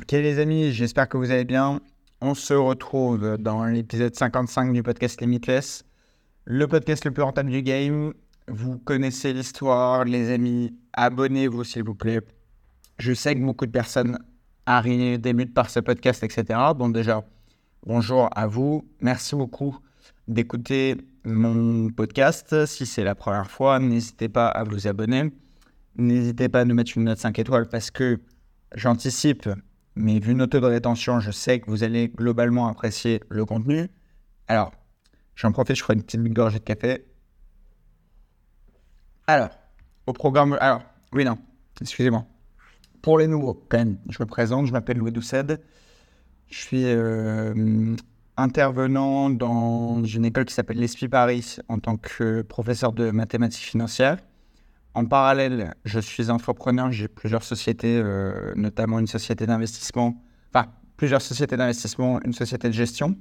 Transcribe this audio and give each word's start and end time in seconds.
Ok 0.00 0.12
les 0.12 0.38
amis, 0.38 0.70
j'espère 0.70 1.08
que 1.08 1.16
vous 1.16 1.32
allez 1.32 1.44
bien. 1.44 1.80
On 2.20 2.34
se 2.34 2.54
retrouve 2.54 3.36
dans 3.36 3.64
l'épisode 3.64 4.14
55 4.14 4.72
du 4.72 4.84
podcast 4.84 5.20
Limitless, 5.20 5.84
le 6.44 6.68
podcast 6.68 7.04
le 7.04 7.10
plus 7.10 7.24
rentable 7.24 7.50
du 7.50 7.62
game. 7.62 8.14
Vous 8.46 8.78
connaissez 8.78 9.32
l'histoire, 9.32 10.04
les 10.04 10.30
amis. 10.30 10.72
Abonnez-vous 10.92 11.64
s'il 11.64 11.82
vous 11.82 11.96
plaît. 11.96 12.20
Je 12.98 13.12
sais 13.12 13.34
que 13.34 13.40
beaucoup 13.40 13.66
de 13.66 13.72
personnes 13.72 14.20
arrivent, 14.66 15.20
débutent 15.20 15.52
par 15.52 15.68
ce 15.68 15.80
podcast, 15.80 16.22
etc. 16.22 16.44
Bon 16.76 16.90
déjà, 16.90 17.24
bonjour 17.84 18.28
à 18.36 18.46
vous. 18.46 18.88
Merci 19.00 19.34
beaucoup 19.34 19.76
d'écouter 20.28 20.96
mon 21.24 21.90
podcast. 21.90 22.66
Si 22.66 22.86
c'est 22.86 23.02
la 23.02 23.16
première 23.16 23.50
fois, 23.50 23.80
n'hésitez 23.80 24.28
pas 24.28 24.46
à 24.46 24.62
vous 24.62 24.86
abonner. 24.86 25.32
N'hésitez 25.96 26.48
pas 26.48 26.60
à 26.60 26.64
nous 26.64 26.76
mettre 26.76 26.92
une 26.96 27.04
note 27.04 27.18
5 27.18 27.36
étoiles 27.40 27.68
parce 27.68 27.90
que 27.90 28.20
j'anticipe, 28.76 29.48
mais 29.98 30.20
vu 30.20 30.34
notre 30.34 30.52
taux 30.52 30.60
de 30.60 30.72
rétention, 30.72 31.20
je 31.20 31.30
sais 31.30 31.60
que 31.60 31.70
vous 31.70 31.82
allez 31.82 32.08
globalement 32.08 32.68
apprécier 32.68 33.20
le 33.28 33.44
contenu. 33.44 33.88
Alors, 34.46 34.72
j'en 35.34 35.52
profite, 35.52 35.76
je 35.76 35.82
ferai 35.82 35.94
une 35.94 36.02
petite 36.02 36.22
gorgée 36.32 36.60
de 36.60 36.64
café. 36.64 37.04
Alors, 39.26 39.50
au 40.06 40.12
programme. 40.12 40.56
Alors, 40.60 40.82
oui, 41.12 41.24
non, 41.24 41.36
excusez-moi. 41.80 42.24
Pour 43.02 43.18
les 43.18 43.26
nouveaux, 43.26 43.54
quand 43.68 43.78
même, 43.78 43.98
je 44.08 44.16
me 44.20 44.26
présente, 44.26 44.66
je 44.66 44.72
m'appelle 44.72 44.98
Louis 44.98 45.12
Doucet. 45.12 45.44
Je 46.46 46.58
suis 46.58 46.84
euh, 46.84 47.94
intervenant 48.36 49.30
dans 49.30 50.02
une 50.04 50.24
école 50.24 50.44
qui 50.44 50.54
s'appelle 50.54 50.78
l'ESPI 50.78 51.08
Paris 51.08 51.56
en 51.68 51.78
tant 51.78 51.96
que 51.96 52.42
professeur 52.42 52.92
de 52.92 53.10
mathématiques 53.10 53.64
financières. 53.64 54.18
En 54.98 55.04
parallèle, 55.04 55.76
je 55.84 56.00
suis 56.00 56.28
entrepreneur, 56.28 56.90
j'ai 56.90 57.06
plusieurs 57.06 57.44
sociétés, 57.44 58.00
euh, 58.02 58.52
notamment 58.56 58.98
une 58.98 59.06
société 59.06 59.46
d'investissement, 59.46 60.20
enfin 60.52 60.72
plusieurs 60.96 61.22
sociétés 61.22 61.56
d'investissement, 61.56 62.20
une 62.24 62.32
société 62.32 62.66
de 62.66 62.72
gestion. 62.72 63.16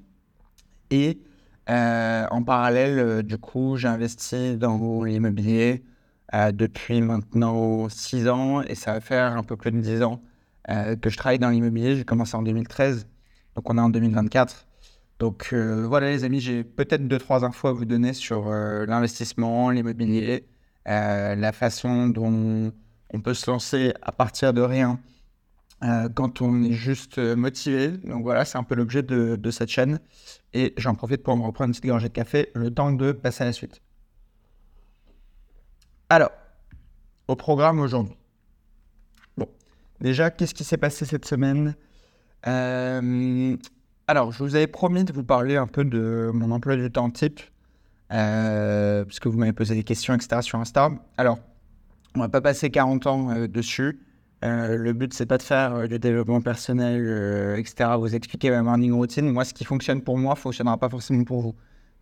Et 0.89 1.21
euh, 1.69 2.25
en 2.31 2.41
parallèle, 2.41 2.97
euh, 2.97 3.21
du 3.21 3.37
coup, 3.37 3.77
j'ai 3.77 3.89
investi 3.89 4.57
dans 4.57 5.03
l'immobilier 5.03 5.83
depuis 6.53 6.99
maintenant 6.99 7.87
6 7.89 8.27
ans 8.27 8.63
et 8.63 8.73
ça 8.73 8.93
va 8.93 8.99
faire 8.99 9.37
un 9.37 9.43
peu 9.43 9.55
plus 9.55 9.71
de 9.71 9.80
10 9.80 10.02
ans 10.02 10.23
que 10.67 11.11
je 11.11 11.15
travaille 11.15 11.37
dans 11.37 11.52
l'immobilier. 11.52 11.95
J'ai 11.95 12.05
commencé 12.05 12.35
en 12.35 12.41
2013, 12.41 13.07
donc 13.55 13.69
on 13.69 13.77
est 13.77 13.81
en 13.81 13.89
2024. 13.89 14.65
Donc 15.19 15.53
voilà 15.53 16.09
les 16.09 16.23
amis, 16.23 16.39
j'ai 16.39 16.63
peut-être 16.63 17.03
2-3 17.03 17.45
infos 17.45 17.67
à 17.67 17.73
vous 17.73 17.85
donner 17.85 18.13
sur 18.13 18.49
l'investissement, 18.49 19.69
l'immobilier 19.69 20.47
euh, 20.88 21.35
la 21.35 21.52
façon 21.52 22.07
dont 22.07 22.71
on 23.13 23.21
peut 23.21 23.33
se 23.33 23.49
lancer 23.49 23.93
à 24.02 24.11
partir 24.11 24.53
de 24.53 24.61
rien 24.61 24.99
euh, 25.83 26.09
quand 26.09 26.41
on 26.41 26.63
est 26.63 26.71
juste 26.71 27.17
motivé. 27.17 27.89
Donc 27.89 28.23
voilà, 28.23 28.45
c'est 28.45 28.57
un 28.57 28.63
peu 28.63 28.75
l'objet 28.75 29.03
de, 29.03 29.52
cette 29.52 29.69
chaîne. 29.69 29.99
Et 30.53 30.73
j'en 30.77 30.95
profite 30.95 31.23
pour 31.23 31.35
me 31.35 31.43
reprendre 31.43 31.69
une 31.69 31.73
petite 31.73 31.85
gorgée 31.85 32.09
de 32.09 32.13
café, 32.13 32.49
le 32.55 32.73
temps 32.73 32.91
de 32.91 33.11
passer 33.11 33.43
à 33.43 33.47
la 33.47 33.53
suite. 33.53 33.81
Alors, 36.09 36.31
au 37.27 37.35
programme 37.35 37.80
aujourd'hui. 37.80 38.15
Bon, 39.35 39.47
déjà, 39.99 40.31
qu'est-ce 40.31 40.53
qui 40.53 40.63
s'est 40.63 40.77
passé 40.77 41.05
cette 41.05 41.25
semaine? 41.25 41.75
Euh, 42.47 43.58
Alors, 44.08 44.31
je 44.31 44.41
vous 44.43 44.55
avais 44.55 44.67
promis 44.67 45.03
de 45.03 45.11
vous 45.11 45.25
parler 45.25 45.58
un 45.58 45.67
peu 45.67 45.83
de 45.83 46.31
mon 46.33 46.52
emploi 46.52 46.77
du 46.77 46.89
temps 46.89 47.09
type 47.09 47.41
euh, 47.41 47.56
parce 48.09 49.19
que 49.19 49.30
vous 49.30 49.38
m'avez 49.38 49.53
posé 49.53 49.75
des 49.75 49.83
questions, 49.83 50.13
etc. 50.13 50.41
sur 50.41 50.59
Insta. 50.59 50.91
Alors, 51.17 51.39
on 52.16 52.19
va 52.19 52.30
pas 52.30 52.41
passer 52.41 52.69
40 52.69 53.08
ans 53.08 53.30
euh, 53.31 53.47
dessus. 53.47 53.99
Euh, 54.44 54.77
le 54.77 54.94
but, 54.94 55.14
c'est 55.14 55.25
pas 55.25 55.38
de 55.38 55.44
faire 55.44 55.88
du 55.88 55.99
développement 55.99 56.41
personnel, 56.41 57.55
etc. 57.58 57.91
Vous 57.97 58.16
expliquer 58.16 58.49
ma 58.52 58.61
morning 58.61 58.94
routine. 58.94 59.30
Moi, 59.31 59.45
ce 59.45 59.53
qui 59.53 59.66
fonctionne 59.66 60.02
pour 60.02 60.17
moi, 60.17 60.36
fonctionnera 60.36 60.77
pas 60.77 60.89
forcément 60.89 61.23
pour 61.23 61.41
vous. 61.41 61.55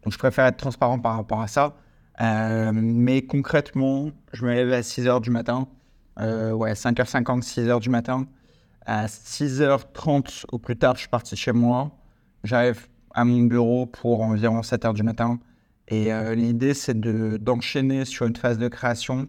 Donc, 0.03 0.14
je 0.14 0.17
préfère 0.17 0.45
être 0.45 0.58
transparent 0.58 1.00
par 1.00 1.16
rapport 1.16 1.41
à 1.41 1.47
ça. 1.47 1.75
mais 2.74 3.22
concrètement, 3.24 4.12
je 4.34 4.46
me 4.46 4.53
lève 4.53 4.74
à 4.74 4.84
6 4.84 5.06
h 5.06 5.22
du 5.22 5.31
matin. 5.31 5.68
ouais, 6.18 6.74
5h50, 6.74 7.41
6 7.41 7.62
h 7.62 7.79
du 7.79 7.90
matin. 7.90 8.28
À 8.85 9.08
6h30 9.08 10.46
au 10.52 10.59
plus 10.59 10.78
tard, 10.78 10.96
je 10.96 11.02
suis 11.02 11.09
parti 11.09 11.35
chez 11.35 11.52
moi. 11.53 11.91
J'arrive 12.44 12.88
à 13.13 13.25
mon 13.25 13.44
bureau 13.44 13.85
pour 13.85 14.22
environ 14.22 14.62
7 14.62 14.84
h 14.84 14.94
du 14.94 15.03
matin. 15.03 15.40
Et 15.88 16.12
euh, 16.12 16.34
l'idée, 16.34 16.73
c'est 16.73 17.00
d'enchaîner 17.00 18.06
sur 18.06 18.25
une 18.25 18.35
phase 18.35 18.57
de 18.57 18.68
création 18.68 19.28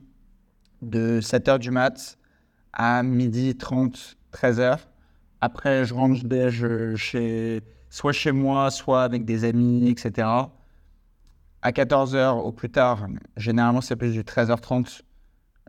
de 0.82 1.20
7h 1.20 1.58
du 1.58 1.70
mat 1.70 2.18
à 2.72 3.02
midi 3.02 3.56
30, 3.56 4.16
13h. 4.32 4.78
Après, 5.40 5.84
je 5.84 5.94
range 5.94 6.24
déj 6.24 6.66
chez, 6.96 7.62
soit 7.90 8.12
chez 8.12 8.32
moi, 8.32 8.70
soit 8.70 9.02
avec 9.02 9.24
des 9.24 9.44
amis, 9.44 9.88
etc. 9.90 10.28
À 11.62 11.72
14h 11.72 12.40
au 12.40 12.52
plus 12.52 12.70
tard, 12.70 13.06
généralement 13.36 13.80
c'est 13.80 13.96
plus 13.96 14.12
du 14.12 14.22
13h30, 14.22 15.02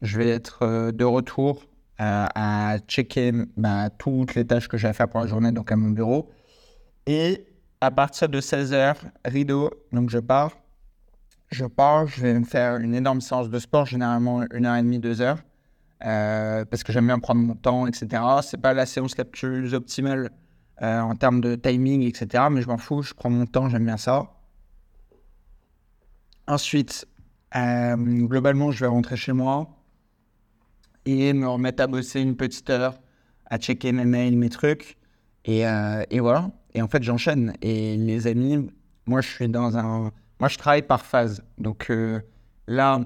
je 0.01 0.17
vais 0.17 0.29
être 0.29 0.59
euh, 0.63 0.91
de 0.91 1.03
retour 1.03 1.63
euh, 1.99 2.27
à 2.35 2.77
checker 2.87 3.31
bah, 3.55 3.89
toutes 3.89 4.35
les 4.35 4.45
tâches 4.45 4.67
que 4.67 4.77
j'ai 4.77 4.87
à 4.87 4.93
faire 4.93 5.09
pour 5.09 5.19
la 5.21 5.27
journée, 5.27 5.51
donc 5.51 5.71
à 5.71 5.75
mon 5.75 5.89
bureau. 5.89 6.29
Et 7.07 7.47
à 7.81 7.89
partir 7.91 8.29
de 8.29 8.39
16h, 8.39 8.95
rideau, 9.25 9.71
donc 9.91 10.09
je 10.09 10.19
pars 10.19 10.51
je 11.49 11.65
pars, 11.65 12.07
je 12.07 12.21
vais 12.21 12.39
me 12.39 12.45
faire 12.45 12.77
une 12.77 12.93
énorme 12.93 13.21
séance 13.21 13.49
de 13.49 13.59
sport, 13.59 13.85
généralement 13.85 14.43
une 14.53 14.65
heure 14.65 14.75
et 14.75 14.81
demie, 14.81 14.99
deux 14.99 15.21
heures, 15.21 15.39
euh, 16.05 16.65
parce 16.65 16.83
que 16.83 16.91
j'aime 16.91 17.07
bien 17.07 17.19
prendre 17.19 17.41
mon 17.41 17.55
temps, 17.55 17.87
etc. 17.87 18.21
C'est 18.41 18.61
pas 18.61 18.73
la 18.73 18.85
séance 18.85 19.17
la 19.17 19.25
plus 19.25 19.73
optimale 19.73 20.31
euh, 20.81 20.99
en 20.99 21.15
termes 21.15 21.41
de 21.41 21.55
timing, 21.55 22.03
etc. 22.03 22.45
Mais 22.51 22.61
je 22.61 22.67
m'en 22.67 22.77
fous, 22.77 23.01
je 23.01 23.13
prends 23.13 23.29
mon 23.29 23.45
temps, 23.45 23.69
j'aime 23.69 23.85
bien 23.85 23.97
ça. 23.97 24.33
Ensuite, 26.47 27.07
euh, 27.55 27.95
globalement, 27.95 28.71
je 28.71 28.81
vais 28.81 28.87
rentrer 28.87 29.15
chez 29.15 29.33
moi 29.33 29.69
et 31.05 31.33
me 31.33 31.47
remettre 31.47 31.81
à 31.81 31.87
bosser 31.87 32.21
une 32.21 32.35
petite 32.35 32.69
heure, 32.69 32.99
à 33.45 33.57
checker 33.57 33.93
mes 33.93 34.05
mails, 34.05 34.37
mes 34.37 34.49
trucs. 34.49 34.97
Et, 35.45 35.61
et 35.61 36.19
voilà. 36.19 36.51
Et 36.73 36.81
en 36.81 36.89
fait, 36.89 37.01
j'enchaîne. 37.01 37.53
Et 37.61 37.95
les 37.95 38.27
amis, 38.27 38.69
moi, 39.05 39.21
je 39.21 39.29
suis 39.29 39.47
dans 39.47 39.77
un 39.77 40.11
moi, 40.39 40.49
je 40.49 40.57
travaille 40.57 40.83
par 40.83 41.05
phase. 41.05 41.43
Donc 41.57 41.89
euh, 41.89 42.21
là, 42.67 43.01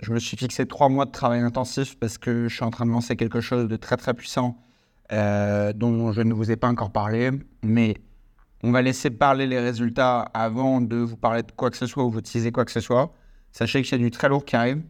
je 0.00 0.12
me 0.12 0.18
suis 0.18 0.36
fixé 0.36 0.66
trois 0.66 0.88
mois 0.88 1.04
de 1.04 1.10
travail 1.10 1.40
intensif 1.40 1.98
parce 1.98 2.16
que 2.16 2.48
je 2.48 2.54
suis 2.54 2.64
en 2.64 2.70
train 2.70 2.86
de 2.86 2.90
lancer 2.90 3.16
quelque 3.16 3.40
chose 3.40 3.68
de 3.68 3.76
très 3.76 3.96
très 3.96 4.14
puissant 4.14 4.56
euh, 5.12 5.72
dont 5.74 6.12
je 6.12 6.22
ne 6.22 6.32
vous 6.32 6.50
ai 6.50 6.56
pas 6.56 6.68
encore 6.68 6.90
parlé. 6.90 7.30
Mais 7.62 7.96
on 8.62 8.70
va 8.72 8.80
laisser 8.82 9.10
parler 9.10 9.46
les 9.46 9.60
résultats 9.60 10.20
avant 10.20 10.80
de 10.80 10.96
vous 10.96 11.16
parler 11.16 11.42
de 11.42 11.52
quoi 11.52 11.70
que 11.70 11.76
ce 11.76 11.86
soit 11.86 12.04
ou 12.04 12.10
vous 12.10 12.20
utiliser 12.20 12.50
quoi 12.50 12.64
que 12.64 12.72
ce 12.72 12.80
soit. 12.80 13.12
Sachez 13.52 13.82
qu'il 13.82 13.98
y 13.98 14.00
a 14.00 14.04
du 14.04 14.10
très 14.10 14.28
lourd 14.28 14.44
qui 14.44 14.56
arrive. 14.56 14.82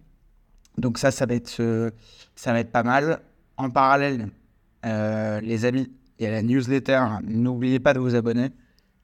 Donc 0.78 0.98
ça, 0.98 1.10
ça 1.10 1.26
va 1.26 1.34
être, 1.34 1.56
euh, 1.60 1.90
ça 2.36 2.52
va 2.52 2.60
être 2.60 2.70
pas 2.70 2.84
mal. 2.84 3.20
En 3.56 3.68
parallèle, 3.68 4.30
les 4.84 5.64
amis, 5.64 5.92
il 6.18 6.24
y 6.24 6.26
a 6.26 6.30
la 6.30 6.42
newsletter. 6.42 7.04
N'oubliez 7.24 7.80
pas 7.80 7.92
de 7.94 7.98
vous 7.98 8.14
abonner 8.14 8.50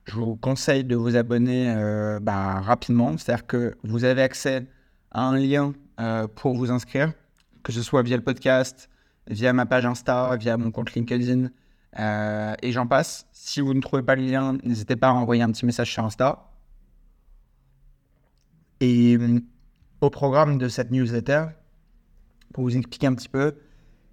je 0.07 0.15
vous 0.15 0.37
conseille 0.37 0.85
de 0.85 0.95
vous 0.95 1.17
abonner 1.17 1.73
euh, 1.75 2.21
bah, 2.21 2.61
rapidement. 2.61 3.17
C'est-à-dire 3.19 3.47
que 3.47 3.77
vous 3.83 4.05
avez 4.05 4.23
accès 4.23 4.67
à 5.11 5.23
un 5.23 5.37
lien 5.37 5.73
euh, 6.01 6.27
pour 6.29 6.55
vous 6.55 6.71
inscrire, 6.71 7.13
que 7.63 7.73
ce 7.73 7.83
soit 7.83 8.03
via 8.03 8.17
le 8.17 8.23
podcast, 8.23 8.89
via 9.29 9.53
ma 9.53 9.67
page 9.67 9.85
Insta, 9.85 10.37
via 10.37 10.57
mon 10.57 10.71
compte 10.71 10.95
LinkedIn, 10.95 11.49
euh, 11.99 12.55
et 12.63 12.73
j'en 12.73 12.87
passe. 12.87 13.27
Si 13.33 13.61
vous 13.61 13.75
ne 13.75 13.81
trouvez 13.81 14.03
pas 14.03 14.15
le 14.15 14.23
lien, 14.23 14.57
n'hésitez 14.63 14.97
pas 14.97 15.09
à 15.09 15.13
envoyer 15.13 15.43
un 15.43 15.51
petit 15.51 15.67
message 15.67 15.93
sur 15.93 16.05
Insta. 16.05 16.51
Et 18.81 19.19
au 20.01 20.11
programme 20.11 20.59
de 20.59 20.69
cette 20.69 20.91
newsletter, 20.91 21.47
pour 22.53 22.65
vous 22.65 22.77
expliquer 22.77 23.09
un 23.09 23.15
petit 23.15 23.29
peu, 23.29 23.57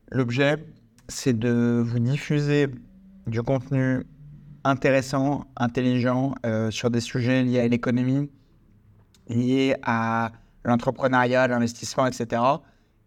l'objet, 0.09 0.65
c'est 1.07 1.37
de 1.37 1.83
vous 1.85 1.99
diffuser 1.99 2.67
du 3.28 3.43
contenu 3.43 4.03
intéressant, 4.63 5.45
intelligent 5.57 6.35
euh, 6.45 6.71
sur 6.71 6.89
des 6.89 7.01
sujets 7.01 7.43
liés 7.43 7.59
à 7.59 7.67
l'économie, 7.67 8.29
liés 9.27 9.75
à 9.83 10.31
l'entrepreneuriat, 10.63 11.47
l'investissement, 11.47 12.05
etc. 12.05 12.41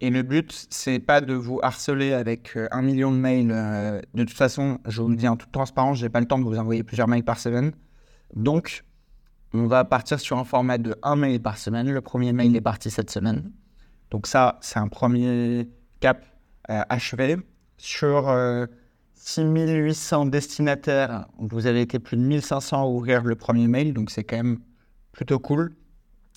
Et 0.00 0.10
le 0.10 0.22
but, 0.22 0.66
c'est 0.70 0.98
pas 0.98 1.20
de 1.20 1.32
vous 1.32 1.58
harceler 1.62 2.12
avec 2.12 2.56
euh, 2.56 2.68
un 2.70 2.82
million 2.82 3.10
de 3.10 3.16
mails. 3.16 3.50
Euh, 3.50 4.00
de 4.14 4.24
toute 4.24 4.36
façon, 4.36 4.78
je 4.86 5.00
vous 5.00 5.08
le 5.08 5.16
dis 5.16 5.26
en 5.26 5.36
toute 5.36 5.52
transparence, 5.52 5.98
j'ai 5.98 6.10
pas 6.10 6.20
le 6.20 6.26
temps 6.26 6.38
de 6.38 6.44
vous 6.44 6.58
envoyer 6.58 6.82
plusieurs 6.82 7.08
mails 7.08 7.24
par 7.24 7.38
semaine. 7.38 7.72
Donc, 8.34 8.84
on 9.54 9.66
va 9.66 9.84
partir 9.84 10.20
sur 10.20 10.38
un 10.38 10.44
format 10.44 10.76
de 10.76 10.96
un 11.02 11.16
mail 11.16 11.40
par 11.40 11.56
semaine. 11.56 11.90
Le 11.90 12.00
premier 12.02 12.32
mail 12.32 12.54
est 12.54 12.60
parti 12.60 12.90
cette 12.90 13.10
semaine. 13.10 13.52
Donc 14.10 14.26
ça, 14.26 14.58
c'est 14.60 14.78
un 14.78 14.88
premier 14.88 15.68
cap 16.00 16.26
achevé 16.68 17.36
sur 17.78 18.28
6800 19.16 20.26
destinataires, 20.26 21.26
vous 21.38 21.66
avez 21.66 21.80
été 21.80 21.98
plus 21.98 22.16
de 22.16 22.22
1500 22.22 22.82
à 22.82 22.86
ouvrir 22.86 23.24
le 23.24 23.34
premier 23.34 23.66
mail, 23.66 23.92
donc 23.92 24.10
c'est 24.10 24.24
quand 24.24 24.36
même 24.36 24.58
plutôt 25.12 25.38
cool. 25.38 25.74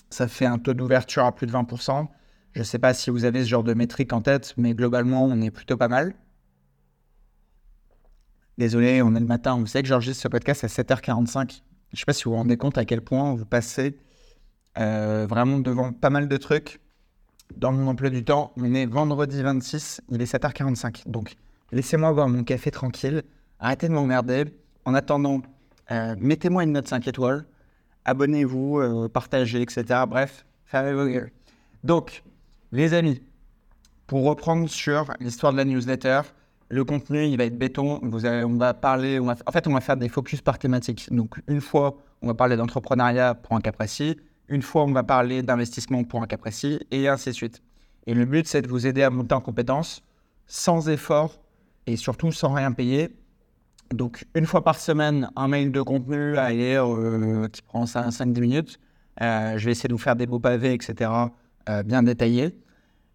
Ça 0.08 0.26
fait 0.26 0.46
un 0.46 0.58
taux 0.58 0.74
d'ouverture 0.74 1.24
à 1.24 1.32
plus 1.32 1.46
de 1.46 1.52
20%. 1.52 2.08
Je 2.52 2.58
ne 2.58 2.64
sais 2.64 2.78
pas 2.78 2.94
si 2.94 3.10
vous 3.10 3.24
avez 3.24 3.44
ce 3.44 3.48
genre 3.48 3.62
de 3.62 3.74
métrique 3.74 4.12
en 4.12 4.22
tête, 4.22 4.54
mais 4.56 4.74
globalement, 4.74 5.24
on 5.24 5.40
est 5.40 5.50
plutôt 5.50 5.76
pas 5.76 5.88
mal. 5.88 6.14
Désolé, 8.58 9.02
on 9.02 9.14
est 9.14 9.20
le 9.20 9.26
matin. 9.26 9.58
Vous 9.58 9.66
savez 9.66 9.82
que 9.82 9.88
j'enregistre 9.88 10.22
ce 10.22 10.28
podcast 10.28 10.64
à 10.64 10.66
7h45. 10.66 11.62
Je 11.92 11.96
ne 11.96 11.98
sais 11.98 12.04
pas 12.04 12.12
si 12.12 12.24
vous 12.24 12.30
vous 12.30 12.36
rendez 12.36 12.56
compte 12.56 12.76
à 12.76 12.84
quel 12.84 13.02
point 13.02 13.34
vous 13.34 13.44
passez 13.44 13.96
euh, 14.78 15.26
vraiment 15.28 15.58
devant 15.58 15.92
pas 15.92 16.10
mal 16.10 16.28
de 16.28 16.36
trucs. 16.36 16.80
Dans 17.56 17.72
mon 17.72 17.88
emploi 17.88 18.10
du 18.10 18.24
temps, 18.24 18.52
on 18.56 18.74
est 18.74 18.86
vendredi 18.86 19.42
26, 19.42 20.02
il 20.10 20.22
est 20.22 20.32
7h45. 20.32 21.08
Donc, 21.08 21.36
laissez-moi 21.72 22.12
boire 22.12 22.28
mon 22.28 22.44
café 22.44 22.70
tranquille. 22.70 23.22
Arrêtez 23.58 23.88
de 23.88 23.92
m'emmerder. 23.92 24.44
En 24.84 24.94
attendant, 24.94 25.42
euh, 25.90 26.14
mettez-moi 26.18 26.64
une 26.64 26.72
note 26.72 26.88
5 26.88 27.06
étoiles. 27.08 27.44
Abonnez-vous, 28.04 28.78
euh, 28.78 29.08
partagez, 29.08 29.60
etc. 29.60 29.84
Bref, 30.08 30.46
fermez 30.64 30.92
vos. 30.92 31.26
Donc, 31.84 32.22
les 32.72 32.94
amis, 32.94 33.22
pour 34.06 34.24
reprendre 34.24 34.68
sur 34.68 35.12
l'histoire 35.20 35.52
de 35.52 35.58
la 35.58 35.64
newsletter, 35.64 36.22
le 36.68 36.84
contenu, 36.84 37.26
il 37.26 37.36
va 37.36 37.44
être 37.44 37.58
béton. 37.58 38.00
Vous 38.02 38.26
on 38.26 38.56
va 38.56 38.74
parler, 38.74 39.18
en 39.18 39.52
fait, 39.52 39.66
on 39.66 39.74
va 39.74 39.80
faire 39.80 39.96
des 39.96 40.08
focus 40.08 40.40
par 40.40 40.58
thématique. 40.58 41.12
Donc, 41.12 41.40
une 41.48 41.60
fois, 41.60 41.98
on 42.22 42.28
va 42.28 42.34
parler 42.34 42.56
d'entrepreneuriat 42.56 43.34
pour 43.34 43.56
un 43.56 43.60
cas 43.60 43.72
précis. 43.72 44.16
Une 44.48 44.62
fois, 44.62 44.84
on 44.84 44.92
va 44.92 45.02
parler 45.02 45.42
d'investissement 45.42 46.04
pour 46.04 46.22
un 46.22 46.26
cas 46.26 46.36
précis, 46.36 46.80
et 46.90 47.08
ainsi 47.08 47.30
de 47.30 47.34
suite. 47.34 47.62
Et 48.06 48.14
le 48.14 48.24
but, 48.24 48.46
c'est 48.46 48.62
de 48.62 48.68
vous 48.68 48.86
aider 48.86 49.02
à 49.02 49.10
monter 49.10 49.34
en 49.34 49.40
compétences 49.40 50.02
sans 50.46 50.88
effort 50.88 51.40
et 51.86 51.96
surtout 51.96 52.32
sans 52.32 52.52
rien 52.52 52.72
payer. 52.72 53.10
Donc, 53.92 54.24
une 54.34 54.46
fois 54.46 54.62
par 54.62 54.78
semaine, 54.78 55.30
un 55.34 55.48
mail 55.48 55.72
de 55.72 55.82
contenu 55.82 56.36
à 56.36 56.50
lire 56.50 56.86
euh, 56.86 57.48
qui 57.52 57.62
prend 57.62 57.84
5-10 57.84 58.40
minutes. 58.40 58.80
Euh, 59.20 59.58
je 59.58 59.64
vais 59.64 59.72
essayer 59.72 59.88
de 59.88 59.94
vous 59.94 59.98
faire 59.98 60.16
des 60.16 60.26
beaux 60.26 60.38
pavés, 60.38 60.72
etc., 60.72 61.10
euh, 61.68 61.82
bien 61.82 62.02
détaillés. 62.02 62.56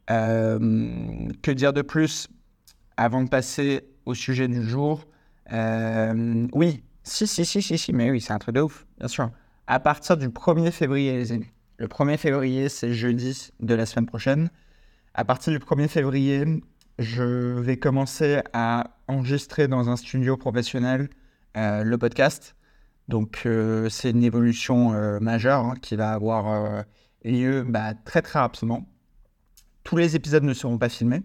que 0.08 1.52
dire 1.52 1.74
de 1.74 1.82
plus 1.82 2.28
avant 2.98 3.24
de 3.24 3.30
passer 3.30 3.88
au 4.06 4.14
sujet 4.14 4.48
du 4.48 4.64
jour, 4.64 5.06
oui, 5.52 6.84
si, 7.04 7.28
si, 7.28 7.46
si, 7.46 7.62
si, 7.62 7.78
si, 7.78 7.94
mais 7.94 8.12
oui, 8.12 8.20
c'est 8.20 8.34
un 8.34 8.40
truc 8.40 8.56
de 8.56 8.62
ouf, 8.62 8.86
bien 8.98 9.08
sûr. 9.08 9.32
À 9.68 9.80
partir 9.80 10.18
du 10.18 10.30
1er 10.30 10.72
février, 10.72 11.14
les 11.14 11.32
amis. 11.32 11.52
Le 11.78 11.88
1er 11.88 12.18
février, 12.18 12.70
c'est 12.70 12.94
jeudi 12.94 13.50
de 13.60 13.76
la 13.76 13.86
semaine 13.86 14.06
prochaine. 14.06 14.50
À 15.14 15.26
partir 15.26 15.52
du 15.54 15.60
1er 15.60 15.88
février, 15.88 16.46
je 17.00 17.60
vais 17.60 17.78
commencer 17.78 18.42
à 18.54 18.96
enregistrer 19.08 19.68
dans 19.68 19.90
un 19.90 19.96
studio 19.96 20.38
professionnel 20.38 21.10
euh, 21.58 21.84
le 21.84 21.98
podcast. 21.98 22.56
Donc, 23.08 23.44
euh, 23.46 23.90
c'est 23.90 24.12
une 24.12 24.24
évolution 24.24 24.92
majeure 25.20 25.66
hein, 25.66 25.74
qui 25.82 25.96
va 25.96 26.12
avoir 26.12 26.84
lieu 27.24 27.64
bah, 27.64 27.94
très, 27.94 28.22
très 28.22 28.40
rapidement. 28.40 28.88
Tous 29.84 29.98
les 29.98 30.16
épisodes 30.16 30.44
ne 30.44 30.54
seront 30.54 30.78
pas 30.78 30.90
filmés. 30.90 31.24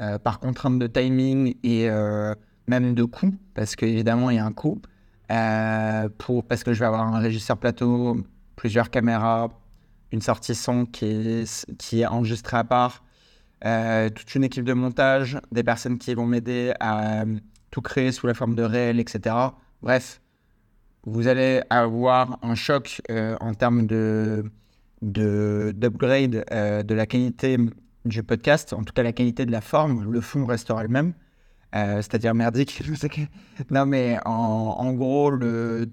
Euh, 0.00 0.18
par 0.18 0.40
contrainte 0.40 0.78
de 0.78 0.86
timing 0.86 1.54
et 1.62 1.88
euh, 1.88 2.34
même 2.66 2.94
de 2.94 3.04
coût, 3.04 3.34
parce 3.54 3.76
qu'évidemment, 3.76 4.30
il 4.30 4.36
y 4.36 4.38
a 4.38 4.44
un 4.44 4.52
coût. 4.52 4.80
Euh, 5.30 6.08
pour, 6.18 6.44
parce 6.44 6.64
que 6.64 6.72
je 6.72 6.80
vais 6.80 6.86
avoir 6.86 7.02
un 7.02 7.20
régisseur 7.20 7.58
plateau, 7.58 8.16
plusieurs 8.56 8.90
caméras, 8.90 9.50
une 10.10 10.22
sortie 10.22 10.54
son 10.54 10.86
qui 10.86 11.44
est 11.92 12.06
enregistrée 12.06 12.56
à 12.56 12.64
part, 12.64 13.04
toute 13.62 14.34
une 14.34 14.44
équipe 14.44 14.64
de 14.64 14.72
montage, 14.72 15.38
des 15.52 15.62
personnes 15.62 15.98
qui 15.98 16.14
vont 16.14 16.26
m'aider 16.26 16.72
à 16.80 17.24
tout 17.70 17.80
créer 17.80 18.12
sous 18.12 18.26
la 18.26 18.34
forme 18.34 18.54
de 18.54 18.62
réel, 18.62 18.98
etc. 19.00 19.34
Bref, 19.82 20.20
vous 21.04 21.28
allez 21.28 21.62
avoir 21.70 22.38
un 22.42 22.54
choc 22.54 23.00
en 23.08 23.54
termes 23.54 23.86
de 23.86 24.44
d'upgrade 25.00 26.44
de 26.86 26.94
la 26.94 27.06
qualité 27.06 27.56
du 28.04 28.22
podcast, 28.22 28.72
en 28.72 28.82
tout 28.82 28.92
cas 28.92 29.02
la 29.02 29.12
qualité 29.12 29.46
de 29.46 29.52
la 29.52 29.60
forme, 29.60 30.10
le 30.10 30.20
fond 30.20 30.46
restera 30.46 30.82
le 30.82 30.88
même. 30.88 31.14
Euh, 31.74 31.96
c'est-à-dire 31.96 32.34
merdique. 32.34 32.82
non, 33.70 33.86
mais 33.86 34.18
en, 34.26 34.92
gros, 34.92 35.32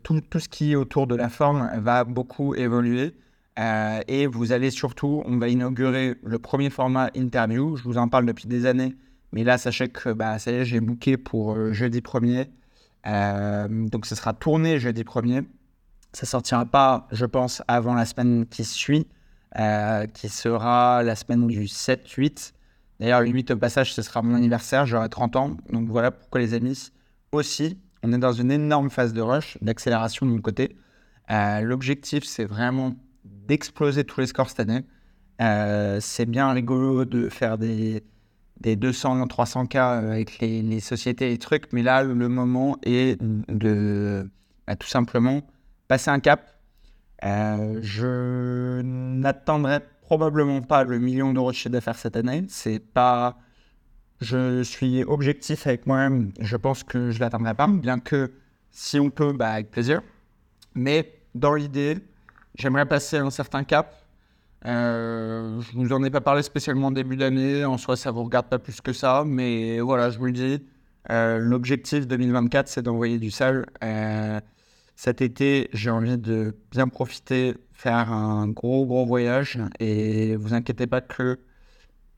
tout, 0.04 0.22
ce 0.38 0.50
qui 0.50 0.74
est 0.74 0.75
autour 0.75 1.07
de 1.07 1.15
la 1.15 1.30
forme 1.30 1.69
va 1.77 2.04
beaucoup 2.04 2.54
évoluer. 2.56 3.15
Euh, 3.59 4.01
et 4.07 4.25
vous 4.25 4.51
allez 4.51 4.71
surtout, 4.71 5.21
on 5.25 5.38
va 5.38 5.50
inaugurer 5.50 6.15
le 6.23 6.39
premier 6.39 6.69
format 6.69 7.09
interview. 7.15 7.75
Je 7.75 7.83
vous 7.83 7.97
en 7.97 8.07
parle 8.07 8.25
depuis 8.25 8.47
des 8.47 8.65
années. 8.65 8.95
Mais 9.33 9.44
là, 9.44 9.57
sachez 9.57 9.89
que 9.89 10.09
bah, 10.09 10.39
ça 10.39 10.51
y 10.51 10.56
est, 10.56 10.65
j'ai 10.65 10.79
booké 10.79 11.17
pour 11.17 11.53
euh, 11.53 11.73
jeudi 11.73 12.00
1er. 12.00 12.47
donc, 13.89 14.06
ce 14.06 14.15
sera 14.15 14.33
tourné 14.33 14.79
jeudi 14.79 15.03
1er. 15.03 15.45
Ça 16.13 16.25
sortira 16.25 16.65
pas, 16.65 17.07
je 17.11 17.25
pense, 17.25 17.61
avant 17.67 17.94
la 17.94 18.06
semaine 18.06 18.45
qui 18.47 18.63
suit. 18.63 19.06
Euh, 19.57 20.05
qui 20.05 20.29
sera 20.29 21.01
la 21.01 21.15
semaine 21.15 21.47
du 21.47 21.63
7-8. 21.63 22.53
D'ailleurs, 23.00 23.21
le 23.21 23.29
8 23.29 23.51
au 23.51 23.57
passage, 23.57 23.95
ce 23.95 24.03
sera 24.03 24.21
mon 24.21 24.35
anniversaire, 24.35 24.85
j'aurai 24.85 25.09
30 25.09 25.35
ans. 25.38 25.57
Donc 25.71 25.88
voilà 25.88 26.12
pourquoi 26.12 26.39
les 26.39 26.53
amis, 26.53 26.91
aussi, 27.31 27.79
on 28.03 28.13
est 28.13 28.19
dans 28.19 28.31
une 28.31 28.51
énorme 28.51 28.91
phase 28.91 29.12
de 29.12 29.21
rush, 29.21 29.57
d'accélération 29.62 30.27
de 30.27 30.31
mon 30.31 30.41
côté. 30.41 30.77
Euh, 31.31 31.62
l'objectif, 31.62 32.25
c'est 32.25 32.45
vraiment 32.45 32.95
d'exploser 33.50 34.06
tous 34.06 34.22
les 34.22 34.28
scores 34.28 34.50
cette 34.50 34.62
année. 34.62 34.86
Euh, 35.42 36.00
c'est 36.00 36.25
bien 36.25 36.51
rigolo 36.51 37.04
de 37.04 37.28
faire 37.30 37.57
des, 37.57 38.04
des 38.62 38.75
200, 38.75 39.28
300 39.28 39.66
cas 39.66 39.92
avec 39.98 40.40
les, 40.40 40.80
sociétés 40.80 41.34
et 41.34 41.38
trucs, 41.38 41.74
mais 41.74 41.81
là, 41.84 42.04
le 42.04 42.30
moment 42.30 42.78
est 42.84 43.22
de 43.22 44.30
bah, 44.68 44.75
tout 44.75 44.88
simplement 44.88 45.42
passer 45.88 46.12
un 46.12 46.19
cap, 46.19 46.60
euh, 47.25 47.80
je 47.81 48.81
n'attendrai 48.81 49.80
probablement 50.01 50.62
pas 50.62 50.84
le 50.84 51.00
million 51.00 51.34
d'euros 51.34 51.51
de 51.51 51.56
chiffre 51.56 51.69
d'affaires 51.69 51.98
cette 51.98 52.16
année. 52.16 52.46
C'est 52.48 52.80
pas. 52.80 53.38
Je 54.22 54.63
suis 54.63 55.04
objectif 55.04 55.66
avec 55.66 55.88
moi-même. 55.88 56.31
Je 56.40 56.56
pense 56.57 56.84
que 56.84 57.12
je 57.12 57.19
l'atteindrai 57.19 57.56
pas, 57.56 57.68
bien 57.68 58.00
que 58.00 58.31
si 58.69 59.00
on 59.00 59.10
peut, 59.10 59.34
bah, 59.34 59.51
avec 59.51 59.72
plaisir. 59.72 60.01
Mais 60.75 61.19
dans 61.36 61.56
l'idée, 61.56 61.98
j'aimerais 62.56 62.86
passer 62.86 63.18
un 63.18 63.30
certain 63.30 63.63
cap. 63.63 63.96
Euh, 64.66 65.62
je 65.62 65.78
vous 65.78 65.94
en 65.94 66.04
ai 66.04 66.10
pas 66.10 66.22
parlé 66.22 66.44
spécialement 66.44 66.88
au 66.88 66.92
début 66.92 67.16
d'année. 67.16 67.66
En 67.66 67.78
soi, 67.78 67.96
ça 67.96 68.12
vous 68.12 68.24
regarde 68.24 68.48
pas 68.48 68.60
plus 68.60 68.81
que 68.81 68.94
ça. 68.94 69.24
Mais 69.25 69.80
voilà, 69.80 70.10
je 70.10 70.18
vous 70.19 70.25
le 70.25 70.31
dis. 70.31 70.63
Euh, 71.10 71.38
l'objectif 71.40 72.07
2024, 72.07 72.68
c'est 72.68 72.81
d'envoyer 72.81 73.19
du 73.19 73.31
sale. 73.31 73.66
Euh, 73.84 74.40
cet 74.96 75.22
été, 75.22 75.69
j'ai 75.74 75.90
envie 75.90 76.18
de 76.18 76.57
bien 76.72 76.88
profiter, 76.88 77.56
faire 77.72 78.12
un 78.12 78.48
gros, 78.50 78.86
gros 78.86 79.06
voyage. 79.06 79.60
Et 79.80 80.36
vous 80.36 80.54
inquiétez 80.54 80.88
pas 80.88 81.01
que 81.01 81.40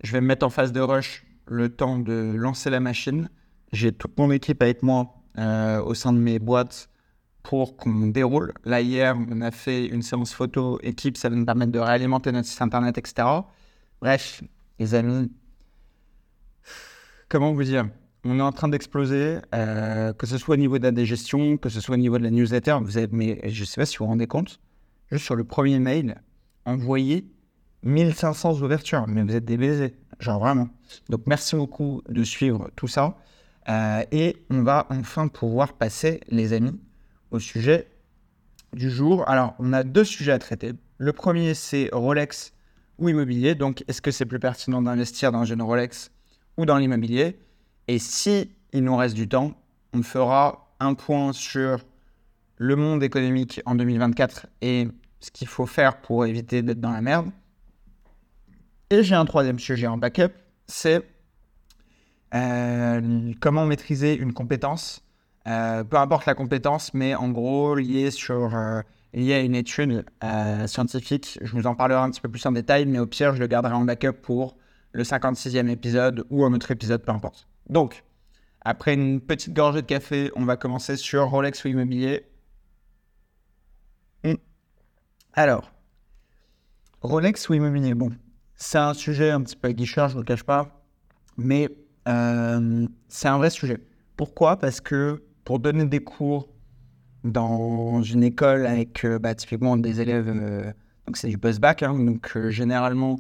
je 0.04 0.12
vais 0.12 0.22
me 0.22 0.28
mettre 0.28 0.46
en 0.46 0.50
phase 0.50 0.72
de 0.72 0.82
rush 0.82 1.26
le 1.46 1.70
temps 1.70 2.00
de 2.00 2.34
lancer 2.36 2.70
la 2.70 2.80
machine. 2.80 3.30
J'ai 3.72 3.92
toute 3.92 4.18
mon 4.18 4.32
équipe 4.32 4.62
avec 4.64 4.84
moi 4.84 5.14
au 5.38 5.94
sein 5.94 6.12
de 6.12 6.18
mes 6.18 6.40
boîtes 6.40 6.90
pour 7.44 7.76
qu'on 7.78 8.08
déroule. 8.08 8.54
Là, 8.66 8.82
hier, 8.82 9.18
on 9.30 9.42
a 9.42 9.52
fait 9.52 9.88
une 9.88 10.02
séance 10.02 10.34
photo 10.34 10.80
équipe, 10.84 11.18
ça 11.18 11.30
va 11.30 11.36
nous 11.36 11.46
permettre 11.46 11.72
de 11.72 11.80
réalimenter 11.80 12.32
notre 12.32 12.48
site 12.48 12.62
internet, 12.62 12.98
etc. 12.98 13.28
Bref, 14.02 14.44
les 14.80 14.96
amis, 14.96 15.32
comment 17.30 17.54
vous 17.54 17.64
dire? 17.64 17.90
On 18.24 18.38
est 18.38 18.44
en 18.44 18.52
train 18.52 18.68
d'exploser, 18.68 19.40
euh, 19.56 20.14
que 20.14 20.28
ce 20.28 20.38
soit 20.38 20.54
au 20.54 20.58
niveau 20.58 20.78
de 20.78 20.84
la 20.84 20.92
digestion, 20.92 21.58
que 21.58 21.70
ce 21.70 21.82
soit 21.82 21.96
au 21.96 21.98
niveau 21.98 22.20
de 22.20 22.24
la 22.24 22.30
newsletter. 22.30 22.78
Vous 22.84 22.98
avez, 22.98 23.08
mais 23.12 23.40
je 23.50 23.62
ne 23.62 23.66
sais 23.66 23.82
pas 23.82 23.86
si 23.86 23.98
vous 23.98 24.06
vous 24.06 24.12
rendez 24.12 24.28
compte, 24.28 24.60
juste 25.12 25.26
sur 25.26 25.36
le 25.36 25.44
premier 25.44 25.80
mail, 25.80 26.22
envoyé 26.66 27.26
1500 27.84 28.62
ouvertures. 28.62 29.08
Mais 29.08 29.24
vous 29.24 29.36
êtes 29.36 29.46
des 29.46 29.58
baisers, 29.58 29.94
genre 30.20 30.40
vraiment. 30.40 30.70
Donc 31.10 31.22
merci 31.26 31.56
beaucoup 31.56 32.04
de 32.10 32.24
suivre 32.24 32.70
tout 32.76 32.88
ça. 32.88 33.18
Euh, 33.70 34.04
et 34.12 34.38
on 34.50 34.62
va 34.62 34.88
enfin 34.90 35.28
pouvoir 35.28 35.74
passer, 35.74 36.22
les 36.30 36.54
amis, 36.54 36.80
au 37.32 37.40
sujet 37.40 37.88
du 38.74 38.90
jour. 38.90 39.28
Alors, 39.28 39.56
on 39.60 39.74
a 39.74 39.84
deux 39.84 40.04
sujets 40.04 40.32
à 40.32 40.40
traiter. 40.40 40.74
Le 40.98 41.14
premier, 41.14 41.54
c'est 41.54 41.90
Rolex 41.92 42.54
ou 42.98 43.10
immobilier. 43.10 43.56
Donc, 43.56 43.84
est-ce 43.88 44.02
que 44.02 44.12
c'est 44.12 44.26
plus 44.26 44.40
pertinent 44.40 44.82
d'investir 44.82 45.32
dans 45.32 45.46
une 45.46 45.62
Rolex 45.62 46.12
ou 46.58 46.66
dans 46.66 46.78
l'immobilier? 46.78 47.40
Et 47.88 48.00
si 48.00 48.52
il 48.74 48.84
nous 48.84 48.96
reste 48.96 49.16
du 49.16 49.28
temps, 49.28 49.54
on 49.94 50.04
fera 50.04 50.74
un 50.80 50.94
point 50.94 51.34
sur 51.34 51.80
le 52.58 52.76
monde 52.76 53.04
économique 53.04 53.62
en 53.66 53.76
2024 53.76 54.48
et 54.62 54.88
ce 55.20 55.32
qu'il 55.32 55.48
faut 55.48 55.66
faire 55.66 56.02
pour 56.02 56.26
éviter 56.26 56.62
d'être 56.62 56.80
dans 56.80 56.92
la 56.92 57.02
merde. 57.02 57.30
Et 58.90 59.04
j'ai 59.04 59.16
un 59.16 59.26
troisième 59.26 59.58
sujet 59.58 59.88
en 59.88 59.98
backup, 59.98 60.34
c'est 60.68 61.04
euh, 62.34 63.34
comment 63.40 63.66
maîtriser 63.66 64.16
une 64.16 64.34
compétence, 64.34 65.04
euh, 65.48 65.84
peu 65.84 65.98
importe 65.98 66.26
la 66.26 66.36
compétence, 66.36 66.94
mais 66.94 67.16
en 67.16 67.30
gros 67.30 67.76
lié 67.76 68.12
sur 68.12 68.56
euh, 68.56 68.82
lié 69.14 69.34
à 69.34 69.40
une 69.42 69.56
étude 69.56 70.06
scientifique. 70.68 71.40
Je 71.42 71.52
vous 71.54 71.68
en 71.68 71.76
parlerai 71.76 72.02
un 72.02 72.10
petit 72.10 72.22
peu 72.22 72.30
plus 72.30 72.46
en 72.46 72.52
détail, 72.52 72.86
mais 72.86 73.00
au 73.00 73.08
pire, 73.08 73.36
je 73.36 73.40
le 73.40 73.48
garderai 73.48 73.74
en 73.74 73.86
backup 73.86 74.22
pour 74.22 74.56
le 74.94 75.04
56e 75.04 75.68
épisode 75.70 76.26
ou 76.30 76.46
un 76.46 76.54
autre 76.54 76.72
épisode, 76.72 77.04
peu 77.04 77.12
importe. 77.12 77.48
Donc, 77.70 78.04
après 78.62 78.94
une 78.94 79.22
petite 79.22 79.54
gorgée 79.54 79.82
de 79.82 79.88
café, 79.88 80.32
on 80.36 80.46
va 80.46 80.58
commencer 80.58 80.96
sur 80.96 81.30
Rolex 81.30 81.64
ou 81.66 81.70
immobilier. 81.70 82.26
Hmm. 84.24 84.36
Alors, 85.34 85.72
Rolex 87.02 87.50
ou 87.50 87.56
immobilier 87.56 87.94
Bon, 87.96 88.12
c'est 88.56 88.78
un 88.78 88.94
sujet 88.94 89.32
un 89.32 89.42
petit 89.42 89.56
peu 89.56 89.72
guichard, 89.72 90.10
je 90.10 90.16
ne 90.16 90.20
le 90.20 90.26
cache 90.26 90.44
pas, 90.44 90.84
mais 91.38 91.70
euh, 92.08 92.88
c'est 93.08 93.28
un 93.28 93.38
vrai 93.38 93.50
sujet. 93.50 93.80
Pourquoi? 94.18 94.58
Parce 94.58 94.82
que 94.82 95.24
pour 95.44 95.60
donner 95.60 95.86
des 95.86 96.00
cours 96.00 96.48
dans 97.24 98.02
une 98.02 98.24
école 98.24 98.66
avec 98.66 99.06
euh, 99.06 99.20
bah, 99.20 99.36
typiquement 99.36 99.78
des 99.78 100.02
élèves, 100.02 100.28
euh, 100.28 100.72
donc 101.06 101.18
c'est 101.18 101.28
du 101.28 101.38
post-bac, 101.38 101.84
hein, 101.84 101.94
donc 101.94 102.32
euh, 102.36 102.50
généralement 102.50 103.20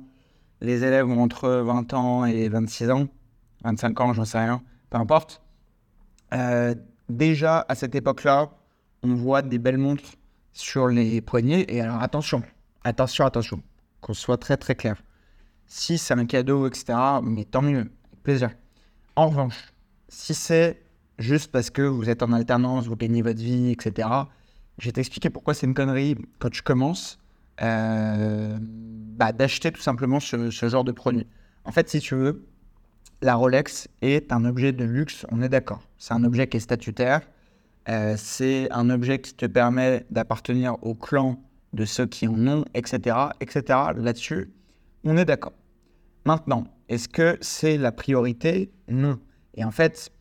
les 0.61 0.83
élèves 0.83 1.07
ont 1.07 1.21
entre 1.21 1.49
20 1.49 1.93
ans 1.93 2.25
et 2.25 2.49
26 2.49 2.91
ans, 2.91 3.07
25 3.63 3.99
ans, 4.01 4.13
j'en 4.13 4.25
sais 4.25 4.39
rien, 4.39 4.61
peu 4.89 4.97
importe. 4.97 5.41
déjà 7.09 7.65
à 7.67 7.73
cette 7.73 7.95
époque-là, 7.95 8.51
on 9.01 9.15
voit 9.15 9.41
des 9.41 9.57
belles 9.57 9.79
montres 9.79 10.11
sur 10.53 10.87
les 10.87 11.19
poignets, 11.21 11.65
et 11.67 11.81
alors 11.81 12.01
attention, 12.01 12.43
attention, 12.83 13.25
attention, 13.25 13.63
qu'on 14.01 14.13
soit 14.13 14.37
très 14.37 14.55
très 14.57 14.75
clair. 14.75 15.01
Si 15.65 15.97
c'est 15.97 16.13
un 16.13 16.25
cadeau, 16.25 16.67
etc., 16.67 16.93
mais 17.23 17.45
tant 17.45 17.63
mieux, 17.63 17.89
plaisir. 18.21 18.51
En 19.15 19.29
revanche, 19.29 19.73
si 20.09 20.35
c'est 20.35 20.83
juste 21.19 21.51
parce 21.51 21.69
que 21.69 21.81
vous 21.81 22.09
êtes 22.09 22.23
en 22.23 22.31
alternance, 22.31 22.87
vous 22.87 22.95
gagnez 22.95 23.21
votre 23.21 23.39
vie, 23.39 23.71
etc., 23.71 24.07
je 24.77 24.87
vais 24.87 24.93
t'expliquer 24.93 25.29
pourquoi 25.29 25.53
c'est 25.53 25.67
une 25.67 25.73
connerie 25.73 26.15
quand 26.39 26.49
tu 26.49 26.61
commences 26.61 27.19
euh, 27.61 28.57
bah, 28.59 29.31
d'acheter 29.31 29.71
tout 29.71 29.81
simplement 29.81 30.19
ce, 30.19 30.49
genre 30.49 30.83
de 30.83 30.91
produit. 30.91 31.27
En 31.65 31.71
fait, 31.71 31.89
si 31.89 31.99
tu 31.99 32.15
veux, 32.15 32.47
la 33.21 33.35
Rolex 33.35 33.87
est 34.01 34.31
un 34.31 34.45
objet 34.45 34.71
de 34.71 34.83
luxe, 34.83 35.25
on 35.29 35.41
est 35.41 35.49
d'accord. 35.49 35.83
C'est 35.97 36.13
un 36.13 36.23
objet 36.23 36.47
qui 36.47 36.57
est 36.57 36.61
statutaire. 36.61 37.21
Euh, 37.89 38.15
c'est 38.17 38.71
un 38.71 38.89
objet 38.89 39.19
qui 39.21 39.33
te 39.33 39.45
permet 39.45 40.05
d'appartenir 40.09 40.77
au 40.81 40.95
clan 40.95 41.39
de 41.73 41.85
ceux 41.85 42.07
qui 42.07 42.27
en 42.27 42.47
ont, 42.47 42.65
etc. 42.73 43.15
etc. 43.39 43.63
Là-dessus, 43.95 44.51
on 45.03 45.17
est 45.17 45.25
d'accord. 45.25 45.53
Maintenant, 46.25 46.65
est-ce 46.89 47.07
que 47.07 47.37
c'est 47.41 47.77
la 47.77 47.91
priorité? 47.91 48.71
Non. 48.87 49.19
Et 49.55 49.63
en 49.63 49.71
fait, 49.71 50.11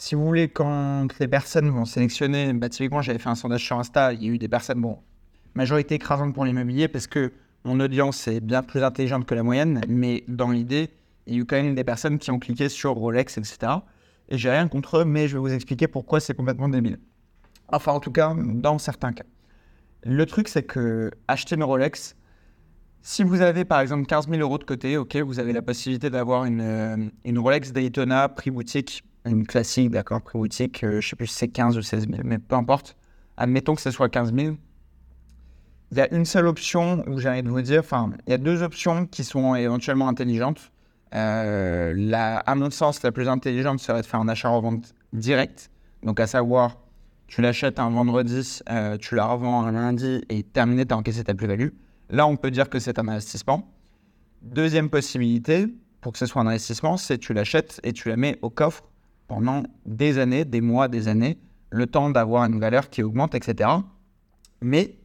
si 0.00 0.14
vous 0.14 0.24
voulez, 0.24 0.48
quand 0.48 1.08
les 1.18 1.28
personnes 1.28 1.68
vont 1.68 1.84
sélectionner, 1.84 2.54
bah, 2.54 2.70
typiquement, 2.70 3.02
j'avais 3.02 3.18
fait 3.18 3.28
un 3.28 3.34
sondage 3.34 3.62
sur 3.62 3.78
Insta, 3.78 4.14
il 4.14 4.24
y 4.24 4.30
a 4.30 4.32
eu 4.32 4.38
des 4.38 4.48
personnes, 4.48 4.80
bon, 4.80 4.98
majorité 5.52 5.96
écrasante 5.96 6.32
pour 6.32 6.46
l'immobilier 6.46 6.88
parce 6.88 7.06
que 7.06 7.34
mon 7.64 7.78
audience 7.80 8.26
est 8.26 8.40
bien 8.40 8.62
plus 8.62 8.82
intelligente 8.82 9.26
que 9.26 9.34
la 9.34 9.42
moyenne, 9.42 9.82
mais 9.88 10.24
dans 10.26 10.52
l'idée, 10.52 10.88
il 11.26 11.34
y 11.34 11.36
a 11.36 11.40
eu 11.40 11.44
quand 11.44 11.56
même 11.56 11.74
des 11.74 11.84
personnes 11.84 12.18
qui 12.18 12.30
ont 12.30 12.38
cliqué 12.38 12.70
sur 12.70 12.92
Rolex, 12.92 13.36
etc. 13.36 13.72
Et 14.30 14.38
j'ai 14.38 14.48
rien 14.48 14.68
contre 14.68 15.00
eux, 15.00 15.04
mais 15.04 15.28
je 15.28 15.34
vais 15.34 15.40
vous 15.40 15.52
expliquer 15.52 15.86
pourquoi 15.86 16.18
c'est 16.18 16.34
complètement 16.34 16.70
débile. 16.70 16.98
Enfin, 17.68 17.92
en 17.92 18.00
tout 18.00 18.10
cas, 18.10 18.34
dans 18.34 18.78
certains 18.78 19.12
cas. 19.12 19.24
Le 20.02 20.24
truc, 20.24 20.48
c'est 20.48 20.62
que 20.62 21.10
acheter 21.28 21.56
une 21.56 21.64
Rolex, 21.64 22.16
si 23.02 23.22
vous 23.22 23.42
avez 23.42 23.66
par 23.66 23.80
exemple 23.80 24.06
15 24.06 24.30
000 24.30 24.40
euros 24.40 24.56
de 24.56 24.64
côté, 24.64 24.96
ok, 24.96 25.16
vous 25.16 25.38
avez 25.40 25.52
la 25.52 25.60
possibilité 25.60 26.08
d'avoir 26.08 26.46
une, 26.46 26.62
euh, 26.62 26.96
une 27.26 27.38
Rolex 27.38 27.72
Daytona 27.72 28.30
prix 28.30 28.50
boutique 28.50 29.04
une 29.26 29.46
classique, 29.46 29.90
d'accord, 29.90 30.22
prix 30.22 30.38
boutique, 30.38 30.82
euh, 30.84 31.00
je 31.00 31.08
sais 31.08 31.16
plus 31.16 31.26
si 31.26 31.34
c'est 31.34 31.48
15 31.48 31.76
ou 31.76 31.82
16 31.82 32.08
000, 32.08 32.22
mais 32.24 32.38
peu 32.38 32.56
importe. 32.56 32.96
Admettons 33.36 33.74
que 33.74 33.82
ce 33.82 33.90
soit 33.90 34.08
15 34.08 34.34
000. 34.34 34.56
Il 35.92 35.98
y 35.98 36.00
a 36.00 36.12
une 36.14 36.24
seule 36.24 36.46
option 36.46 37.04
où 37.08 37.18
j'ai 37.18 37.28
envie 37.28 37.42
de 37.42 37.48
vous 37.48 37.62
dire, 37.62 37.80
enfin, 37.80 38.10
il 38.26 38.30
y 38.30 38.34
a 38.34 38.38
deux 38.38 38.62
options 38.62 39.06
qui 39.06 39.24
sont 39.24 39.54
éventuellement 39.54 40.08
intelligentes. 40.08 40.70
Euh, 41.14 42.12
à 42.14 42.54
mon 42.54 42.70
sens, 42.70 43.02
la 43.02 43.10
plus 43.10 43.28
intelligente 43.28 43.80
serait 43.80 44.02
de 44.02 44.06
faire 44.06 44.20
un 44.20 44.28
achat-revente 44.28 44.94
direct. 45.12 45.70
Donc, 46.02 46.20
à 46.20 46.26
savoir, 46.26 46.78
tu 47.26 47.42
l'achètes 47.42 47.78
un 47.78 47.90
vendredi, 47.90 48.60
euh, 48.70 48.96
tu 48.98 49.16
la 49.16 49.26
revends 49.26 49.64
un 49.64 49.72
lundi 49.72 50.22
et 50.28 50.42
terminé, 50.44 50.86
tu 50.86 50.94
as 50.94 50.96
encaissé 50.96 51.24
ta 51.24 51.34
plus-value. 51.34 51.70
Là, 52.08 52.26
on 52.26 52.36
peut 52.36 52.50
dire 52.50 52.68
que 52.68 52.78
c'est 52.78 52.98
un 52.98 53.08
investissement. 53.08 53.72
Deuxième 54.42 54.90
possibilité, 54.90 55.66
pour 56.00 56.12
que 56.12 56.18
ce 56.18 56.26
soit 56.26 56.42
un 56.42 56.46
investissement, 56.46 56.96
c'est 56.96 57.18
tu 57.18 57.34
l'achètes 57.34 57.80
et 57.82 57.92
tu 57.92 58.08
la 58.08 58.16
mets 58.16 58.38
au 58.42 58.50
coffre 58.50 58.89
pendant 59.30 59.62
des 59.86 60.18
années, 60.18 60.44
des 60.44 60.60
mois, 60.60 60.88
des 60.88 61.06
années, 61.06 61.38
le 61.70 61.86
temps 61.86 62.10
d'avoir 62.10 62.46
une 62.46 62.58
valeur 62.58 62.90
qui 62.90 63.04
augmente, 63.04 63.36
etc. 63.36 63.70
Mais 64.60 64.96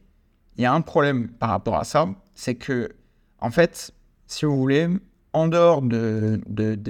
il 0.56 0.62
y 0.62 0.66
a 0.66 0.72
un 0.72 0.80
problème 0.80 1.28
par 1.28 1.50
rapport 1.50 1.76
à 1.76 1.84
ça, 1.84 2.08
c'est 2.34 2.56
que, 2.56 2.88
en 3.38 3.52
fait, 3.52 3.94
si 4.26 4.44
vous 4.44 4.56
voulez, 4.56 4.88
en 5.32 5.46
dehors 5.46 5.80
de, 5.80 6.40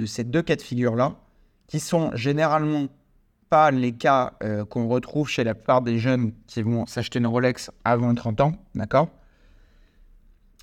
ces 0.07 0.23
deux 0.23 0.41
cas 0.41 0.55
de 0.55 0.63
figure-là, 0.63 1.13
qui 1.67 1.79
sont 1.79 2.09
généralement 2.15 2.87
pas 3.51 3.69
les 3.69 3.91
cas 3.91 4.33
euh, 4.41 4.65
qu'on 4.65 4.87
retrouve 4.87 5.29
chez 5.29 5.43
la 5.43 5.53
plupart 5.53 5.83
des 5.83 5.99
jeunes 5.99 6.31
qui 6.47 6.63
vont 6.63 6.87
s'acheter 6.87 7.19
une 7.19 7.27
Rolex 7.27 7.69
avant 7.85 8.15
30 8.15 8.41
ans, 8.41 8.53
d'accord? 8.73 9.09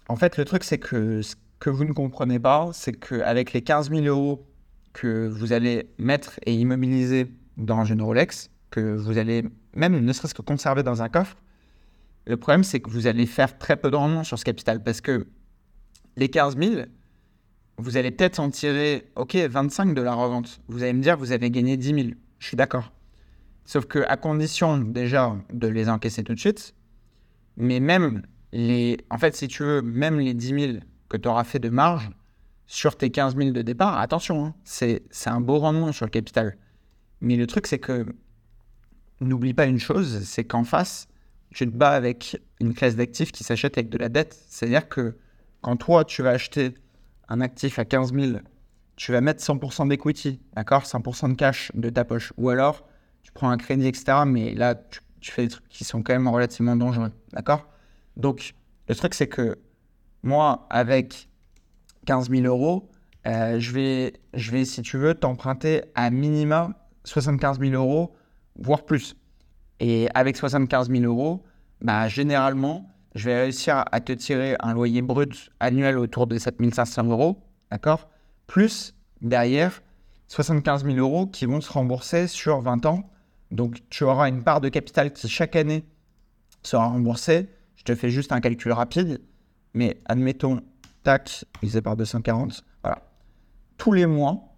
En 0.08 0.16
fait, 0.16 0.36
le 0.36 0.44
truc, 0.44 0.64
c'est 0.64 0.78
que 0.78 1.22
ce 1.22 1.36
que 1.60 1.70
vous 1.70 1.84
ne 1.84 1.92
comprenez 1.92 2.40
pas, 2.40 2.70
c'est 2.72 2.94
qu'avec 2.94 3.52
les 3.52 3.62
15 3.62 3.90
000 3.90 4.06
euros 4.06 4.44
que 4.94 5.28
vous 5.28 5.52
allez 5.52 5.90
mettre 5.98 6.40
et 6.46 6.54
immobiliser 6.54 7.26
dans 7.58 7.84
une 7.84 8.00
Rolex, 8.00 8.50
que 8.70 8.94
vous 8.96 9.18
allez 9.18 9.44
même 9.74 10.02
ne 10.02 10.12
serait-ce 10.12 10.34
que 10.34 10.42
conserver 10.42 10.82
dans 10.82 11.02
un 11.02 11.08
coffre, 11.08 11.36
le 12.26 12.36
problème 12.36 12.64
c'est 12.64 12.80
que 12.80 12.88
vous 12.88 13.06
allez 13.06 13.26
faire 13.26 13.58
très 13.58 13.76
peu 13.76 13.90
de 13.90 13.96
rendement 13.96 14.24
sur 14.24 14.38
ce 14.38 14.44
capital 14.44 14.82
parce 14.82 15.00
que 15.00 15.26
les 16.16 16.28
15 16.28 16.56
000, 16.56 16.82
vous 17.76 17.96
allez 17.96 18.12
peut-être 18.12 18.38
en 18.38 18.50
tirer, 18.50 19.10
ok, 19.16 19.34
25 19.34 19.94
de 19.94 20.00
la 20.02 20.14
revente. 20.14 20.60
Vous 20.68 20.82
allez 20.82 20.92
me 20.92 21.02
dire, 21.02 21.16
vous 21.16 21.32
avez 21.32 21.50
gagné 21.50 21.76
10 21.76 21.86
000. 21.86 22.08
Je 22.38 22.46
suis 22.46 22.56
d'accord. 22.56 22.92
Sauf 23.64 23.86
que 23.86 24.00
à 24.06 24.16
condition 24.16 24.78
déjà 24.78 25.36
de 25.52 25.66
les 25.66 25.88
encaisser 25.88 26.22
tout 26.22 26.34
de 26.34 26.38
suite, 26.38 26.74
mais 27.56 27.80
même 27.80 28.22
les, 28.52 28.98
en 29.10 29.18
fait, 29.18 29.34
si 29.34 29.48
tu 29.48 29.64
veux, 29.64 29.82
même 29.82 30.20
les 30.20 30.34
10 30.34 30.46
000 30.48 30.72
que 31.08 31.16
tu 31.16 31.28
auras 31.28 31.44
fait 31.44 31.58
de 31.58 31.68
marge, 31.68 32.10
sur 32.66 32.96
tes 32.96 33.10
15 33.10 33.36
000 33.36 33.50
de 33.50 33.62
départ, 33.62 33.98
attention, 33.98 34.46
hein, 34.46 34.54
c'est 34.64 35.02
un 35.26 35.40
beau 35.40 35.58
rendement 35.58 35.92
sur 35.92 36.06
le 36.06 36.10
capital. 36.10 36.56
Mais 37.20 37.36
le 37.36 37.46
truc, 37.46 37.66
c'est 37.66 37.78
que 37.78 38.06
n'oublie 39.20 39.54
pas 39.54 39.66
une 39.66 39.78
chose, 39.78 40.22
c'est 40.24 40.44
qu'en 40.44 40.64
face, 40.64 41.08
tu 41.50 41.66
te 41.66 41.76
bats 41.76 41.92
avec 41.92 42.40
une 42.60 42.74
classe 42.74 42.96
d'actifs 42.96 43.32
qui 43.32 43.44
s'achète 43.44 43.78
avec 43.78 43.88
de 43.88 43.98
la 43.98 44.08
dette. 44.08 44.36
C'est-à-dire 44.48 44.88
que 44.88 45.16
quand 45.60 45.76
toi, 45.76 46.04
tu 46.04 46.22
vas 46.22 46.30
acheter 46.30 46.74
un 47.28 47.40
actif 47.40 47.78
à 47.78 47.84
15 47.84 48.12
000, 48.12 48.38
tu 48.96 49.12
vas 49.12 49.20
mettre 49.20 49.42
100% 49.42 49.88
d'equity, 49.88 50.40
d'accord 50.54 50.82
100% 50.82 51.30
de 51.30 51.34
cash 51.34 51.70
de 51.74 51.90
ta 51.90 52.04
poche. 52.04 52.32
Ou 52.36 52.50
alors, 52.50 52.86
tu 53.22 53.32
prends 53.32 53.50
un 53.50 53.56
crédit, 53.56 53.86
etc. 53.86 54.24
Mais 54.26 54.54
là, 54.54 54.74
tu, 54.74 55.00
tu 55.20 55.30
fais 55.30 55.44
des 55.44 55.48
trucs 55.48 55.68
qui 55.68 55.84
sont 55.84 56.02
quand 56.02 56.12
même 56.12 56.28
relativement 56.28 56.76
dangereux, 56.76 57.12
d'accord? 57.32 57.66
Donc, 58.16 58.54
le 58.88 58.94
truc, 58.94 59.14
c'est 59.14 59.28
que 59.28 59.58
moi, 60.22 60.66
avec 60.70 61.28
15 62.04 62.30
000 62.30 62.44
euros, 62.44 62.88
euh, 63.26 63.58
je, 63.58 63.72
vais, 63.72 64.12
je 64.34 64.50
vais, 64.50 64.64
si 64.64 64.82
tu 64.82 64.98
veux, 64.98 65.14
t'emprunter 65.14 65.82
à 65.94 66.10
minima 66.10 66.70
75 67.04 67.58
000 67.60 67.72
euros, 67.74 68.14
voire 68.56 68.84
plus. 68.84 69.16
Et 69.80 70.08
avec 70.14 70.36
75 70.36 70.90
000 70.90 71.04
euros, 71.04 71.44
bah, 71.80 72.08
généralement, 72.08 72.88
je 73.14 73.26
vais 73.26 73.42
réussir 73.42 73.84
à 73.90 74.00
te 74.00 74.12
tirer 74.12 74.56
un 74.60 74.74
loyer 74.74 75.02
brut 75.02 75.50
annuel 75.60 75.98
autour 75.98 76.26
de 76.26 76.38
7 76.38 76.56
500 76.74 77.04
euros, 77.04 77.42
d'accord? 77.70 78.08
Plus, 78.46 78.94
derrière, 79.20 79.82
75 80.28 80.84
000 80.84 80.96
euros 80.96 81.26
qui 81.26 81.46
vont 81.46 81.60
se 81.60 81.72
rembourser 81.72 82.26
sur 82.26 82.60
20 82.60 82.86
ans. 82.86 83.10
Donc, 83.50 83.78
tu 83.90 84.04
auras 84.04 84.28
une 84.28 84.42
part 84.42 84.60
de 84.60 84.68
capital 84.68 85.12
qui, 85.12 85.28
chaque 85.28 85.56
année, 85.56 85.84
sera 86.62 86.86
remboursée. 86.86 87.48
Je 87.76 87.84
te 87.84 87.94
fais 87.94 88.10
juste 88.10 88.32
un 88.32 88.40
calcul 88.40 88.72
rapide. 88.72 89.20
Mais 89.74 89.98
admettons, 90.06 90.60
tac, 91.04 91.44
divisé 91.60 91.80
par 91.80 91.96
240. 91.96 92.64
Voilà. 92.82 93.02
Tous 93.78 93.92
les 93.92 94.06
mois, 94.06 94.56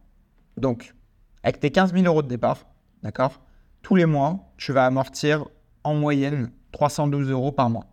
donc, 0.57 0.95
avec 1.43 1.61
tes 1.61 1.71
15 1.71 1.93
000 1.93 2.07
euros 2.07 2.23
de 2.23 2.29
départ, 2.29 2.67
d'accord 3.03 3.43
Tous 3.83 3.95
les 3.95 4.07
mois, 4.07 4.53
tu 4.57 4.73
vas 4.73 4.87
amortir 4.87 5.45
en 5.85 5.95
moyenne 5.95 6.51
312 6.73 7.31
euros 7.31 7.53
par 7.53 7.69
mois. 7.69 7.85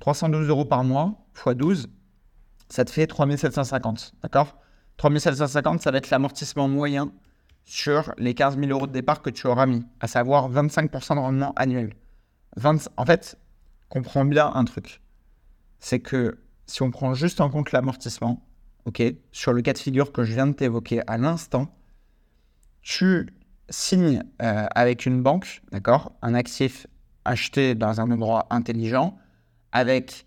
312 0.00 0.48
euros 0.48 0.64
par 0.64 0.84
mois, 0.84 1.14
x 1.36 1.56
12, 1.56 1.88
ça 2.68 2.84
te 2.84 2.90
fait 2.90 3.06
3750, 3.06 4.14
d'accord 4.22 4.56
3750, 4.98 5.80
ça 5.80 5.90
va 5.90 5.98
être 5.98 6.10
l'amortissement 6.10 6.68
moyen 6.68 7.12
sur 7.64 8.12
les 8.18 8.34
15 8.34 8.58
000 8.58 8.70
euros 8.70 8.86
de 8.86 8.92
départ 8.92 9.22
que 9.22 9.30
tu 9.30 9.46
auras 9.46 9.66
mis, 9.66 9.84
à 10.00 10.08
savoir 10.08 10.50
25% 10.50 11.14
de 11.14 11.20
rendement 11.20 11.52
annuel. 11.56 11.94
en 12.64 13.06
fait, 13.06 13.38
comprends 13.88 14.24
bien 14.24 14.50
un 14.54 14.64
truc. 14.64 15.00
C'est 15.78 16.00
que 16.00 16.38
si 16.68 16.82
on 16.82 16.90
prend 16.90 17.14
juste 17.14 17.40
en 17.40 17.50
compte 17.50 17.72
l'amortissement, 17.72 18.46
ok, 18.84 19.02
sur 19.32 19.52
le 19.52 19.62
cas 19.62 19.72
de 19.72 19.78
figure 19.78 20.12
que 20.12 20.22
je 20.22 20.34
viens 20.34 20.46
de 20.46 20.52
t'évoquer 20.52 21.00
à 21.06 21.18
l'instant, 21.18 21.74
tu 22.82 23.28
signes 23.70 24.22
euh, 24.42 24.66
avec 24.74 25.06
une 25.06 25.22
banque, 25.22 25.62
d'accord, 25.72 26.12
un 26.22 26.34
actif 26.34 26.86
acheté 27.24 27.74
dans 27.74 28.00
un 28.00 28.10
endroit 28.10 28.46
intelligent, 28.50 29.18
avec 29.72 30.26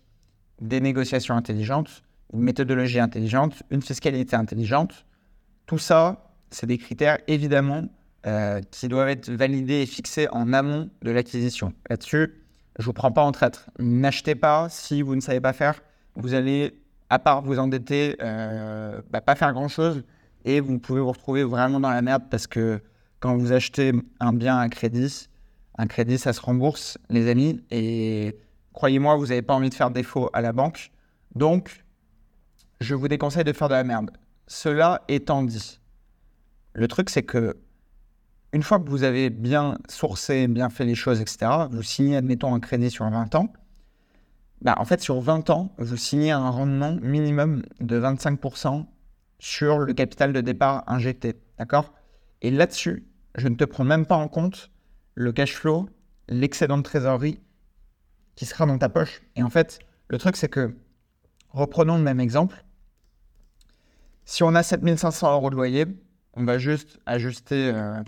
des 0.60 0.80
négociations 0.80 1.34
intelligentes, 1.34 2.02
une 2.32 2.40
méthodologie 2.40 3.00
intelligente, 3.00 3.62
une 3.70 3.82
fiscalité 3.82 4.36
intelligente. 4.36 5.06
Tout 5.66 5.78
ça, 5.78 6.34
c'est 6.50 6.66
des 6.66 6.78
critères 6.78 7.18
évidemment 7.28 7.88
euh, 8.26 8.60
qui 8.70 8.88
doivent 8.88 9.08
être 9.08 9.30
validés 9.30 9.82
et 9.82 9.86
fixés 9.86 10.28
en 10.30 10.52
amont 10.52 10.90
de 11.02 11.10
l'acquisition. 11.10 11.72
Là-dessus, 11.88 12.34
je 12.78 12.82
ne 12.82 12.86
vous 12.86 12.92
prends 12.92 13.12
pas 13.12 13.22
en 13.22 13.32
traître. 13.32 13.70
N'achetez 13.78 14.34
pas 14.34 14.68
si 14.68 15.02
vous 15.02 15.16
ne 15.16 15.20
savez 15.20 15.40
pas 15.40 15.52
faire 15.52 15.80
vous 16.16 16.34
allez, 16.34 16.78
à 17.10 17.18
part 17.18 17.42
vous 17.42 17.58
endetter, 17.58 18.16
euh, 18.20 19.00
bah, 19.10 19.20
pas 19.20 19.34
faire 19.34 19.52
grand-chose 19.52 20.04
et 20.44 20.60
vous 20.60 20.78
pouvez 20.78 21.00
vous 21.00 21.12
retrouver 21.12 21.44
vraiment 21.44 21.80
dans 21.80 21.90
la 21.90 22.02
merde 22.02 22.24
parce 22.30 22.46
que 22.46 22.80
quand 23.20 23.36
vous 23.36 23.52
achetez 23.52 23.92
un 24.20 24.32
bien 24.32 24.58
à 24.58 24.68
crédit, 24.68 25.28
Un 25.78 25.86
crédit, 25.86 26.18
ça 26.18 26.32
se 26.32 26.40
rembourse, 26.40 26.98
les 27.08 27.30
amis. 27.30 27.62
Et 27.70 28.36
croyez-moi, 28.74 29.16
vous 29.16 29.28
n'avez 29.28 29.42
pas 29.42 29.54
envie 29.54 29.70
de 29.70 29.74
faire 29.74 29.90
défaut 29.90 30.28
à 30.34 30.42
la 30.42 30.52
banque. 30.52 30.90
Donc, 31.34 31.84
je 32.80 32.94
vous 32.94 33.08
déconseille 33.08 33.44
de 33.44 33.52
faire 33.52 33.68
de 33.68 33.74
la 33.74 33.84
merde. 33.84 34.10
Cela 34.46 35.02
étant 35.08 35.42
dit, 35.42 35.80
le 36.74 36.88
truc, 36.88 37.08
c'est 37.08 37.22
que 37.22 37.56
une 38.52 38.62
fois 38.62 38.78
que 38.80 38.90
vous 38.90 39.02
avez 39.02 39.30
bien 39.30 39.78
sourcé, 39.88 40.46
bien 40.46 40.68
fait 40.68 40.84
les 40.84 40.94
choses, 40.94 41.20
etc., 41.20 41.50
vous 41.70 41.82
signez, 41.82 42.16
admettons, 42.16 42.54
un 42.54 42.60
crédit 42.60 42.90
sur 42.90 43.08
20 43.08 43.34
ans. 43.34 43.52
Bah, 44.62 44.76
en 44.78 44.84
fait, 44.84 45.00
sur 45.00 45.20
20 45.20 45.50
ans, 45.50 45.74
vous 45.78 45.96
signez 45.96 46.30
un 46.30 46.48
rendement 46.48 46.96
minimum 47.02 47.64
de 47.80 48.00
25% 48.00 48.86
sur 49.40 49.80
le 49.80 49.92
capital 49.92 50.32
de 50.32 50.40
départ 50.40 50.84
injecté. 50.86 51.34
D'accord? 51.58 51.92
Et 52.42 52.50
là-dessus, 52.52 53.04
je 53.34 53.48
ne 53.48 53.56
te 53.56 53.64
prends 53.64 53.82
même 53.82 54.06
pas 54.06 54.14
en 54.14 54.28
compte 54.28 54.70
le 55.14 55.32
cash 55.32 55.54
flow, 55.54 55.88
l'excédent 56.28 56.78
de 56.78 56.82
trésorerie 56.82 57.40
qui 58.36 58.46
sera 58.46 58.64
dans 58.64 58.78
ta 58.78 58.88
poche. 58.88 59.22
Et 59.34 59.42
en 59.42 59.50
fait, 59.50 59.80
le 60.08 60.18
truc, 60.18 60.36
c'est 60.36 60.48
que, 60.48 60.76
reprenons 61.50 61.96
le 61.96 62.04
même 62.04 62.20
exemple. 62.20 62.64
Si 64.24 64.44
on 64.44 64.54
a 64.54 64.62
7500 64.62 65.32
euros 65.32 65.50
de 65.50 65.56
loyer, 65.56 65.86
on 66.34 66.44
va 66.44 66.58
juste 66.58 67.00
ajuster 67.04 67.72
euh, 67.74 68.00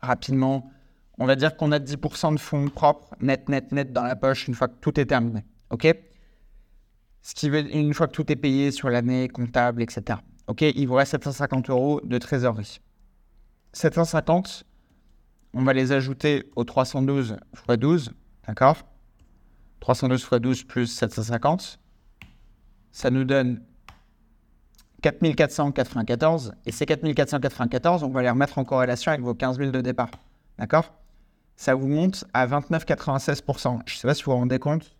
rapidement. 0.00 0.70
On 1.18 1.26
va 1.26 1.36
dire 1.36 1.58
qu'on 1.58 1.72
a 1.72 1.78
10% 1.78 2.34
de 2.34 2.40
fonds 2.40 2.68
propres, 2.68 3.14
net, 3.20 3.50
net, 3.50 3.70
net 3.70 3.92
dans 3.92 4.04
la 4.04 4.16
poche 4.16 4.48
une 4.48 4.54
fois 4.54 4.68
que 4.68 4.78
tout 4.80 4.98
est 4.98 5.06
terminé. 5.06 5.44
OK? 5.70 5.86
Ce 7.22 7.34
qui 7.34 7.50
veut 7.50 7.74
une 7.74 7.92
fois 7.94 8.06
que 8.06 8.12
tout 8.12 8.30
est 8.32 8.36
payé 8.36 8.70
sur 8.70 8.88
l'année, 8.88 9.28
comptable, 9.28 9.82
etc. 9.82 10.20
OK? 10.46 10.62
Il 10.62 10.86
vous 10.86 10.94
reste 10.94 11.12
750 11.12 11.70
euros 11.70 12.00
de 12.04 12.18
trésorerie. 12.18 12.80
750, 13.72 14.64
on 15.54 15.62
va 15.62 15.72
les 15.72 15.92
ajouter 15.92 16.50
au 16.56 16.64
312 16.64 17.36
x 17.52 17.78
12, 17.78 18.12
d'accord? 18.46 18.78
312 19.80 20.20
x 20.22 20.40
12 20.40 20.64
plus 20.64 20.86
750, 20.86 21.78
ça 22.92 23.10
nous 23.10 23.24
donne 23.24 23.62
4494. 25.02 26.52
Et 26.66 26.72
ces 26.72 26.86
4494, 26.86 28.02
on 28.02 28.08
va 28.08 28.22
les 28.22 28.30
remettre 28.30 28.58
en 28.58 28.64
corrélation 28.64 29.12
avec 29.12 29.22
vos 29.22 29.34
15 29.34 29.58
000 29.58 29.70
de 29.70 29.80
départ. 29.80 30.10
D'accord? 30.58 30.94
Ça 31.56 31.74
vous 31.74 31.88
monte 31.88 32.24
à 32.32 32.46
29,96%. 32.46 33.80
Je 33.86 33.94
ne 33.94 33.98
sais 33.98 34.08
pas 34.08 34.14
si 34.14 34.22
vous 34.24 34.32
vous 34.32 34.38
rendez 34.38 34.58
compte, 34.58 34.96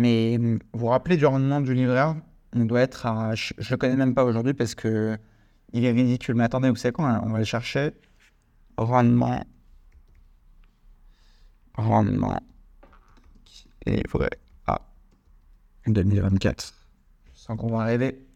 mais 0.00 0.38
vous 0.38 0.58
vous 0.72 0.86
rappelez 0.86 1.16
du 1.18 1.26
rendement 1.26 1.60
du 1.60 1.74
livret 1.74 2.14
On 2.56 2.64
doit 2.64 2.80
être 2.80 3.06
à. 3.06 3.34
Je 3.34 3.52
ne 3.58 3.70
le 3.70 3.76
connais 3.76 3.96
même 3.96 4.14
pas 4.14 4.24
aujourd'hui 4.24 4.54
parce 4.54 4.74
que 4.74 5.18
il 5.72 5.84
est 5.84 5.92
ridicule. 5.92 6.34
Mais 6.36 6.44
attendez, 6.44 6.70
vous 6.70 6.76
savez 6.76 6.92
quoi 6.92 7.20
On 7.22 7.30
va 7.30 7.38
le 7.38 7.44
chercher. 7.44 7.90
Rendement. 8.78 9.44
Rendement. 11.74 12.40
vrai. 13.86 14.30
Ah. 14.66 14.80
2024. 15.86 16.74
Je 17.34 17.38
sens 17.38 17.58
qu'on 17.58 17.68
va 17.68 17.82
arriver. 17.82 18.26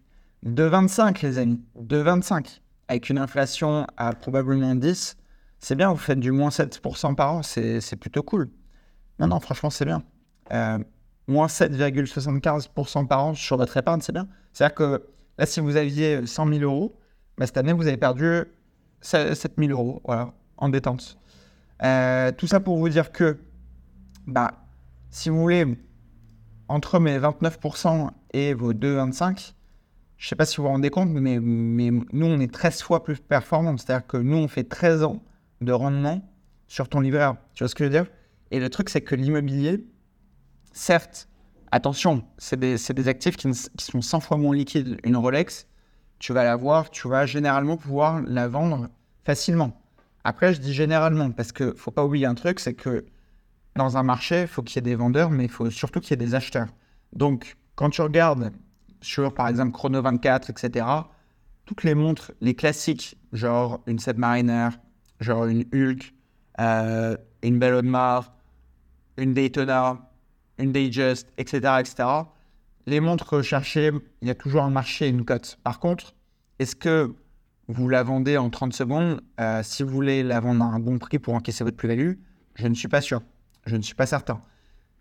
De 0.43 0.65
25, 0.65 1.23
les 1.23 1.39
amis. 1.39 1.63
De 1.75 1.97
25. 1.97 2.61
Avec 2.89 3.09
une 3.09 3.19
inflation 3.19 3.87
à 3.97 4.13
probablement 4.13 4.75
10. 4.75 5.17
C'est 5.61 5.77
bien, 5.77 5.91
vous 5.91 5.97
faites 5.97 6.21
du 6.21 6.31
moins 6.31 6.51
7% 6.51 7.15
par 7.15 7.33
an. 7.33 7.43
C'est 7.43 7.97
plutôt 7.97 8.23
cool. 8.23 8.51
Non, 9.19 9.29
non, 9.29 9.41
franchement, 9.41 9.71
c'est 9.71 9.87
bien. 9.87 10.03
Euh, 10.53 10.79
moins 11.27 11.47
7,75% 11.47 13.07
par 13.07 13.25
an 13.25 13.35
sur 13.35 13.57
votre 13.57 13.77
épargne, 13.77 14.01
c'est 14.01 14.13
bien. 14.13 14.29
C'est-à-dire 14.53 14.75
que 14.75 15.07
là, 15.39 15.47
si 15.47 15.61
vous 15.61 15.77
aviez 15.77 16.27
100 16.27 16.49
000 16.49 16.61
euros, 16.61 16.97
bah, 17.39 17.47
cette 17.47 17.57
année, 17.57 17.73
vous 17.73 17.87
avez 17.87 17.97
perdu 17.97 18.45
7 19.01 19.55
000 19.59 19.71
euros 19.71 20.03
en 20.57 20.69
détente. 20.69 21.19
Euh, 21.83 22.33
tout 22.33 22.47
ça 22.47 22.61
pour 22.61 22.79
vous 22.79 22.89
dire 22.89 23.13
que, 23.13 23.39
bah, 24.27 24.53
si 25.11 25.29
vous 25.29 25.41
voulez, 25.41 25.67
entre 26.69 26.99
mes 26.99 27.19
29% 27.19 28.11
et 28.33 28.55
vos 28.55 28.73
2,25%, 28.73 29.53
je 30.17 30.27
ne 30.27 30.29
sais 30.29 30.37
pas 30.37 30.47
si 30.47 30.57
vous 30.57 30.63
vous 30.63 30.69
rendez 30.69 30.91
compte, 30.91 31.11
mais, 31.11 31.39
mais 31.41 31.91
nous, 31.91 32.27
on 32.27 32.41
est 32.41 32.53
13 32.53 32.83
fois 32.83 33.03
plus 33.03 33.19
performants. 33.19 33.77
C'est-à-dire 33.77 34.07
que 34.07 34.17
nous, 34.17 34.37
on 34.37 34.49
fait 34.49 34.65
13 34.65 35.03
ans 35.03 35.23
de 35.61 35.73
rendement 35.73 36.23
sur 36.67 36.89
ton 36.89 37.01
livret 37.01 37.31
Tu 37.55 37.65
vois 37.65 37.69
ce 37.69 37.75
que 37.75 37.85
je 37.85 37.91
veux 37.91 38.05
dire? 38.05 38.07
Et 38.51 38.61
le 38.61 38.71
truc, 38.71 38.89
c'est 38.89 39.01
que 39.01 39.15
l'immobilier, 39.15 39.85
certes, 40.75 41.29
attention, 41.71 42.25
c'est 42.37 42.59
des, 42.59 43.09
actifs 43.09 43.37
qui, 43.37 43.49
sont 43.79 44.03
100 44.03 44.21
fois 44.21 44.37
moins 44.37 44.55
liquides. 44.55 44.99
Une 45.05 45.17
Rolex, 45.17 45.67
tu 46.19 46.35
vas 46.35 46.45
la 46.45 46.57
voir, 46.57 46.91
tu 46.91 47.09
vas 47.09 47.25
généralement 47.25 47.79
pouvoir 47.79 48.21
la 48.21 48.49
vendre 48.49 48.91
facilement. 49.25 49.81
Après, 50.25 50.53
je 50.53 50.61
dis 50.61 50.75
généralement, 50.75 51.31
parce 51.31 51.53
qu'il 51.53 51.67
ne 51.67 51.73
faut 51.73 51.91
pas 51.91 52.05
oublier 52.05 52.27
un 52.27 52.35
truc, 52.35 52.61
c'est 52.61 52.75
que 52.75 53.07
dans 53.77 53.97
un 53.97 54.03
marché, 54.03 54.43
il 54.43 54.47
faut 54.47 54.63
qu'il 54.63 54.77
y 54.77 54.79
ait 54.79 54.83
des 54.83 54.95
vendeurs, 54.95 55.31
mais 55.31 55.45
il 55.45 55.51
faut 55.51 55.71
surtout 55.71 56.01
qu'il 56.01 56.11
y 56.11 56.15
ait 56.15 56.27
des 56.27 56.35
acheteurs. 56.35 56.69
Donc, 57.13 57.57
quand 57.75 57.91
tu 57.91 58.03
regardes 58.03 58.53
sur, 59.01 59.33
par 59.35 59.49
exemple, 59.49 59.73
Chrono 59.73 60.01
24, 60.01 60.51
etc., 60.51 60.87
toutes 61.65 61.83
les 61.83 61.95
montres, 61.95 62.33
les 62.41 62.55
classiques, 62.55 63.17
genre 63.33 63.81
une 63.87 63.99
Submariner, 63.99 64.69
genre 65.21 65.47
une 65.47 65.65
Hulk, 65.73 66.15
euh, 66.61 67.17
une 67.43 67.59
Bell 67.59 67.75
Audemars, 67.75 68.35
une 69.17 69.35
Daytona, 69.35 69.99
une 70.59 70.73
Datejust, 70.73 71.29
etc., 71.39 71.75
etc., 71.81 72.05
les 72.87 73.01
montres 73.01 73.35
recherchées, 73.35 73.91
il 74.21 74.29
y 74.29 74.31
a 74.31 74.35
toujours 74.35 74.63
un 74.63 74.71
marché 74.71 75.09
une 75.09 75.25
cote. 75.25 75.59
Par 75.65 75.81
contre, 75.81 76.15
est-ce 76.59 76.77
que 76.77 77.15
vous 77.69 77.89
la 77.89 78.03
vendez 78.03 78.37
en 78.37 78.51
30 78.51 78.75
secondes 78.75 79.23
euh, 79.41 79.63
Si 79.63 79.83
vous 79.83 79.89
voulez 79.89 80.23
la 80.23 80.41
vendre 80.41 80.65
à 80.65 80.69
un 80.69 80.79
bon 80.79 80.99
prix 80.99 81.19
pour 81.19 81.35
encaisser 81.35 81.65
votre 81.65 81.77
plus-value, 81.77 82.15
je 82.57 82.67
ne 82.67 82.75
suis 82.75 82.89
pas 82.89 83.01
sûr. 83.01 83.23
Je 83.67 83.77
ne 83.77 83.83
suis 83.83 83.95
pas 83.95 84.07
certain. 84.07 84.43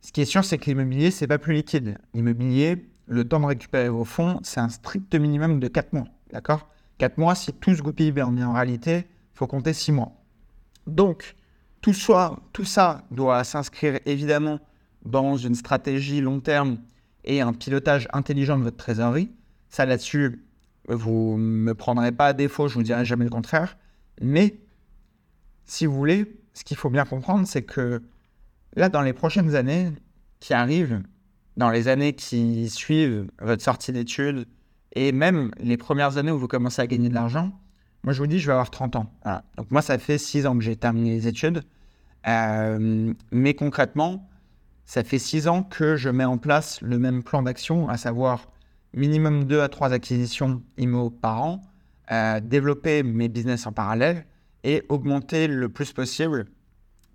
Ce 0.02 0.12
qui 0.12 0.22
est 0.22 0.26
sûr, 0.26 0.44
c'est 0.46 0.58
que 0.58 0.66
l'immobilier, 0.66 1.12
c'est 1.12 1.28
pas 1.28 1.38
plus 1.38 1.54
liquide. 1.54 1.98
L'immobilier, 2.14 2.90
le 3.06 3.28
temps 3.28 3.40
de 3.40 3.46
récupérer 3.46 3.90
vos 3.90 4.06
fonds, 4.06 4.40
c'est 4.44 4.60
un 4.60 4.70
strict 4.70 5.14
minimum 5.16 5.60
de 5.60 5.68
4 5.68 5.94
mois. 5.94 6.08
D'accord? 6.32 6.70
4 7.00 7.18
mois, 7.18 7.36
si 7.36 7.52
tout 7.54 7.76
se 7.76 7.82
goupille 7.82 8.12
bien, 8.12 8.32
mais 8.32 8.44
en 8.44 8.54
réalité, 8.54 9.08
il 9.08 9.38
faut 9.38 9.48
compter 9.48 9.74
6 9.74 9.92
mois. 9.92 10.14
Donc, 10.88 11.36
tout, 11.82 11.94
soit, 11.94 12.40
tout 12.54 12.66
ça 12.66 13.04
doit 13.12 13.44
s'inscrire 13.44 14.00
évidemment 14.06 14.60
dans 15.06 15.38
une 15.38 15.56
stratégie 15.56 16.22
long 16.22 16.40
terme 16.40 16.78
et 17.24 17.42
un 17.42 17.54
pilotage 17.54 18.08
intelligent 18.14 18.58
de 18.58 18.64
votre 18.64 18.78
trésorerie. 18.78 19.32
Ça, 19.70 19.86
là-dessus, 19.86 20.44
vous 20.88 21.38
ne 21.38 21.44
me 21.44 21.74
prendrez 21.74 22.12
pas 22.12 22.28
à 22.28 22.34
défaut, 22.34 22.68
je 22.68 22.76
vous 22.76 22.84
dirai 22.84 23.06
jamais 23.06 23.24
le 23.24 23.30
contraire. 23.30 23.78
Mais, 24.22 24.58
si 25.66 25.86
vous 25.86 25.96
voulez, 25.96 26.40
ce 26.54 26.64
qu'il 26.64 26.78
faut 26.78 26.90
bien 26.90 27.06
comprendre, 27.06 27.48
c'est 27.48 27.64
que 27.64 28.02
là, 28.76 28.90
dans 28.90 29.02
les 29.02 29.14
prochaines 29.14 29.56
années 29.56 29.92
qui 30.40 30.54
arrivent, 30.54 31.02
dans 31.58 31.70
les 31.70 31.88
années 31.88 32.14
qui 32.14 32.70
suivent 32.70 33.28
votre 33.42 33.64
sortie 33.64 33.92
d'études 33.92 34.46
et 34.96 35.12
même 35.12 35.52
les 35.60 35.78
premières 35.78 36.18
années 36.18 36.32
où 36.32 36.40
vous 36.40 36.48
commencez 36.48 36.82
à 36.82 36.88
gagner 36.88 37.10
de 37.10 37.14
l'argent, 37.14 37.52
moi 38.04 38.14
je 38.14 38.20
vous 38.20 38.28
dis, 38.28 38.40
je 38.40 38.48
vais 38.48 38.54
avoir 38.54 38.70
30 38.70 38.96
ans. 38.98 39.12
Donc 39.58 39.72
moi, 39.72 39.82
ça 39.82 39.98
fait 39.98 40.18
6 40.18 40.46
ans 40.46 40.58
que 40.58 40.64
j'ai 40.64 40.76
terminé 40.76 41.12
les 41.12 41.28
études. 41.28 41.64
Euh, 42.28 43.14
mais 43.32 43.54
concrètement, 43.54 44.28
ça 44.86 45.04
fait 45.04 45.20
6 45.20 45.48
ans 45.48 45.64
que 45.64 45.96
je 45.96 46.10
mets 46.10 46.26
en 46.26 46.38
place 46.38 46.82
le 46.82 47.00
même 47.00 47.24
plan 47.24 47.42
d'action, 47.42 47.90
à 47.90 47.98
savoir 47.98 48.48
minimum 48.94 49.46
2 49.46 49.62
à 49.62 49.70
3 49.70 49.94
acquisitions 49.94 50.62
IMO 50.78 51.10
par 51.10 51.42
an, 51.42 51.62
euh, 52.12 52.40
développer 52.40 53.04
mes 53.04 53.30
business 53.30 53.66
en 53.66 53.72
parallèle 53.72 54.26
et 54.64 54.84
augmenter 54.90 55.48
le 55.48 55.70
plus 55.70 55.94
possible 55.94 56.46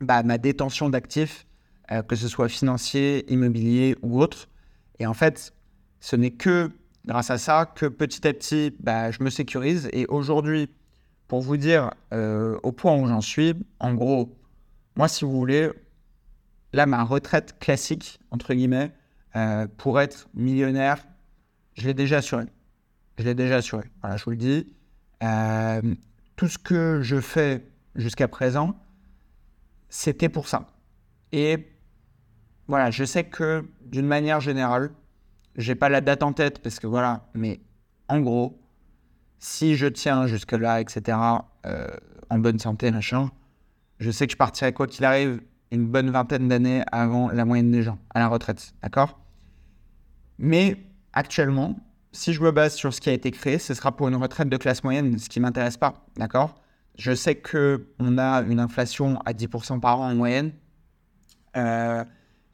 bah, 0.00 0.22
ma 0.22 0.38
détention 0.38 0.88
d'actifs 0.88 1.46
euh, 1.90 2.02
que 2.02 2.16
ce 2.16 2.28
soit 2.28 2.50
financier, 2.50 3.24
immobilier 3.32 3.96
ou 4.02 4.20
autre. 4.20 4.48
Et 4.98 5.06
en 5.06 5.14
fait, 5.14 5.54
ce 6.00 6.16
n'est 6.16 6.32
que 6.32 6.70
grâce 7.06 7.30
à 7.30 7.38
ça 7.38 7.64
que 7.64 7.86
petit 7.86 8.28
à 8.28 8.34
petit, 8.34 8.74
bah, 8.78 9.10
je 9.10 9.22
me 9.22 9.30
sécurise. 9.30 9.88
Et 9.94 10.04
aujourd'hui, 10.06 10.68
pour 11.28 11.40
vous 11.40 11.56
dire 11.56 11.90
euh, 12.12 12.58
au 12.62 12.72
point 12.72 12.94
où 12.94 13.06
j'en 13.06 13.22
suis, 13.22 13.54
en 13.80 13.94
gros, 13.94 14.36
moi, 14.96 15.08
si 15.08 15.24
vous 15.24 15.32
voulez, 15.32 15.70
là, 16.72 16.86
ma 16.86 17.04
retraite 17.04 17.58
classique, 17.58 18.20
entre 18.30 18.54
guillemets, 18.54 18.92
euh, 19.36 19.66
pour 19.76 20.00
être 20.00 20.28
millionnaire, 20.34 21.04
je 21.74 21.86
l'ai 21.86 21.94
déjà 21.94 22.18
assuré. 22.18 22.44
Je 23.18 23.24
l'ai 23.24 23.34
déjà 23.34 23.56
assuré. 23.56 23.84
Voilà, 24.00 24.16
je 24.16 24.24
vous 24.24 24.30
le 24.30 24.36
dis. 24.36 24.66
tout 26.36 26.48
ce 26.48 26.58
que 26.58 27.00
je 27.02 27.20
fais 27.20 27.64
jusqu'à 27.94 28.28
présent, 28.28 28.78
c'était 29.88 30.28
pour 30.28 30.48
ça. 30.48 30.66
Et 31.32 31.68
voilà, 32.68 32.90
je 32.90 33.04
sais 33.04 33.24
que 33.24 33.64
d'une 33.82 34.06
manière 34.06 34.40
générale, 34.40 34.90
j'ai 35.56 35.74
pas 35.74 35.88
la 35.88 36.00
date 36.00 36.22
en 36.22 36.32
tête 36.32 36.60
parce 36.62 36.78
que 36.78 36.86
voilà, 36.86 37.28
mais 37.34 37.60
en 38.08 38.20
gros, 38.20 38.60
si 39.38 39.76
je 39.76 39.86
tiens 39.86 40.26
jusque-là, 40.26 40.80
etc., 40.80 41.18
euh, 41.66 41.88
en 42.30 42.38
bonne 42.38 42.58
santé, 42.58 42.90
machin, 42.90 43.30
je 43.98 44.10
sais 44.10 44.26
que 44.26 44.32
je 44.32 44.36
partirai 44.36 44.72
quoi 44.72 44.86
qu'il 44.86 45.04
arrive 45.04 45.40
une 45.70 45.86
bonne 45.86 46.10
vingtaine 46.10 46.48
d'années 46.48 46.82
avant 46.92 47.30
la 47.30 47.44
moyenne 47.44 47.70
des 47.70 47.82
gens 47.82 47.98
à 48.14 48.18
la 48.18 48.28
retraite, 48.28 48.74
d'accord? 48.82 49.18
Mais 50.38 50.76
actuellement, 51.12 51.76
si 52.12 52.32
je 52.32 52.42
me 52.42 52.50
base 52.50 52.74
sur 52.74 52.92
ce 52.94 53.00
qui 53.00 53.10
a 53.10 53.12
été 53.12 53.30
créé, 53.30 53.58
ce 53.58 53.74
sera 53.74 53.94
pour 53.94 54.08
une 54.08 54.16
retraite 54.16 54.48
de 54.48 54.56
classe 54.56 54.82
moyenne, 54.84 55.18
ce 55.18 55.28
qui 55.28 55.40
m'intéresse 55.40 55.76
pas, 55.76 56.06
d'accord? 56.16 56.54
Je 56.96 57.14
sais 57.14 57.36
qu'on 57.36 58.18
a 58.18 58.42
une 58.42 58.60
inflation 58.60 59.20
à 59.24 59.32
10% 59.32 59.80
par 59.80 60.00
an 60.00 60.10
en 60.10 60.14
moyenne. 60.14 60.52
Euh, 61.56 62.04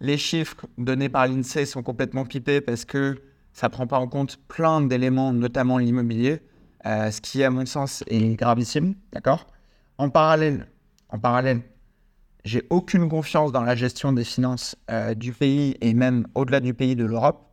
les 0.00 0.18
chiffres 0.18 0.66
donnés 0.76 1.08
par 1.08 1.26
l'INSEE 1.26 1.66
sont 1.66 1.82
complètement 1.82 2.24
pipés 2.24 2.60
parce 2.60 2.84
que 2.84 3.22
ça 3.52 3.68
ne 3.68 3.72
prend 3.72 3.86
pas 3.86 3.98
en 3.98 4.08
compte 4.08 4.36
plein 4.48 4.80
d'éléments, 4.82 5.32
notamment 5.32 5.78
l'immobilier, 5.78 6.42
euh, 6.86 7.10
ce 7.10 7.20
qui, 7.20 7.42
à 7.42 7.50
mon 7.50 7.64
sens, 7.64 8.04
est 8.08 8.34
gravissime. 8.34 8.94
D'accord? 9.12 9.46
En 9.96 10.10
parallèle, 10.10 10.66
en 11.08 11.18
parallèle, 11.18 11.62
j'ai 12.44 12.62
aucune 12.70 13.08
confiance 13.08 13.52
dans 13.52 13.62
la 13.62 13.74
gestion 13.74 14.12
des 14.12 14.24
finances 14.24 14.76
euh, 14.90 15.14
du 15.14 15.32
pays 15.32 15.76
et 15.80 15.94
même 15.94 16.26
au-delà 16.34 16.60
du 16.60 16.74
pays 16.74 16.94
de 16.94 17.04
l'Europe. 17.04 17.50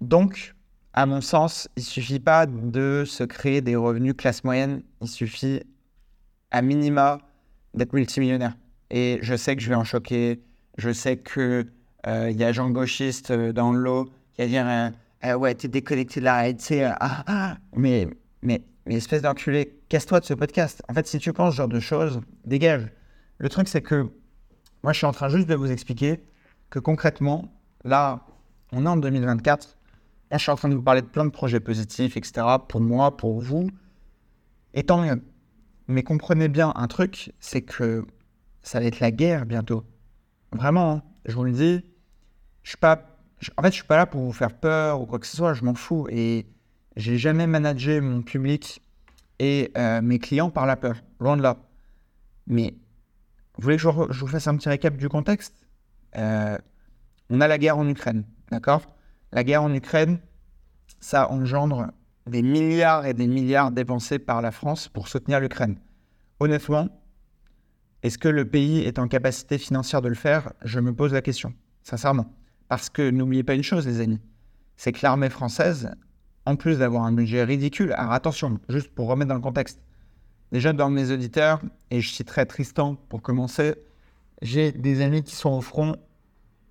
Donc, 0.00 0.54
à 0.92 1.06
mon 1.06 1.20
sens, 1.20 1.68
il 1.76 1.84
suffit 1.84 2.18
pas 2.18 2.46
de 2.46 3.04
se 3.06 3.22
créer 3.22 3.60
des 3.60 3.76
revenus 3.76 4.14
classe 4.14 4.42
moyenne. 4.42 4.82
Il 5.00 5.08
suffit, 5.08 5.62
à 6.50 6.62
minima, 6.62 7.18
d'être 7.74 7.92
multimillionnaire. 7.92 8.56
Et 8.90 9.20
je 9.22 9.36
sais 9.36 9.54
que 9.54 9.62
je 9.62 9.68
vais 9.68 9.76
en 9.76 9.84
choquer. 9.84 10.42
Je 10.78 10.92
sais 10.92 11.16
que 11.16 11.66
euh, 12.06 12.30
il 12.30 12.36
y 12.36 12.44
a 12.44 12.52
Jean 12.52 12.70
Gauchiste 12.70 13.30
euh, 13.30 13.52
dans 13.52 13.72
l'eau 13.72 14.06
qui 14.34 14.42
va 14.42 14.46
dire 14.48 14.92
ah 15.24 15.38
ouais, 15.38 15.54
t'es 15.54 15.68
déconnecté 15.68 16.18
de 16.18 16.24
la 16.24 16.38
réalité. 16.38 16.84
Ah, 16.84 17.22
ah. 17.28 17.56
Mais, 17.76 18.08
mais, 18.42 18.62
mais 18.86 18.96
espèce 18.96 19.22
d'enculé, 19.22 19.78
casse-toi 19.88 20.18
de 20.18 20.24
ce 20.24 20.34
podcast. 20.34 20.82
En 20.88 20.94
fait, 20.94 21.06
si 21.06 21.18
tu 21.20 21.32
penses 21.32 21.52
ce 21.52 21.58
genre 21.58 21.68
de 21.68 21.78
choses, 21.78 22.20
dégage. 22.44 22.90
Le 23.42 23.48
truc, 23.48 23.66
c'est 23.66 23.82
que 23.82 24.08
moi, 24.84 24.92
je 24.92 24.98
suis 24.98 25.06
en 25.06 25.10
train 25.10 25.28
juste 25.28 25.48
de 25.48 25.56
vous 25.56 25.72
expliquer 25.72 26.22
que 26.70 26.78
concrètement, 26.78 27.52
là, 27.82 28.24
on 28.70 28.86
est 28.86 28.88
en 28.88 28.96
2024. 28.96 29.78
Là, 30.30 30.38
je 30.38 30.42
suis 30.42 30.52
en 30.52 30.54
train 30.54 30.68
de 30.68 30.76
vous 30.76 30.82
parler 30.82 31.02
de 31.02 31.08
plein 31.08 31.24
de 31.24 31.30
projets 31.30 31.58
positifs, 31.58 32.16
etc. 32.16 32.46
Pour 32.68 32.80
moi, 32.80 33.16
pour 33.16 33.40
vous. 33.40 33.68
Et 34.74 34.84
tant. 34.84 35.04
Mais 35.88 36.04
comprenez 36.04 36.46
bien 36.46 36.72
un 36.76 36.86
truc, 36.86 37.32
c'est 37.40 37.62
que 37.62 38.06
ça 38.62 38.78
va 38.78 38.86
être 38.86 39.00
la 39.00 39.10
guerre 39.10 39.44
bientôt. 39.44 39.84
Vraiment, 40.52 40.92
hein. 40.92 41.02
je 41.26 41.34
vous 41.34 41.42
le 41.42 41.52
dis. 41.52 41.84
Je 42.62 42.68
suis 42.68 42.78
pas. 42.78 43.18
En 43.56 43.62
fait, 43.62 43.70
je 43.70 43.74
suis 43.74 43.86
pas 43.86 43.96
là 43.96 44.06
pour 44.06 44.20
vous 44.20 44.32
faire 44.32 44.56
peur 44.56 45.00
ou 45.00 45.06
quoi 45.06 45.18
que 45.18 45.26
ce 45.26 45.36
soit. 45.36 45.52
Je 45.52 45.64
m'en 45.64 45.74
fous. 45.74 46.06
Et 46.10 46.46
j'ai 46.94 47.18
jamais 47.18 47.48
managé 47.48 48.00
mon 48.00 48.22
public 48.22 48.80
et 49.40 49.72
euh, 49.76 50.00
mes 50.00 50.20
clients 50.20 50.50
par 50.50 50.64
la 50.64 50.76
peur. 50.76 50.94
Loin 51.18 51.36
de 51.36 51.42
là. 51.42 51.56
Mais 52.46 52.74
vous 53.56 53.62
voulez 53.64 53.76
que 53.76 53.82
je, 53.82 53.88
vous 53.88 54.26
fasse 54.26 54.46
un 54.46 54.56
petit 54.56 54.68
récap 54.68 54.96
du 54.96 55.08
contexte? 55.08 55.66
Euh, 56.16 56.56
On 57.30 57.40
a 57.40 57.48
la 57.48 57.58
guerre 57.58 57.78
en 57.78 57.88
Ukraine, 57.88 58.24
d'accord? 58.50 58.82
La 59.32 59.44
guerre 59.44 59.62
en 59.62 59.72
Ukraine, 59.72 60.18
ça 61.00 61.30
engendre 61.30 61.88
des 62.26 62.42
milliards 62.42 63.06
et 63.06 63.14
des 63.14 63.26
milliards 63.26 63.70
dépensés 63.70 64.18
par 64.18 64.42
la 64.42 64.52
France 64.52 64.88
pour 64.88 65.08
soutenir 65.08 65.40
l'Ukraine. 65.40 65.76
Honnêtement, 66.40 66.88
est-ce 68.02 68.18
que 68.18 68.28
le 68.28 68.48
pays 68.48 68.80
est 68.80 68.98
en 68.98 69.08
capacité 69.08 69.58
financière 69.58 70.02
de 70.02 70.08
le 70.08 70.14
faire? 70.14 70.52
Je 70.64 70.80
me 70.80 70.94
pose 70.94 71.12
la 71.12 71.22
question, 71.22 71.52
sincèrement. 71.82 72.34
Parce 72.68 72.88
que 72.88 73.10
n'oubliez 73.10 73.42
pas 73.42 73.54
une 73.54 73.62
chose, 73.62 73.86
les 73.86 74.00
amis, 74.00 74.20
c'est 74.76 74.92
que 74.92 75.00
l'armée 75.02 75.30
française, 75.30 75.90
en 76.46 76.56
plus 76.56 76.78
d'avoir 76.78 77.04
un 77.04 77.12
budget 77.12 77.44
ridicule, 77.44 77.92
alors 77.92 78.12
attention, 78.12 78.58
juste 78.68 78.94
pour 78.94 79.08
remettre 79.08 79.28
dans 79.28 79.34
le 79.34 79.40
contexte, 79.40 79.80
Déjà, 80.52 80.74
dans 80.74 80.90
mes 80.90 81.10
auditeurs, 81.10 81.62
et 81.90 82.02
je 82.02 82.10
citerai 82.10 82.44
Tristan 82.44 82.94
pour 83.08 83.22
commencer, 83.22 83.74
j'ai 84.42 84.70
des 84.70 85.00
amis 85.00 85.22
qui 85.22 85.34
sont 85.34 85.48
au 85.48 85.62
front, 85.62 85.96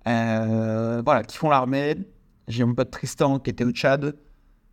euh, 0.06 1.02
voilà, 1.04 1.24
qui 1.24 1.36
font 1.36 1.50
l'armée. 1.50 1.96
J'ai 2.46 2.64
mon 2.64 2.74
pote 2.74 2.92
Tristan 2.92 3.40
qui 3.40 3.50
était 3.50 3.64
au 3.64 3.72
Tchad. 3.72 4.16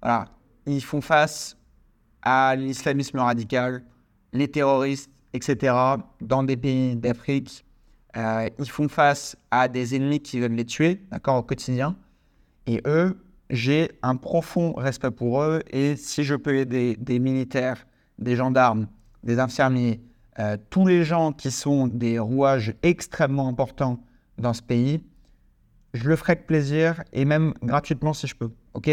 Voilà, 0.04 0.26
ils 0.68 0.84
font 0.84 1.02
face 1.02 1.58
à 2.22 2.56
l'islamisme 2.56 3.18
radical, 3.18 3.84
les 4.32 4.48
terroristes, 4.48 5.10
etc., 5.34 5.74
dans 6.22 6.44
des 6.44 6.56
pays 6.56 6.96
d'Afrique. 6.96 7.66
Euh, 8.16 8.48
ils 8.60 8.70
font 8.70 8.90
face 8.90 9.36
à 9.50 9.68
des 9.68 9.96
ennemis 9.96 10.20
qui 10.20 10.40
veulent 10.40 10.52
les 10.52 10.66
tuer, 10.66 11.02
d'accord, 11.10 11.38
au 11.38 11.44
quotidien. 11.44 11.96
Et 12.68 12.80
eux, 12.86 13.20
j'ai 13.50 13.90
un 14.04 14.18
profond 14.18 14.74
respect 14.74 15.10
pour 15.10 15.42
eux. 15.42 15.64
Et 15.72 15.96
si 15.96 16.24
je 16.24 16.36
peux 16.36 16.56
aider 16.56 16.96
des 16.96 17.18
militaires, 17.18 17.88
des 18.20 18.36
gendarmes, 18.36 18.88
des 19.24 19.40
infirmiers, 19.40 20.02
euh, 20.40 20.58
tous 20.70 20.86
les 20.86 21.04
gens 21.04 21.34
qui 21.34 21.52
sont 21.52 21.88
des 21.88 22.20
rouages 22.20 22.74
extrêmement 22.84 23.48
importants 23.48 24.00
dans 24.38 24.54
ce 24.54 24.62
pays, 24.62 25.04
je 25.94 26.08
le 26.08 26.16
ferai 26.16 26.34
avec 26.34 26.48
plaisir 26.48 27.04
et 27.14 27.26
même 27.26 27.54
gratuitement 27.62 28.14
si 28.14 28.28
je 28.28 28.36
peux. 28.36 28.52
Ok? 28.74 28.90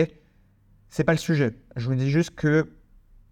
C'est 0.88 1.04
pas 1.04 1.12
le 1.12 1.18
sujet. 1.18 1.56
Je 1.76 1.86
vous 1.86 1.94
dis 1.94 2.10
juste 2.10 2.34
que 2.34 2.68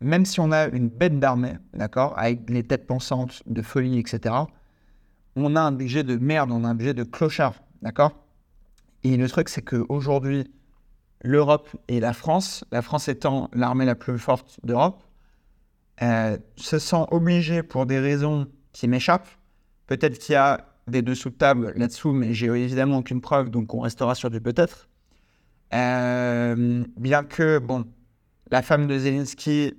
même 0.00 0.24
si 0.24 0.40
on 0.40 0.52
a 0.52 0.68
une 0.68 0.88
bête 0.88 1.18
d'armée, 1.18 1.54
d'accord, 1.72 2.18
avec 2.18 2.50
les 2.50 2.62
têtes 2.62 2.86
pensantes 2.86 3.42
de 3.46 3.62
folie, 3.62 3.98
etc., 3.98 4.34
on 5.36 5.56
a 5.56 5.60
un 5.60 5.72
budget 5.72 6.04
de 6.04 6.16
merde, 6.16 6.50
on 6.52 6.64
a 6.64 6.68
un 6.68 6.74
budget 6.74 6.94
de 6.94 7.04
clochard, 7.04 7.54
d'accord? 7.82 8.12
Et 9.02 9.16
le 9.16 9.28
truc, 9.28 9.48
c'est 9.48 9.62
qu'aujourd'hui, 9.62 10.44
l'Europe 11.22 11.68
et 11.88 12.00
la 12.00 12.12
France, 12.12 12.64
la 12.70 12.82
France 12.82 13.08
étant 13.08 13.50
l'armée 13.52 13.84
la 13.84 13.94
plus 13.94 14.18
forte 14.18 14.58
d'Europe, 14.62 15.02
euh, 16.02 16.36
se 16.56 16.78
sent 16.78 17.04
obligé 17.10 17.62
pour 17.62 17.86
des 17.86 17.98
raisons 17.98 18.46
qui 18.72 18.88
m'échappent. 18.88 19.28
Peut-être 19.86 20.18
qu'il 20.18 20.32
y 20.32 20.36
a 20.36 20.66
des 20.88 21.02
dessous 21.02 21.30
de 21.30 21.34
table 21.34 21.72
là-dessous, 21.76 22.12
mais 22.12 22.34
j'ai 22.34 22.46
évidemment 22.46 22.98
aucune 22.98 23.20
preuve, 23.20 23.50
donc 23.50 23.72
on 23.74 23.80
restera 23.80 24.14
sur 24.14 24.30
du 24.30 24.40
peut-être. 24.40 24.88
Euh, 25.72 26.84
bien 26.96 27.24
que, 27.24 27.58
bon, 27.58 27.84
la 28.50 28.62
femme 28.62 28.86
de 28.86 28.98
Zelensky 28.98 29.74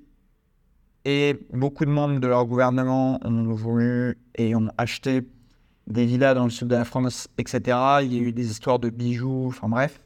et 1.06 1.40
beaucoup 1.54 1.86
de 1.86 1.92
membres 1.92 2.20
de 2.20 2.28
leur 2.28 2.46
gouvernement 2.46 3.20
ont 3.24 3.54
voulu 3.54 4.18
et 4.36 4.56
ont 4.56 4.70
acheté 4.78 5.28
des 5.88 6.06
villas 6.06 6.34
dans 6.34 6.46
le 6.46 6.50
sud 6.50 6.68
de 6.68 6.76
la 6.76 6.86
France, 6.86 7.28
etc. 7.38 7.78
Il 8.02 8.14
y 8.14 8.18
a 8.18 8.22
eu 8.22 8.32
des 8.32 8.50
histoires 8.50 8.80
de 8.80 8.90
bijoux, 8.90 9.48
enfin 9.48 9.70
bref. 9.70 10.02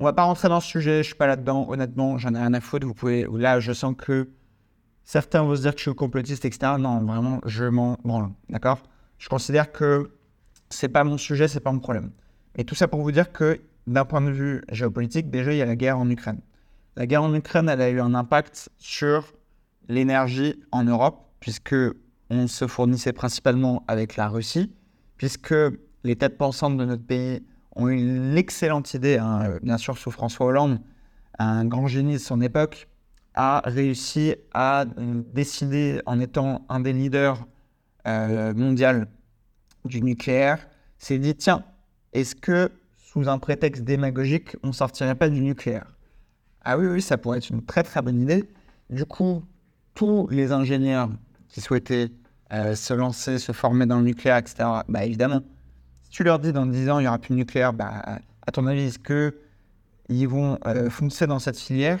On 0.00 0.04
va 0.04 0.14
pas 0.14 0.24
rentrer 0.24 0.48
dans 0.48 0.60
ce 0.60 0.68
sujet, 0.68 0.98
je 0.98 1.08
suis 1.08 1.14
pas 1.14 1.26
là-dedans, 1.26 1.66
honnêtement, 1.68 2.16
j'en 2.16 2.34
ai 2.34 2.38
rien 2.38 2.54
à 2.54 2.60
foutre. 2.60 2.86
Vous 2.86 2.94
pouvez, 2.94 3.26
là, 3.30 3.60
je 3.60 3.72
sens 3.72 3.94
que 3.96 4.30
Certains 5.04 5.42
vont 5.42 5.56
se 5.56 5.62
dire 5.62 5.72
que 5.72 5.78
je 5.78 5.82
suis 5.82 5.94
complotiste, 5.94 6.44
etc. 6.44 6.74
Non, 6.78 7.00
vraiment, 7.04 7.40
je 7.44 7.64
m'en 7.64 7.98
branle. 8.04 8.30
D'accord? 8.48 8.82
Je 9.18 9.28
considère 9.28 9.72
que 9.72 10.10
c'est 10.70 10.88
pas 10.88 11.04
mon 11.04 11.18
sujet, 11.18 11.48
c'est 11.48 11.60
pas 11.60 11.72
mon 11.72 11.80
problème. 11.80 12.10
Et 12.56 12.64
tout 12.64 12.74
ça 12.74 12.88
pour 12.88 13.02
vous 13.02 13.12
dire 13.12 13.32
que 13.32 13.60
d'un 13.86 14.04
point 14.04 14.20
de 14.20 14.30
vue 14.30 14.62
géopolitique, 14.70 15.30
déjà, 15.30 15.52
il 15.52 15.58
y 15.58 15.62
a 15.62 15.66
la 15.66 15.76
guerre 15.76 15.98
en 15.98 16.08
Ukraine. 16.08 16.40
La 16.96 17.06
guerre 17.06 17.22
en 17.22 17.34
Ukraine, 17.34 17.68
elle 17.68 17.80
a 17.80 17.90
eu 17.90 18.00
un 18.00 18.14
impact 18.14 18.68
sur 18.78 19.32
l'énergie 19.88 20.62
en 20.70 20.84
Europe, 20.84 21.26
puisque 21.40 21.74
on 22.30 22.46
se 22.46 22.66
fournissait 22.66 23.12
principalement 23.12 23.84
avec 23.88 24.16
la 24.16 24.28
Russie, 24.28 24.72
puisque 25.16 25.54
les 26.04 26.16
têtes 26.16 26.38
pensantes 26.38 26.76
de 26.76 26.84
notre 26.84 27.04
pays 27.04 27.42
ont 27.74 27.88
eu 27.88 28.32
l'excellente 28.32 28.92
idée, 28.94 29.18
hein, 29.18 29.58
bien 29.62 29.78
sûr 29.78 29.98
sous 29.98 30.10
François 30.10 30.46
Hollande, 30.46 30.80
un 31.38 31.64
grand 31.64 31.86
génie 31.86 32.14
de 32.14 32.18
son 32.18 32.40
époque, 32.40 32.88
a 33.34 33.62
réussi 33.64 34.34
à 34.52 34.84
décider, 35.32 36.00
en 36.06 36.20
étant 36.20 36.64
un 36.68 36.80
des 36.80 36.92
leaders 36.92 37.46
euh, 38.06 38.52
mondial 38.54 39.08
du 39.84 40.02
nucléaire, 40.02 40.66
s'est 40.98 41.18
dit 41.18 41.34
tiens, 41.34 41.64
est-ce 42.12 42.34
que 42.34 42.70
sous 42.96 43.28
un 43.28 43.38
prétexte 43.38 43.84
démagogique, 43.84 44.56
on 44.62 44.72
sortirait 44.72 45.14
pas 45.14 45.28
du 45.28 45.40
nucléaire? 45.40 45.86
Ah 46.64 46.78
oui, 46.78 46.86
oui, 46.86 47.02
ça 47.02 47.18
pourrait 47.18 47.38
être 47.38 47.50
une 47.50 47.64
très 47.64 47.82
très 47.82 48.02
bonne 48.02 48.20
idée. 48.20 48.48
Du 48.90 49.04
coup, 49.04 49.42
tous 49.94 50.28
les 50.30 50.52
ingénieurs 50.52 51.10
qui 51.48 51.60
souhaitaient 51.60 52.10
euh, 52.52 52.74
se 52.74 52.94
lancer, 52.94 53.38
se 53.38 53.52
former 53.52 53.86
dans 53.86 53.98
le 53.98 54.04
nucléaire, 54.04 54.36
etc., 54.36 54.68
bah 54.88 55.04
évidemment, 55.04 55.40
si 56.02 56.10
tu 56.10 56.22
leur 56.22 56.38
dis 56.38 56.52
dans 56.52 56.66
10 56.66 56.90
ans 56.90 56.98
il 56.98 57.02
n'y 57.02 57.08
aura 57.08 57.18
plus 57.18 57.30
de 57.30 57.38
nucléaire, 57.38 57.72
bah, 57.72 58.20
à 58.46 58.52
ton 58.52 58.66
avis, 58.66 58.82
est-ce 58.82 58.98
qu'ils 58.98 60.28
vont 60.28 60.58
euh, 60.66 60.90
foncer 60.90 61.26
dans 61.26 61.38
cette 61.38 61.58
filière? 61.58 61.98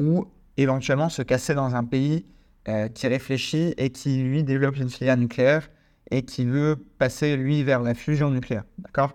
Ou 0.00 0.26
éventuellement 0.56 1.08
se 1.08 1.22
casser 1.22 1.54
dans 1.54 1.76
un 1.76 1.84
pays 1.84 2.24
euh, 2.68 2.88
qui 2.88 3.06
réfléchit 3.06 3.74
et 3.76 3.90
qui, 3.90 4.22
lui, 4.22 4.42
développe 4.42 4.76
une 4.76 4.90
filière 4.90 5.16
nucléaire 5.16 5.70
et 6.10 6.22
qui 6.22 6.44
veut 6.44 6.76
passer, 6.98 7.36
lui, 7.36 7.62
vers 7.62 7.80
la 7.80 7.94
fusion 7.94 8.30
nucléaire. 8.30 8.64
D'accord? 8.78 9.14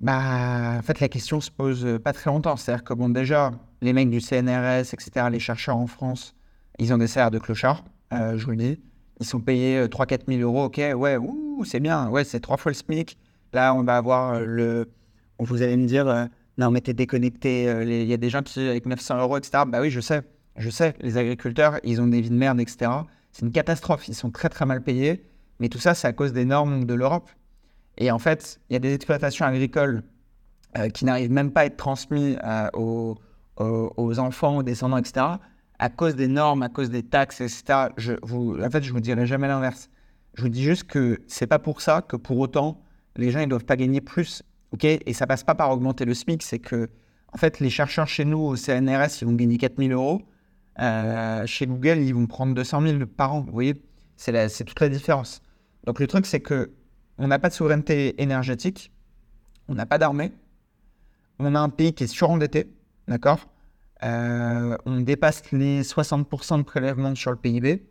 Bah, 0.00 0.76
en 0.78 0.82
fait, 0.82 1.00
la 1.00 1.08
question 1.08 1.40
se 1.40 1.50
pose 1.50 1.98
pas 2.02 2.12
très 2.12 2.30
longtemps. 2.30 2.56
C'est-à-dire 2.56 2.84
que, 2.84 2.94
bon, 2.94 3.08
déjà, 3.08 3.50
les 3.82 3.92
mecs 3.92 4.10
du 4.10 4.20
CNRS, 4.20 4.94
etc., 4.94 5.26
les 5.30 5.40
chercheurs 5.40 5.76
en 5.76 5.86
France, 5.86 6.34
ils 6.78 6.92
ont 6.94 6.98
des 6.98 7.06
salaires 7.06 7.30
de 7.30 7.38
clochards, 7.38 7.84
euh, 8.12 8.36
je 8.38 8.44
vous 8.44 8.52
le 8.52 8.56
dis. 8.56 8.80
Ils 9.20 9.26
sont 9.26 9.40
payés 9.40 9.84
3-4 9.86 10.12
euh, 10.12 10.38
000 10.38 10.40
euros, 10.40 10.64
ok, 10.64 10.80
ouais, 10.96 11.18
c'est 11.64 11.80
bien, 11.80 12.08
ouais, 12.08 12.24
c'est 12.24 12.40
trois 12.40 12.56
fois 12.56 12.72
le 12.72 12.74
SMIC. 12.74 13.18
Là, 13.52 13.74
on 13.74 13.84
va 13.84 13.96
avoir 13.96 14.40
le. 14.40 14.90
Vous 15.38 15.62
allez 15.62 15.76
me 15.76 15.86
dire, 15.86 16.28
non, 16.58 16.70
mais 16.70 16.80
t'es 16.80 16.94
déconnecté. 16.94 17.68
Euh, 17.68 17.84
il 17.84 18.06
y 18.06 18.12
a 18.12 18.16
des 18.16 18.30
gens 18.30 18.42
qui, 18.42 18.60
avec 18.60 18.86
900 18.86 19.18
euros, 19.20 19.38
etc. 19.38 19.64
Bah 19.66 19.80
oui, 19.80 19.90
je 19.90 20.00
sais. 20.00 20.22
Je 20.56 20.70
sais. 20.70 20.94
Les 21.00 21.16
agriculteurs, 21.16 21.78
ils 21.82 22.00
ont 22.00 22.06
des 22.06 22.20
vies 22.20 22.30
de 22.30 22.34
merde, 22.36 22.60
etc. 22.60 22.90
C'est 23.32 23.46
une 23.46 23.52
catastrophe. 23.52 24.08
Ils 24.08 24.14
sont 24.14 24.30
très, 24.30 24.48
très 24.48 24.66
mal 24.66 24.82
payés. 24.82 25.24
Mais 25.60 25.68
tout 25.68 25.78
ça, 25.78 25.94
c'est 25.94 26.08
à 26.08 26.12
cause 26.12 26.32
des 26.32 26.44
normes 26.44 26.84
de 26.84 26.94
l'Europe. 26.94 27.30
Et 27.96 28.10
en 28.10 28.18
fait, 28.18 28.60
il 28.68 28.74
y 28.74 28.76
a 28.76 28.78
des 28.78 28.94
exploitations 28.94 29.46
agricoles 29.46 30.02
euh, 30.76 30.88
qui 30.88 31.04
n'arrivent 31.04 31.30
même 31.30 31.52
pas 31.52 31.60
à 31.62 31.64
être 31.66 31.76
transmises 31.76 32.38
euh, 32.44 32.68
aux, 32.74 34.18
enfants, 34.18 34.58
aux 34.58 34.62
descendants, 34.62 34.96
etc. 34.96 35.26
à 35.78 35.88
cause 35.88 36.16
des 36.16 36.28
normes, 36.28 36.62
à 36.62 36.68
cause 36.68 36.90
des 36.90 37.02
taxes, 37.02 37.40
etc. 37.40 37.88
En 37.90 38.70
fait, 38.70 38.82
je 38.82 38.92
vous 38.92 39.00
dirai 39.00 39.26
jamais 39.26 39.48
l'inverse. 39.48 39.88
Je 40.34 40.42
vous 40.42 40.48
dis 40.48 40.62
juste 40.62 40.84
que 40.84 41.20
c'est 41.28 41.46
pas 41.46 41.58
pour 41.58 41.82
ça 41.82 42.02
que 42.02 42.16
pour 42.16 42.38
autant 42.38 42.80
les 43.16 43.30
gens 43.30 43.40
ils 43.40 43.48
doivent 43.48 43.66
pas 43.66 43.76
gagner 43.76 44.00
plus, 44.00 44.42
ok? 44.72 44.84
Et 44.84 45.12
ça 45.12 45.26
passe 45.26 45.44
pas 45.44 45.54
par 45.54 45.70
augmenter 45.70 46.04
le 46.04 46.14
SMIC, 46.14 46.42
c'est 46.42 46.58
que 46.58 46.90
en 47.32 47.38
fait 47.38 47.60
les 47.60 47.70
chercheurs 47.70 48.08
chez 48.08 48.24
nous 48.24 48.38
au 48.38 48.56
CNRS 48.56 49.20
ils 49.20 49.26
vont 49.26 49.34
gagner 49.34 49.58
4000 49.58 49.92
euros, 49.92 50.22
euh, 50.80 51.46
chez 51.46 51.66
Google 51.66 51.98
ils 51.98 52.14
vont 52.14 52.26
prendre 52.26 52.54
200 52.54 52.82
000 52.82 53.06
par 53.06 53.34
an. 53.34 53.40
Vous 53.40 53.52
voyez, 53.52 53.82
c'est 54.16 54.64
toute 54.64 54.80
la 54.80 54.88
différence. 54.88 55.42
Donc 55.84 56.00
le 56.00 56.06
truc 56.06 56.26
c'est 56.26 56.40
que 56.40 56.72
on 57.18 57.28
n'a 57.28 57.38
pas 57.38 57.48
de 57.48 57.54
souveraineté 57.54 58.20
énergétique, 58.22 58.92
on 59.68 59.74
n'a 59.74 59.86
pas 59.86 59.98
d'armée, 59.98 60.32
on 61.38 61.54
a 61.54 61.60
un 61.60 61.68
pays 61.68 61.92
qui 61.92 62.04
est 62.04 62.08
surendetté, 62.08 62.72
d'accord? 63.08 63.48
Euh, 64.02 64.76
On 64.86 65.00
dépasse 65.00 65.50
les 65.52 65.82
60% 65.82 66.58
de 66.58 66.62
prélèvements 66.62 67.14
sur 67.14 67.30
le 67.30 67.36
PIB. 67.36 67.86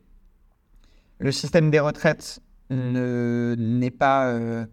Le 1.20 1.32
système 1.32 1.70
des 1.72 1.80
retraites 1.80 2.41
n'est 2.70 3.91
pas, 3.91 4.28
euh, 4.28 4.65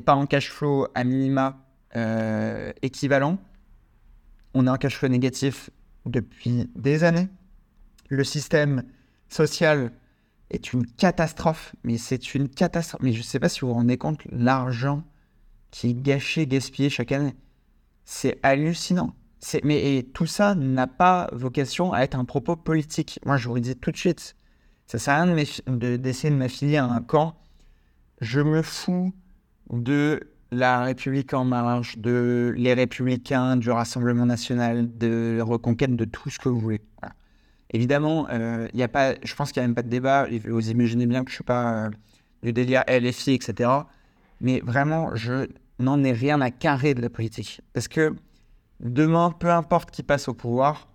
pas 0.00 0.14
en 0.14 0.26
cash 0.26 0.50
flow 0.50 0.88
à 0.94 1.04
minima 1.04 1.58
euh, 1.94 2.72
équivalent. 2.82 3.38
On 4.54 4.66
a 4.66 4.72
un 4.72 4.78
cash 4.78 4.96
flow 4.96 5.08
négatif 5.08 5.70
depuis 6.04 6.68
des 6.74 7.04
années. 7.04 7.28
Le 8.08 8.24
système 8.24 8.84
social 9.28 9.92
est 10.50 10.72
une 10.72 10.86
catastrophe, 10.86 11.74
mais 11.84 11.98
c'est 11.98 12.34
une 12.34 12.48
catastrophe. 12.48 13.02
Mais 13.02 13.12
je 13.12 13.18
ne 13.18 13.24
sais 13.24 13.40
pas 13.40 13.48
si 13.48 13.60
vous 13.60 13.68
vous 13.68 13.74
rendez 13.74 13.98
compte 13.98 14.22
l'argent 14.30 15.02
qui 15.70 15.90
est 15.90 15.94
gâché, 15.94 16.46
gaspillé 16.46 16.90
chaque 16.90 17.12
année. 17.12 17.34
C'est 18.04 18.38
hallucinant. 18.42 19.14
Mais 19.62 20.06
tout 20.14 20.26
ça 20.26 20.54
n'a 20.54 20.86
pas 20.86 21.28
vocation 21.32 21.92
à 21.92 22.00
être 22.00 22.18
un 22.18 22.24
propos 22.24 22.56
politique. 22.56 23.20
Moi, 23.24 23.36
je 23.36 23.48
vous 23.48 23.56
le 23.56 23.60
dis 23.60 23.76
tout 23.76 23.90
de 23.90 23.96
suite. 23.96 24.34
Ça 24.86 24.98
sert 24.98 25.14
à 25.14 25.22
rien 25.24 25.34
d'essayer 25.36 26.30
de, 26.30 26.36
m'affilier 26.36 26.76
à 26.76 26.84
un 26.84 27.02
camp. 27.02 27.36
Je 28.20 28.40
me 28.40 28.62
fous 28.62 29.12
de 29.70 30.20
la 30.52 30.84
République 30.84 31.34
en 31.34 31.44
marche, 31.44 31.98
de 31.98 32.54
les 32.56 32.74
Républicains, 32.74 33.56
du 33.56 33.70
Rassemblement 33.70 34.26
national, 34.26 34.96
de 34.96 35.40
reconquête 35.40 35.96
de 35.96 36.04
tout 36.04 36.30
ce 36.30 36.38
que 36.38 36.48
vous 36.48 36.60
voulez. 36.60 36.80
Évidemment, 37.72 38.28
euh, 38.30 38.68
y 38.74 38.82
a 38.82 38.88
pas, 38.88 39.14
je 39.22 39.34
pense 39.34 39.50
qu'il 39.50 39.60
n'y 39.60 39.64
a 39.64 39.68
même 39.68 39.74
pas 39.74 39.82
de 39.82 39.88
débat. 39.88 40.26
Vous 40.44 40.70
imaginez 40.70 41.06
bien 41.06 41.24
que 41.24 41.30
je 41.30 41.34
ne 41.34 41.38
suis 41.38 41.44
pas 41.44 41.86
euh, 41.86 41.90
du 42.42 42.52
délire 42.52 42.84
LFI, 42.88 43.34
etc. 43.34 43.70
Mais 44.40 44.60
vraiment, 44.60 45.14
je 45.14 45.48
n'en 45.80 46.02
ai 46.04 46.12
rien 46.12 46.40
à 46.40 46.50
carrer 46.50 46.94
de 46.94 47.02
la 47.02 47.10
politique. 47.10 47.60
Parce 47.72 47.88
que 47.88 48.14
demain, 48.78 49.32
peu 49.32 49.50
importe 49.50 49.90
qui 49.90 50.04
passe 50.04 50.28
au 50.28 50.34
pouvoir, 50.34 50.88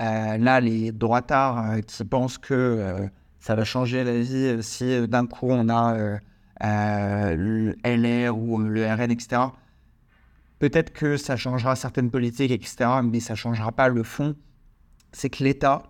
euh, 0.00 0.36
là, 0.36 0.60
les 0.60 0.90
droitards 0.90 1.76
qui 1.86 2.04
pensent 2.04 2.38
que 2.38 3.08
ça 3.46 3.54
va 3.54 3.62
changer 3.62 4.02
la 4.02 4.18
vie 4.18 4.34
euh, 4.34 4.60
si 4.62 4.84
euh, 4.84 5.06
d'un 5.06 5.26
coup 5.26 5.46
on 5.48 5.68
a 5.68 5.94
euh, 5.94 6.18
le 6.60 7.74
LR 7.84 8.36
ou 8.36 8.58
le 8.58 8.86
RN, 8.86 9.10
etc. 9.10 9.42
Peut-être 10.58 10.92
que 10.92 11.16
ça 11.16 11.36
changera 11.36 11.76
certaines 11.76 12.10
politiques, 12.10 12.50
etc., 12.50 12.90
mais 13.04 13.20
ça 13.20 13.34
ne 13.34 13.36
changera 13.36 13.72
pas 13.72 13.88
le 13.88 14.02
fond. 14.02 14.34
C'est 15.12 15.30
que 15.30 15.44
l'État 15.44 15.82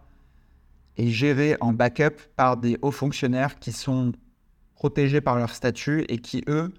est 0.96 1.08
géré 1.08 1.56
en 1.60 1.72
backup 1.72 2.16
par 2.36 2.56
des 2.56 2.78
hauts 2.82 2.90
fonctionnaires 2.90 3.58
qui 3.58 3.72
sont 3.72 4.12
protégés 4.74 5.20
par 5.20 5.36
leur 5.36 5.50
statut 5.50 6.04
et 6.08 6.18
qui, 6.18 6.42
eux, 6.48 6.72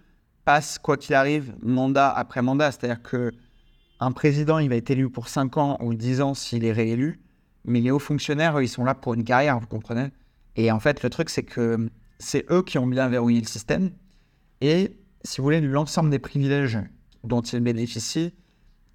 passent, 0.43 0.79
quoi 0.79 0.97
qu'il 0.97 1.15
arrive, 1.15 1.55
mandat 1.61 2.09
après 2.09 2.41
mandat. 2.41 2.71
C'est-à-dire 2.71 3.01
que 3.01 3.31
un 3.99 4.11
président, 4.11 4.59
il 4.59 4.69
va 4.69 4.75
être 4.75 4.89
élu 4.89 5.09
pour 5.09 5.27
5 5.27 5.57
ans 5.57 5.77
ou 5.81 5.93
10 5.93 6.21
ans 6.21 6.33
s'il 6.33 6.65
est 6.65 6.71
réélu, 6.71 7.19
mais 7.65 7.81
les 7.81 7.91
hauts 7.91 7.99
fonctionnaires, 7.99 8.57
eux, 8.57 8.63
ils 8.63 8.69
sont 8.69 8.83
là 8.83 8.93
pour 8.95 9.13
une 9.13 9.23
carrière, 9.23 9.59
vous 9.59 9.67
comprenez? 9.67 10.09
Et 10.55 10.71
en 10.71 10.79
fait, 10.79 11.03
le 11.03 11.09
truc, 11.09 11.29
c'est 11.29 11.43
que 11.43 11.89
c'est 12.19 12.45
eux 12.51 12.63
qui 12.63 12.77
ont 12.77 12.87
bien 12.87 13.07
verrouillé 13.09 13.41
le 13.41 13.47
système. 13.47 13.91
Et 14.61 14.97
si 15.23 15.37
vous 15.37 15.43
voulez, 15.43 15.61
l'ensemble 15.61 16.09
des 16.09 16.19
privilèges 16.19 16.79
dont 17.23 17.41
ils 17.41 17.59
bénéficient, 17.59 18.33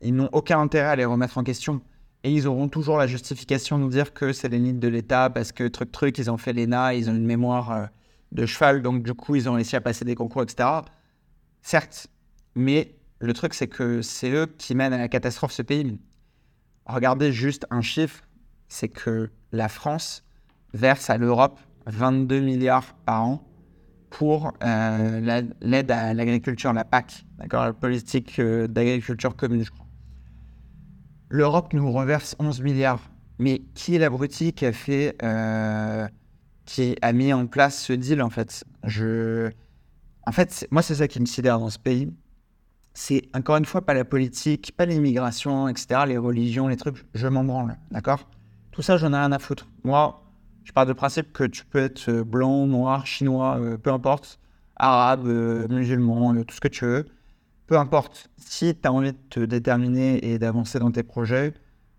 ils 0.01 0.15
n'ont 0.15 0.29
aucun 0.33 0.61
intérêt 0.61 0.89
à 0.89 0.97
les 0.97 1.05
remettre 1.05 1.39
en 1.39 1.45
question. 1.45 1.83
Et 2.25 2.33
ils 2.33 2.47
auront 2.47 2.69
toujours 2.69 2.99
la 2.99 3.07
justification 3.07 3.79
de 3.79 3.85
nous 3.85 3.91
dire 3.91 4.13
que 4.15 4.33
c'est 4.33 4.49
l'élite 4.49 4.79
de 4.79 4.89
l'État 4.89 5.31
parce 5.31 5.53
que 5.53 5.67
truc 5.69 5.91
truc, 5.91 6.19
ils 6.19 6.31
ont 6.31 6.37
fait 6.37 6.53
l'ENA, 6.53 6.95
ils 6.95 7.11
ont 7.11 7.15
une 7.15 7.27
mémoire 7.27 7.73
euh, 7.73 7.87
de 8.31 8.47
cheval, 8.47 8.83
donc 8.83 9.03
du 9.03 9.15
coup, 9.15 9.35
ils 9.35 9.49
ont 9.49 9.55
réussi 9.55 9.77
à 9.77 9.81
passer 9.81 10.05
des 10.05 10.15
concours, 10.15 10.43
etc. 10.43 10.69
Certes, 11.63 12.09
mais 12.55 12.97
le 13.19 13.33
truc, 13.33 13.55
c'est 13.55 13.69
que 13.69 14.03
c'est 14.03 14.31
eux 14.31 14.47
qui 14.47 14.75
mènent 14.75 14.93
à 14.93 14.99
la 14.99 15.09
catastrophe 15.09 15.53
ce 15.53 15.63
pays. 15.63 15.99
Regardez 16.87 17.33
juste 17.33 17.67
un 17.71 17.83
chiffre, 17.83 18.23
c'est 18.69 18.89
que 18.89 19.31
la 19.53 19.69
France 19.69 20.25
verse 20.75 21.11
à 21.11 21.19
l'Europe 21.19 21.61
22 21.87 22.41
milliards 22.41 22.95
par 23.05 23.25
an 23.25 23.49
pour 24.11 24.53
euh, 24.63 25.45
l'aide 25.61 25.91
à 25.91 26.15
l'agriculture, 26.15 26.73
la 26.73 26.85
PAC, 26.85 27.25
d'accord, 27.39 27.65
la 27.65 27.73
politique 27.73 28.39
euh, 28.39 28.67
d'agriculture 28.69 29.35
commune, 29.37 29.65
je 29.65 29.71
crois. 29.71 29.87
L'Europe 31.31 31.73
nous 31.73 31.91
reverse 31.91 32.37
11 32.39 32.61
milliards. 32.61 33.01
Mais 33.39 33.63
qui 33.75 33.97
est 33.97 33.99
l'abruti 33.99 34.53
qui 34.53 34.67
a 34.67 34.73
fait, 34.73 35.17
euh, 35.23 36.07
qui 36.67 36.95
a 37.01 37.13
mis 37.13 37.33
en 37.33 37.47
place 37.47 37.83
ce 37.83 37.93
deal 37.95 38.23
en 38.23 38.31
fait? 38.31 38.65
Je, 38.85 39.51
en 40.27 40.33
fait, 40.33 40.69
moi 40.71 40.83
c'est 40.83 40.97
ça 40.97 41.09
qui 41.09 41.19
me 41.19 41.27
sidère 41.27 41.59
dans 41.59 41.71
ce 41.71 41.79
pays. 41.79 42.13
C'est 42.95 43.23
encore 43.35 43.57
une 43.57 43.65
fois 43.65 43.81
pas 43.81 43.95
la 43.95 44.05
politique, 44.05 44.75
pas 44.77 44.85
l'immigration, 44.85 45.67
etc., 45.67 46.03
les 46.07 46.19
religions, 46.19 46.69
les 46.69 46.77
trucs. 46.77 47.07
Je 47.15 47.27
m'en 47.27 47.43
branle, 47.43 47.79
d'accord? 47.91 48.29
Tout 48.71 48.83
ça, 48.83 48.99
j'en 48.99 49.13
ai 49.15 49.17
rien 49.17 49.33
à 49.33 49.39
foutre. 49.39 49.67
Moi, 49.83 50.22
je 50.65 50.73
pars 50.73 50.87
du 50.87 50.95
principe 50.95 51.33
que 51.33 51.45
tu 51.45 51.65
peux 51.65 51.79
être 51.79 52.09
euh, 52.09 52.25
blanc, 52.25 52.67
noir, 52.67 53.07
chinois, 53.07 53.59
euh, 53.59 53.77
peu 53.77 53.91
importe, 53.91 54.39
arabe, 54.77 55.27
euh, 55.27 55.67
musulman, 55.69 56.43
tout 56.45 56.55
ce 56.55 56.61
que 56.61 56.69
tu 56.69 56.85
veux. 56.85 57.07
Peu 57.67 57.79
importe. 57.79 58.31
Si 58.37 58.75
tu 58.75 58.89
as 58.89 58.93
envie 58.93 59.13
de 59.13 59.19
te 59.31 59.41
déterminer 59.41 60.25
et 60.25 60.39
d'avancer 60.39 60.79
dans 60.79 60.91
tes 60.91 61.03
projets, 61.03 61.55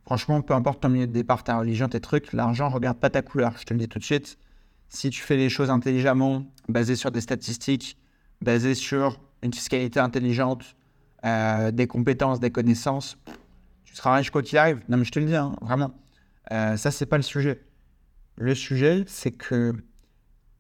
franchement, 0.06 0.42
peu 0.42 0.54
importe 0.54 0.82
ton 0.82 0.90
milieu 0.90 1.08
de 1.08 1.12
départ, 1.12 1.44
ta 1.44 1.58
religion, 1.58 1.88
tes 1.90 2.00
trucs, 2.00 2.34
l'argent 2.34 2.70
regarde 2.70 2.98
pas 2.98 3.10
ta 3.10 3.22
couleur. 3.22 3.54
Je 3.58 3.66
te 3.66 3.74
le 3.74 3.80
dis 3.80 3.88
tout 3.88 4.00
de 4.00 4.04
suite. 4.04 4.38
Si 4.90 5.10
tu 5.10 5.22
fais 5.22 5.38
les 5.38 5.50
choses 5.50 5.70
intelligemment, 5.70 6.46
basées 6.70 6.96
sur 6.96 7.12
des 7.12 7.22
statistiques, 7.22 7.98
basées 8.42 8.76
sur 8.76 9.20
une 9.42 9.54
fiscalité 9.54 10.00
intelligente, 10.00 10.76
des 11.24 11.88
compétences, 11.88 12.40
des 12.40 12.52
connaissances, 12.52 13.18
tu 13.86 13.96
seras 13.96 14.18
riche 14.18 14.30
quoi 14.30 14.44
qu'il 14.44 14.58
arrive. 14.58 14.82
Non, 14.90 14.98
mais 14.98 15.06
je 15.06 15.12
te 15.12 15.20
le 15.20 15.26
dis, 15.26 15.36
hein, 15.36 15.56
vraiment. 15.62 15.92
ça, 16.52 16.92
c'est 16.92 17.08
pas 17.08 17.18
le 17.18 17.24
sujet. 17.24 17.62
Le 18.36 18.56
sujet, 18.56 19.04
c'est 19.08 19.32
que, 19.32 19.74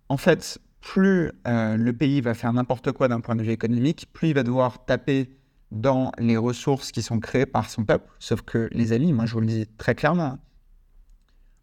en 0.09 0.17
fait, 0.17 0.59
plus 0.79 1.31
euh, 1.47 1.77
le 1.77 1.93
pays 1.93 2.21
va 2.21 2.33
faire 2.33 2.53
n'importe 2.53 2.91
quoi 2.91 3.07
d'un 3.07 3.21
point 3.21 3.35
de 3.35 3.43
vue 3.43 3.51
économique, 3.51 4.07
plus 4.13 4.29
il 4.29 4.33
va 4.33 4.43
devoir 4.43 4.85
taper 4.85 5.37
dans 5.71 6.11
les 6.19 6.37
ressources 6.37 6.91
qui 6.91 7.01
sont 7.01 7.19
créées 7.19 7.45
par 7.45 7.69
son 7.69 7.83
peuple. 7.83 8.11
Sauf 8.19 8.41
que, 8.41 8.69
les 8.71 8.91
amis, 8.91 9.13
moi 9.13 9.25
je 9.25 9.33
vous 9.33 9.39
le 9.39 9.47
dis 9.47 9.67
très 9.77 9.95
clairement, 9.95 10.37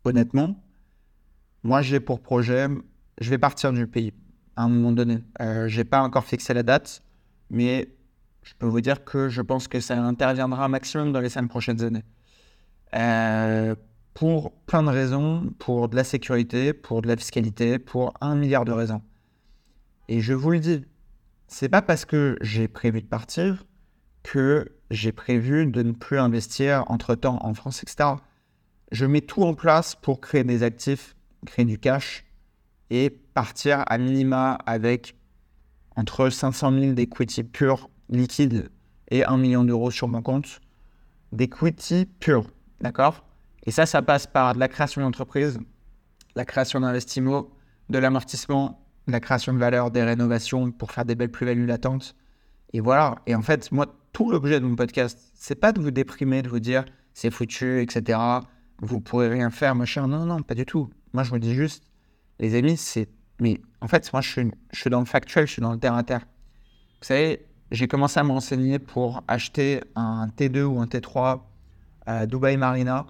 honnêtement, 0.04 0.60
moi 1.62 1.82
j'ai 1.82 2.00
pour 2.00 2.20
projet, 2.20 2.66
je 3.20 3.30
vais 3.30 3.38
partir 3.38 3.72
du 3.72 3.86
pays 3.86 4.12
à 4.56 4.64
un 4.64 4.68
moment 4.68 4.92
donné. 4.92 5.18
Euh, 5.40 5.68
je 5.68 5.78
n'ai 5.78 5.84
pas 5.84 6.02
encore 6.02 6.24
fixé 6.24 6.54
la 6.54 6.62
date, 6.62 7.02
mais 7.50 7.94
je 8.42 8.54
peux 8.58 8.66
vous 8.66 8.80
dire 8.80 9.04
que 9.04 9.28
je 9.28 9.42
pense 9.42 9.68
que 9.68 9.80
ça 9.80 10.02
interviendra 10.02 10.68
maximum 10.68 11.12
dans 11.12 11.20
les 11.20 11.28
cinq 11.28 11.46
prochaines 11.48 11.82
années. 11.82 12.04
Euh, 12.94 13.74
pour 14.14 14.52
plein 14.66 14.82
de 14.82 14.88
raisons, 14.88 15.52
pour 15.58 15.88
de 15.88 15.96
la 15.96 16.04
sécurité, 16.04 16.72
pour 16.72 17.02
de 17.02 17.08
la 17.08 17.16
fiscalité, 17.16 17.78
pour 17.78 18.14
un 18.20 18.34
milliard 18.34 18.64
de 18.64 18.72
raisons. 18.72 19.02
Et 20.08 20.20
je 20.20 20.32
vous 20.32 20.50
le 20.50 20.58
dis, 20.58 20.84
c'est 21.46 21.68
pas 21.68 21.82
parce 21.82 22.04
que 22.04 22.36
j'ai 22.40 22.68
prévu 22.68 23.02
de 23.02 23.06
partir 23.06 23.64
que 24.22 24.72
j'ai 24.90 25.12
prévu 25.12 25.66
de 25.66 25.82
ne 25.82 25.92
plus 25.92 26.18
investir 26.18 26.84
entre-temps 26.88 27.38
en 27.42 27.54
France, 27.54 27.82
etc. 27.82 28.10
Je 28.92 29.06
mets 29.06 29.20
tout 29.20 29.42
en 29.42 29.54
place 29.54 29.94
pour 29.94 30.20
créer 30.20 30.44
des 30.44 30.62
actifs, 30.62 31.16
créer 31.46 31.64
du 31.64 31.78
cash 31.78 32.24
et 32.90 33.10
partir 33.10 33.84
à 33.86 33.98
minima 33.98 34.58
avec 34.66 35.16
entre 35.96 36.28
500 36.28 36.72
000 36.78 36.92
d'equity 36.92 37.44
pur 37.44 37.88
liquide 38.08 38.70
et 39.10 39.24
1 39.24 39.36
million 39.36 39.64
d'euros 39.64 39.90
sur 39.90 40.08
mon 40.08 40.22
compte 40.22 40.60
d'equity 41.32 42.06
pur. 42.06 42.44
D'accord? 42.80 43.24
Et 43.70 43.72
ça, 43.72 43.86
ça 43.86 44.02
passe 44.02 44.26
par 44.26 44.54
de 44.54 44.58
la 44.58 44.66
création 44.66 45.00
d'entreprise, 45.00 45.60
la 46.34 46.44
création 46.44 46.80
d'investissements, 46.80 47.50
de 47.88 47.98
l'amortissement, 47.98 48.84
la 49.06 49.20
création 49.20 49.54
de 49.54 49.58
valeur, 49.58 49.92
des 49.92 50.02
rénovations 50.02 50.72
pour 50.72 50.90
faire 50.90 51.04
des 51.04 51.14
belles 51.14 51.30
plus-values 51.30 51.66
latentes. 51.66 52.16
Et 52.72 52.80
voilà. 52.80 53.14
Et 53.28 53.34
en 53.36 53.42
fait, 53.42 53.70
moi, 53.70 53.86
tout 54.12 54.32
l'objet 54.32 54.58
de 54.58 54.64
mon 54.64 54.74
podcast, 54.74 55.30
c'est 55.36 55.54
pas 55.54 55.70
de 55.70 55.80
vous 55.80 55.92
déprimer, 55.92 56.42
de 56.42 56.48
vous 56.48 56.58
dire 56.58 56.84
c'est 57.14 57.30
foutu, 57.30 57.80
etc. 57.80 58.18
Vous 58.80 59.00
pourrez 59.00 59.28
rien 59.28 59.50
faire, 59.50 59.76
machin. 59.76 60.08
Non, 60.08 60.26
non, 60.26 60.42
pas 60.42 60.56
du 60.56 60.66
tout. 60.66 60.90
Moi, 61.12 61.22
je 61.22 61.32
me 61.32 61.38
dis 61.38 61.54
juste, 61.54 61.84
les 62.40 62.56
amis, 62.56 62.76
c'est. 62.76 63.08
Mais 63.38 63.60
en 63.80 63.86
fait, 63.86 64.12
moi, 64.12 64.20
je 64.20 64.30
suis, 64.30 64.50
je 64.72 64.80
suis 64.80 64.90
dans 64.90 64.98
le 64.98 65.06
factuel, 65.06 65.46
je 65.46 65.52
suis 65.52 65.62
dans 65.62 65.70
le 65.70 65.78
terre 65.78 65.94
à 65.94 66.02
terre. 66.02 66.26
Vous 67.00 67.06
savez, 67.06 67.46
j'ai 67.70 67.86
commencé 67.86 68.18
à 68.18 68.24
me 68.24 68.32
renseigner 68.32 68.80
pour 68.80 69.22
acheter 69.28 69.80
un 69.94 70.26
T2 70.26 70.64
ou 70.64 70.80
un 70.80 70.86
T3 70.86 71.42
à 72.06 72.26
Dubaï 72.26 72.56
Marina 72.56 73.06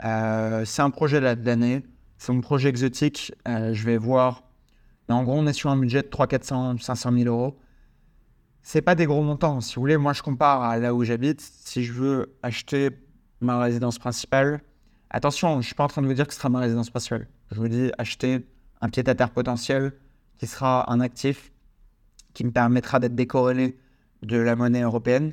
c'est 0.00 0.82
un 0.82 0.90
projet 0.90 1.20
de 1.20 1.46
l'année. 1.46 1.84
C'est 2.18 2.32
mon 2.32 2.40
projet 2.40 2.68
exotique. 2.68 3.32
je 3.46 3.84
vais 3.84 3.96
voir. 3.96 4.44
Mais 5.08 5.14
en 5.14 5.22
gros, 5.22 5.34
on 5.34 5.46
est 5.46 5.52
sur 5.52 5.70
un 5.70 5.76
budget 5.76 6.02
de 6.02 6.08
300, 6.08 6.28
400, 6.28 6.78
500 6.78 7.12
000 7.12 7.24
euros. 7.26 7.58
C'est 8.62 8.82
pas 8.82 8.94
des 8.94 9.06
gros 9.06 9.22
montants. 9.22 9.60
Si 9.60 9.76
vous 9.76 9.82
voulez, 9.82 9.96
moi, 9.96 10.12
je 10.12 10.22
compare 10.22 10.62
à 10.62 10.78
là 10.78 10.94
où 10.94 11.04
j'habite. 11.04 11.40
Si 11.40 11.84
je 11.84 11.92
veux 11.92 12.36
acheter 12.42 12.90
ma 13.40 13.60
résidence 13.60 13.98
principale, 13.98 14.60
attention, 15.10 15.60
je 15.60 15.66
suis 15.66 15.74
pas 15.74 15.84
en 15.84 15.88
train 15.88 16.02
de 16.02 16.06
vous 16.06 16.14
dire 16.14 16.26
que 16.26 16.32
ce 16.32 16.38
sera 16.40 16.48
ma 16.48 16.60
résidence 16.60 16.90
principale. 16.90 17.28
Je 17.52 17.60
vous 17.60 17.68
dis 17.68 17.92
acheter 17.98 18.44
un 18.80 18.88
pied-à-terre 18.88 19.30
potentiel 19.30 19.92
qui 20.38 20.46
sera 20.46 20.90
un 20.92 21.00
actif 21.00 21.52
qui 22.34 22.44
me 22.44 22.50
permettra 22.50 22.98
d'être 22.98 23.14
décorrélé 23.14 23.78
de 24.22 24.36
la 24.36 24.56
monnaie 24.56 24.82
européenne, 24.82 25.32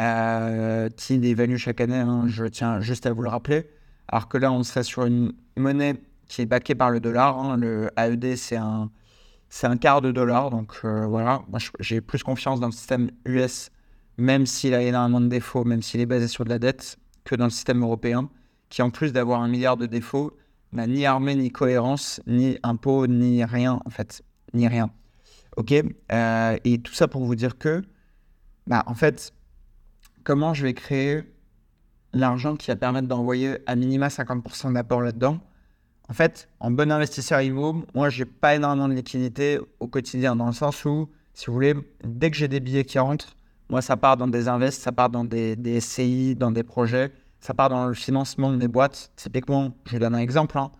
euh, 0.00 0.90
qui 0.90 1.14
évalue 1.14 1.56
chaque 1.56 1.80
année, 1.80 1.96
hein, 1.96 2.24
je 2.26 2.44
tiens 2.44 2.80
juste 2.80 3.06
à 3.06 3.12
vous 3.12 3.22
le 3.22 3.30
rappeler. 3.30 3.70
Alors 4.08 4.28
que 4.28 4.38
là, 4.38 4.52
on 4.52 4.62
serait 4.62 4.82
sur 4.82 5.04
une 5.04 5.32
monnaie 5.56 5.96
qui 6.28 6.42
est 6.42 6.46
baquée 6.46 6.74
par 6.74 6.90
le 6.90 7.00
dollar. 7.00 7.38
Hein. 7.38 7.56
Le 7.56 7.90
AED, 7.96 8.36
c'est 8.36 8.56
un, 8.56 8.90
c'est 9.48 9.66
un 9.66 9.76
quart 9.76 10.00
de 10.00 10.12
dollar. 10.12 10.50
Donc 10.50 10.80
euh, 10.84 11.06
voilà, 11.06 11.42
moi 11.48 11.58
j'ai 11.80 12.00
plus 12.00 12.22
confiance 12.22 12.60
dans 12.60 12.66
le 12.66 12.72
système 12.72 13.10
US, 13.24 13.70
même 14.18 14.46
s'il 14.46 14.74
a 14.74 14.82
énormément 14.82 15.20
de 15.20 15.28
défauts, 15.28 15.64
même 15.64 15.82
s'il 15.82 16.00
est 16.00 16.06
basé 16.06 16.28
sur 16.28 16.44
de 16.44 16.50
la 16.50 16.58
dette, 16.58 16.98
que 17.24 17.34
dans 17.34 17.44
le 17.44 17.50
système 17.50 17.82
européen, 17.82 18.28
qui 18.68 18.82
en 18.82 18.90
plus 18.90 19.12
d'avoir 19.12 19.40
un 19.40 19.48
milliard 19.48 19.76
de 19.76 19.86
défauts, 19.86 20.36
n'a 20.72 20.86
ni 20.86 21.06
armée, 21.06 21.36
ni 21.36 21.50
cohérence, 21.50 22.20
ni 22.26 22.58
impôt, 22.62 23.06
ni 23.06 23.44
rien 23.44 23.80
en 23.84 23.90
fait, 23.90 24.22
ni 24.54 24.66
rien. 24.66 24.90
Ok? 25.56 25.72
Euh, 26.12 26.56
Et 26.64 26.78
tout 26.78 26.94
ça 26.94 27.06
pour 27.06 27.24
vous 27.24 27.36
dire 27.36 27.58
que, 27.58 27.82
bah, 28.66 28.82
en 28.86 28.94
fait, 28.94 29.32
comment 30.24 30.52
je 30.52 30.64
vais 30.64 30.74
créer 30.74 31.22
l'argent 32.14 32.56
qui 32.56 32.68
va 32.68 32.76
permettre 32.76 33.08
d'envoyer 33.08 33.58
à 33.66 33.76
minima 33.76 34.08
50% 34.08 34.72
d'apport 34.72 35.02
là-dedans 35.02 35.38
En 36.08 36.12
fait, 36.12 36.48
en 36.60 36.70
bon 36.70 36.90
investisseur 36.90 37.40
immobilier, 37.40 37.86
moi, 37.94 38.08
j'ai 38.08 38.24
pas 38.24 38.54
énormément 38.54 38.88
de 38.88 38.94
liquidité 38.94 39.58
au 39.80 39.88
quotidien, 39.88 40.36
dans 40.36 40.46
le 40.46 40.52
sens 40.52 40.84
où, 40.84 41.10
si 41.32 41.46
vous 41.46 41.52
voulez, 41.52 41.74
dès 42.04 42.30
que 42.30 42.36
j'ai 42.36 42.48
des 42.48 42.60
billets 42.60 42.84
qui 42.84 42.98
rentrent, 42.98 43.36
moi, 43.68 43.82
ça 43.82 43.96
part 43.96 44.16
dans 44.16 44.28
des 44.28 44.48
invests, 44.48 44.82
ça 44.82 44.92
part 44.92 45.10
dans 45.10 45.24
des, 45.24 45.56
des 45.56 45.80
SCI, 45.80 46.36
dans 46.36 46.50
des 46.50 46.62
projets, 46.62 47.12
ça 47.40 47.54
part 47.54 47.68
dans 47.68 47.86
le 47.86 47.94
financement 47.94 48.50
de 48.50 48.56
mes 48.56 48.68
boîtes. 48.68 49.10
Typiquement, 49.16 49.72
je 49.86 49.98
donne 49.98 50.14
un 50.14 50.18
exemple. 50.18 50.56
Hein. 50.58 50.70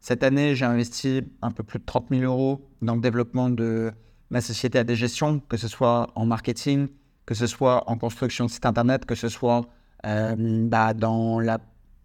Cette 0.00 0.22
année, 0.22 0.54
j'ai 0.54 0.64
investi 0.66 1.22
un 1.40 1.50
peu 1.50 1.62
plus 1.62 1.78
de 1.78 1.84
30 1.84 2.08
000 2.10 2.22
euros 2.22 2.68
dans 2.82 2.94
le 2.94 3.00
développement 3.00 3.48
de 3.48 3.92
ma 4.30 4.40
société 4.40 4.78
à 4.78 4.84
des 4.84 4.96
gestions, 4.96 5.40
que 5.48 5.56
ce 5.56 5.68
soit 5.68 6.10
en 6.14 6.26
marketing, 6.26 6.88
que 7.26 7.34
ce 7.34 7.46
soit 7.46 7.88
en 7.90 7.96
construction 7.96 8.46
de 8.46 8.50
site 8.50 8.66
internet, 8.66 9.06
que 9.06 9.14
ce 9.14 9.28
soit 9.28 9.62
bah, 10.04 10.94
dans 10.94 11.40
la, 11.40 11.58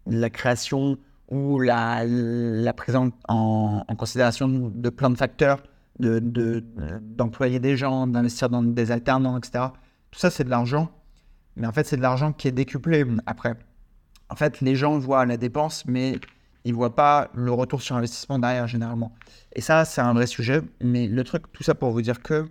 la, 0.06 0.30
création 0.30 0.98
ou 1.28 1.60
la, 1.60 2.04
la 2.04 2.72
prise 2.72 2.96
en, 2.96 3.10
en, 3.28 3.84
considération 3.96 4.48
de 4.48 4.90
plein 4.90 5.10
de 5.10 5.16
facteurs, 5.16 5.62
d'employer 5.98 7.58
de, 7.58 7.62
des 7.68 7.76
gens, 7.76 8.06
d'investir 8.06 8.48
dans 8.48 8.62
des 8.62 8.90
alternants, 8.90 9.36
etc. 9.38 9.66
Tout 10.10 10.18
ça, 10.18 10.30
c'est 10.30 10.44
de 10.44 10.50
l'argent. 10.50 10.90
Mais 11.56 11.66
en 11.66 11.72
fait, 11.72 11.86
c'est 11.86 11.96
de 11.96 12.02
l'argent 12.02 12.32
qui 12.32 12.48
est 12.48 12.52
décuplé 12.52 13.04
après. 13.26 13.54
En 14.28 14.36
fait, 14.36 14.60
les 14.60 14.76
gens 14.76 14.98
voient 14.98 15.26
la 15.26 15.36
dépense, 15.36 15.84
mais 15.86 16.18
ils 16.64 16.72
ne 16.72 16.76
voient 16.76 16.94
pas 16.94 17.30
le 17.34 17.52
retour 17.52 17.82
sur 17.82 17.96
investissement 17.96 18.38
derrière, 18.38 18.66
généralement. 18.66 19.12
Et 19.52 19.60
ça, 19.60 19.84
c'est 19.84 20.00
un 20.00 20.14
vrai 20.14 20.26
sujet. 20.26 20.62
Mais 20.80 21.06
le 21.06 21.24
truc, 21.24 21.50
tout 21.52 21.62
ça 21.62 21.74
pour 21.74 21.90
vous 21.90 22.02
dire 22.02 22.22
que, 22.22 22.48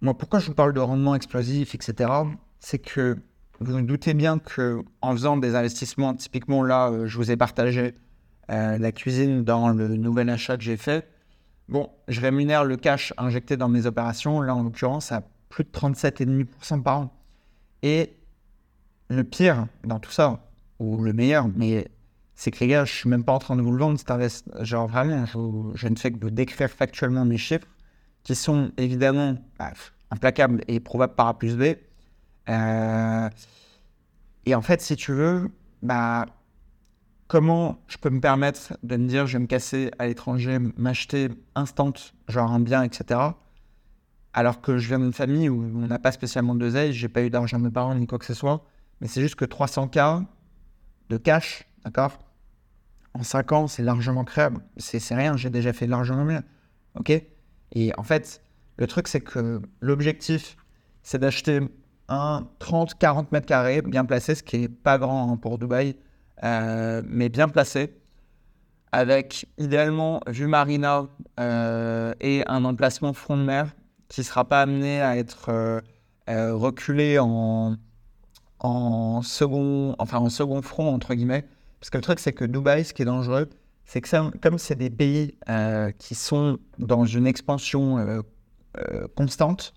moi, 0.00 0.16
pourquoi 0.16 0.38
je 0.38 0.48
vous 0.48 0.54
parle 0.54 0.72
de 0.72 0.80
rendement 0.80 1.14
explosif, 1.14 1.74
etc., 1.74 2.10
c'est 2.60 2.78
que 2.78 3.16
vous 3.60 3.72
vous 3.72 3.82
doutez 3.82 4.14
bien 4.14 4.38
que 4.38 4.82
en 5.00 5.12
faisant 5.12 5.36
des 5.36 5.54
investissements, 5.54 6.14
typiquement 6.14 6.62
là, 6.62 6.90
euh, 6.90 7.06
je 7.06 7.16
vous 7.16 7.30
ai 7.30 7.36
partagé 7.36 7.94
euh, 8.50 8.78
la 8.78 8.92
cuisine 8.92 9.44
dans 9.44 9.70
le 9.70 9.88
nouvel 9.96 10.28
achat 10.28 10.56
que 10.56 10.62
j'ai 10.62 10.76
fait. 10.76 11.08
Bon, 11.68 11.90
je 12.08 12.20
rémunère 12.20 12.64
le 12.64 12.76
cash 12.76 13.14
injecté 13.16 13.56
dans 13.56 13.68
mes 13.68 13.86
opérations, 13.86 14.40
là 14.40 14.54
en 14.54 14.62
l'occurrence, 14.62 15.12
à 15.12 15.22
plus 15.48 15.64
de 15.64 15.70
37,5% 15.70 16.82
par 16.82 16.98
an. 16.98 17.12
Et 17.82 18.16
le 19.08 19.24
pire 19.24 19.66
dans 19.84 19.98
tout 19.98 20.10
ça, 20.10 20.40
ou 20.78 21.02
le 21.02 21.12
meilleur, 21.12 21.48
mais 21.54 21.88
c'est 22.34 22.50
que 22.50 22.60
les 22.60 22.68
gars, 22.68 22.84
je 22.84 22.92
suis 22.92 23.08
même 23.08 23.24
pas 23.24 23.32
en 23.32 23.38
train 23.38 23.56
de 23.56 23.62
vous 23.62 23.70
le 23.70 23.78
vendre, 23.78 23.98
c'est 23.98 24.64
genre 24.64 24.88
vraiment, 24.88 25.24
je, 25.74 25.88
ne 25.88 25.96
fais 25.96 26.10
que 26.10 26.18
de 26.18 26.28
décrire 26.28 26.68
factuellement 26.68 27.24
mes 27.24 27.38
chiffres, 27.38 27.68
qui 28.24 28.34
sont 28.34 28.72
évidemment 28.76 29.36
bah, 29.58 29.72
implacables 30.10 30.62
et 30.66 30.80
probables 30.80 31.14
par 31.14 31.28
A 31.28 31.38
plus 31.38 31.56
B. 31.56 31.76
Euh, 32.48 33.28
et 34.46 34.54
en 34.54 34.62
fait, 34.62 34.80
si 34.80 34.96
tu 34.96 35.12
veux, 35.12 35.50
bah, 35.82 36.26
comment 37.28 37.82
je 37.88 37.96
peux 37.96 38.10
me 38.10 38.20
permettre 38.20 38.76
de 38.82 38.96
me 38.96 39.06
dire 39.06 39.26
je 39.26 39.34
vais 39.34 39.42
me 39.42 39.46
casser 39.46 39.90
à 39.98 40.06
l'étranger, 40.06 40.58
m'acheter 40.76 41.28
instant, 41.54 41.92
genre 42.28 42.52
un 42.52 42.60
bien, 42.60 42.82
etc. 42.82 43.20
Alors 44.32 44.60
que 44.60 44.78
je 44.78 44.88
viens 44.88 44.98
d'une 44.98 45.12
famille 45.12 45.48
où 45.48 45.62
on 45.62 45.86
n'a 45.86 45.98
pas 45.98 46.12
spécialement 46.12 46.54
de 46.54 46.68
je 46.68 46.92
j'ai 46.92 47.08
pas 47.08 47.22
eu 47.22 47.30
d'argent 47.30 47.58
de 47.58 47.64
mes 47.64 47.70
parents 47.70 47.94
ni 47.94 48.06
quoi 48.06 48.18
que 48.18 48.24
ce 48.24 48.34
soit, 48.34 48.64
mais 49.00 49.06
c'est 49.06 49.20
juste 49.20 49.36
que 49.36 49.44
300K 49.44 50.24
de 51.10 51.16
cash, 51.16 51.66
d'accord? 51.84 52.18
En 53.14 53.22
5 53.22 53.52
ans, 53.52 53.66
c'est 53.68 53.82
largement 53.82 54.24
créable. 54.24 54.60
C'est 54.76 55.14
rien, 55.14 55.36
j'ai 55.36 55.50
déjà 55.50 55.72
fait 55.72 55.86
largement 55.86 56.24
mieux. 56.24 56.42
Ok? 56.98 57.12
Et 57.72 57.92
en 57.96 58.02
fait, 58.02 58.42
le 58.76 58.86
truc, 58.88 59.06
c'est 59.06 59.20
que 59.20 59.62
l'objectif, 59.80 60.56
c'est 61.02 61.18
d'acheter 61.18 61.60
un 62.14 62.46
30-40 62.60 63.26
mètres 63.32 63.46
carrés 63.46 63.82
bien 63.82 64.04
placé, 64.04 64.34
ce 64.34 64.42
qui 64.42 64.58
n'est 64.58 64.68
pas 64.68 64.98
grand 64.98 65.32
hein, 65.32 65.36
pour 65.36 65.58
Dubaï, 65.58 65.96
euh, 66.42 67.02
mais 67.06 67.28
bien 67.28 67.48
placé, 67.48 67.94
avec 68.92 69.46
idéalement 69.58 70.20
vue 70.28 70.46
marina 70.46 71.06
euh, 71.40 72.14
et 72.20 72.44
un 72.46 72.64
emplacement 72.64 73.12
front 73.12 73.36
de 73.36 73.42
mer 73.42 73.74
qui 74.08 74.20
ne 74.20 74.24
sera 74.24 74.44
pas 74.44 74.62
amené 74.62 75.00
à 75.02 75.16
être 75.16 75.50
euh, 75.50 76.54
reculé 76.54 77.18
en, 77.18 77.76
second, 79.22 79.96
enfin 79.98 80.18
en 80.18 80.30
second 80.30 80.62
front, 80.62 80.94
entre 80.94 81.14
guillemets. 81.14 81.44
Parce 81.80 81.90
que 81.90 81.98
le 81.98 82.02
truc, 82.02 82.20
c'est 82.20 82.32
que 82.32 82.44
Dubaï, 82.44 82.84
ce 82.84 82.94
qui 82.94 83.02
est 83.02 83.06
dangereux, 83.06 83.50
c'est 83.84 84.00
que 84.00 84.38
comme 84.38 84.58
c'est 84.58 84.76
des 84.76 84.90
pays 84.90 85.36
qui 85.98 86.14
sont 86.14 86.58
dans 86.78 87.04
une 87.04 87.26
expansion 87.26 88.22
constante, 89.16 89.74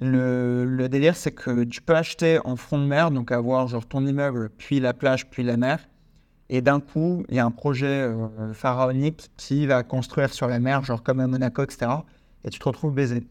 le, 0.00 0.86
délire, 0.88 1.16
c'est 1.16 1.32
que 1.32 1.64
tu 1.64 1.82
peux 1.82 1.96
acheter 1.96 2.38
en 2.44 2.56
front 2.56 2.78
de 2.78 2.84
mer, 2.84 3.10
donc 3.10 3.32
avoir 3.32 3.66
genre 3.66 3.86
ton 3.86 4.06
immeuble, 4.06 4.50
puis 4.56 4.80
la 4.80 4.94
plage, 4.94 5.28
puis 5.28 5.42
la 5.42 5.56
mer. 5.56 5.80
Et 6.50 6.62
d'un 6.62 6.80
coup, 6.80 7.24
il 7.28 7.34
y 7.34 7.38
a 7.38 7.44
un 7.44 7.50
projet 7.50 7.86
euh, 7.86 8.52
pharaonique 8.54 9.28
qui 9.36 9.66
va 9.66 9.82
construire 9.82 10.32
sur 10.32 10.46
la 10.46 10.60
mer, 10.60 10.82
genre 10.84 11.02
comme 11.02 11.20
à 11.20 11.26
Monaco, 11.26 11.62
etc. 11.62 11.90
Et 12.44 12.50
tu 12.50 12.58
te 12.58 12.64
retrouves 12.64 12.94
baisé. 12.94 13.26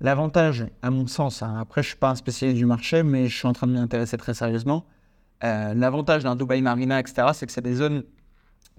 L'avantage, 0.00 0.66
à 0.82 0.90
mon 0.90 1.06
sens, 1.06 1.42
hein, 1.42 1.56
après 1.60 1.82
je 1.82 1.88
suis 1.88 1.96
pas 1.96 2.10
un 2.10 2.14
spécialiste 2.14 2.58
du 2.58 2.66
marché, 2.66 3.02
mais 3.02 3.28
je 3.28 3.36
suis 3.36 3.48
en 3.48 3.52
train 3.52 3.66
de 3.66 3.72
m'y 3.72 3.78
intéresser 3.78 4.16
très 4.16 4.34
sérieusement. 4.34 4.84
Euh, 5.44 5.74
l'avantage 5.74 6.24
d'un 6.24 6.36
Dubai 6.36 6.60
Marina, 6.60 7.00
etc., 7.00 7.28
c'est 7.32 7.46
que 7.46 7.52
c'est 7.52 7.62
des 7.62 7.74
zones 7.74 8.04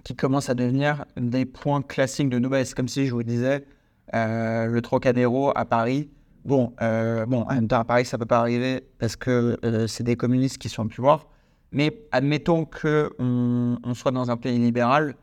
qui 0.03 0.15
commencent 0.15 0.49
à 0.49 0.53
devenir 0.53 1.05
des 1.17 1.45
points 1.45 1.81
classiques 1.81 2.29
de 2.29 2.39
Dubaï. 2.39 2.65
C'est 2.65 2.75
comme 2.75 2.87
si 2.87 3.05
je 3.05 3.13
vous 3.13 3.23
disais 3.23 3.65
euh, 4.13 4.67
le 4.67 4.81
Trocadéro 4.81 5.51
à 5.55 5.65
Paris 5.65 6.09
Bon, 6.45 6.73
euh, 6.81 7.25
bon, 7.25 7.43
en 7.43 7.53
même 7.53 7.67
temps, 7.67 7.79
à 7.79 7.85
Paris, 7.85 8.05
ça 8.05 8.17
peut 8.17 8.25
pas 8.25 8.39
arriver 8.39 8.83
parce 8.99 9.15
que 9.15 9.57
euh, 9.63 9.87
c'est 9.87 10.03
des 10.03 10.17
communistes 10.17 10.57
qui 10.57 10.69
sont 10.69 10.85
au 10.85 10.89
pouvoir. 10.89 11.27
Mais 11.71 12.05
admettons 12.11 12.65
qu'on 12.65 13.79
on 13.83 13.93
soit 13.93 14.11
dans 14.11 14.29
un 14.29 14.37
pays 14.37 14.59
libéral, 14.59 15.15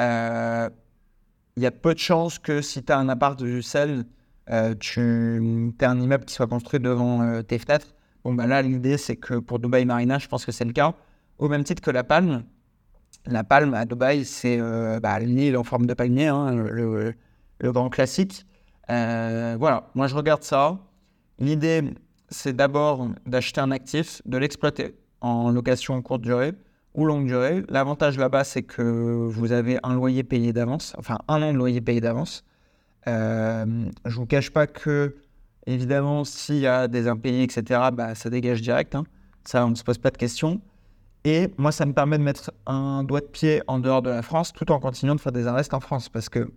euh, 0.00 0.70
il 1.56 1.62
y 1.62 1.66
a 1.66 1.70
peu 1.70 1.92
de 1.94 1.98
chances 1.98 2.38
que 2.38 2.62
si 2.62 2.82
tu 2.82 2.92
as 2.92 2.98
un 2.98 3.08
appart 3.08 3.38
de 3.38 3.44
Bruxelles, 3.50 4.04
tu 4.80 5.74
as 5.80 5.90
un 5.90 6.00
immeuble 6.00 6.24
qui 6.24 6.34
soit 6.34 6.46
construit 6.46 6.80
devant 6.80 7.42
tes 7.42 7.58
fenêtres. 7.58 7.94
Bon, 8.24 8.34
ben 8.34 8.46
là, 8.46 8.62
l'idée, 8.62 8.96
c'est 8.96 9.16
que 9.16 9.34
pour 9.34 9.58
Dubaï 9.58 9.84
Marina, 9.84 10.18
je 10.18 10.28
pense 10.28 10.46
que 10.46 10.52
c'est 10.52 10.64
le 10.64 10.72
cas. 10.72 10.94
Au 11.38 11.48
même 11.48 11.64
titre 11.64 11.82
que 11.82 11.90
la 11.90 12.04
Palme. 12.04 12.44
La 13.26 13.44
Palme 13.44 13.74
à 13.74 13.84
Dubaï, 13.84 14.24
c'est 14.24 14.58
bah, 15.00 15.20
l'île 15.20 15.56
en 15.56 15.64
forme 15.64 15.86
de 15.86 15.94
palmier, 15.94 16.28
hein, 16.28 16.52
le, 16.52 17.14
grand 17.62 17.90
classique. 17.90 18.46
Euh, 18.90 19.56
voilà, 19.58 19.88
moi 19.94 20.06
je 20.06 20.14
regarde 20.14 20.42
ça. 20.42 20.78
L'idée, 21.38 21.82
c'est 22.28 22.54
d'abord 22.54 23.08
d'acheter 23.26 23.60
un 23.60 23.70
actif, 23.70 24.22
de 24.26 24.38
l'exploiter 24.38 24.94
en 25.20 25.50
location 25.50 26.00
courte 26.02 26.22
durée 26.22 26.52
ou 26.94 27.04
longue 27.04 27.26
durée. 27.26 27.64
L'avantage 27.68 28.18
là-bas, 28.18 28.44
c'est 28.44 28.62
que 28.62 28.82
vous 28.82 29.52
avez 29.52 29.78
un 29.82 29.94
loyer 29.94 30.24
payé 30.24 30.52
d'avance, 30.52 30.94
enfin 30.98 31.18
un 31.28 31.42
an 31.42 31.52
de 31.52 31.58
loyer 31.58 31.80
payé 31.80 32.00
d'avance. 32.00 32.44
Euh, 33.08 33.64
je 34.04 34.10
ne 34.10 34.14
vous 34.14 34.26
cache 34.26 34.50
pas 34.50 34.66
que, 34.66 35.16
évidemment, 35.66 36.24
s'il 36.24 36.58
y 36.58 36.66
a 36.66 36.88
des 36.88 37.08
impayés, 37.08 37.42
etc., 37.42 37.80
bah, 37.92 38.14
ça 38.14 38.30
dégage 38.30 38.62
direct. 38.62 38.94
Hein. 38.94 39.04
Ça, 39.44 39.66
on 39.66 39.70
ne 39.70 39.74
se 39.74 39.84
pose 39.84 39.98
pas 39.98 40.10
de 40.10 40.18
questions. 40.18 40.60
Et 41.24 41.48
moi, 41.56 41.72
ça 41.72 41.86
me 41.86 41.92
permet 41.92 42.18
de 42.18 42.22
mettre 42.22 42.52
un 42.66 43.04
doigt 43.04 43.20
de 43.20 43.26
pied 43.26 43.62
en 43.66 43.78
dehors 43.78 44.02
de 44.02 44.10
la 44.10 44.22
France 44.22 44.52
tout 44.52 44.70
en 44.72 44.80
continuant 44.80 45.14
de 45.14 45.20
faire 45.20 45.32
des 45.32 45.46
invests 45.46 45.74
en 45.74 45.80
France. 45.80 46.08
Parce 46.08 46.28
que 46.28 46.50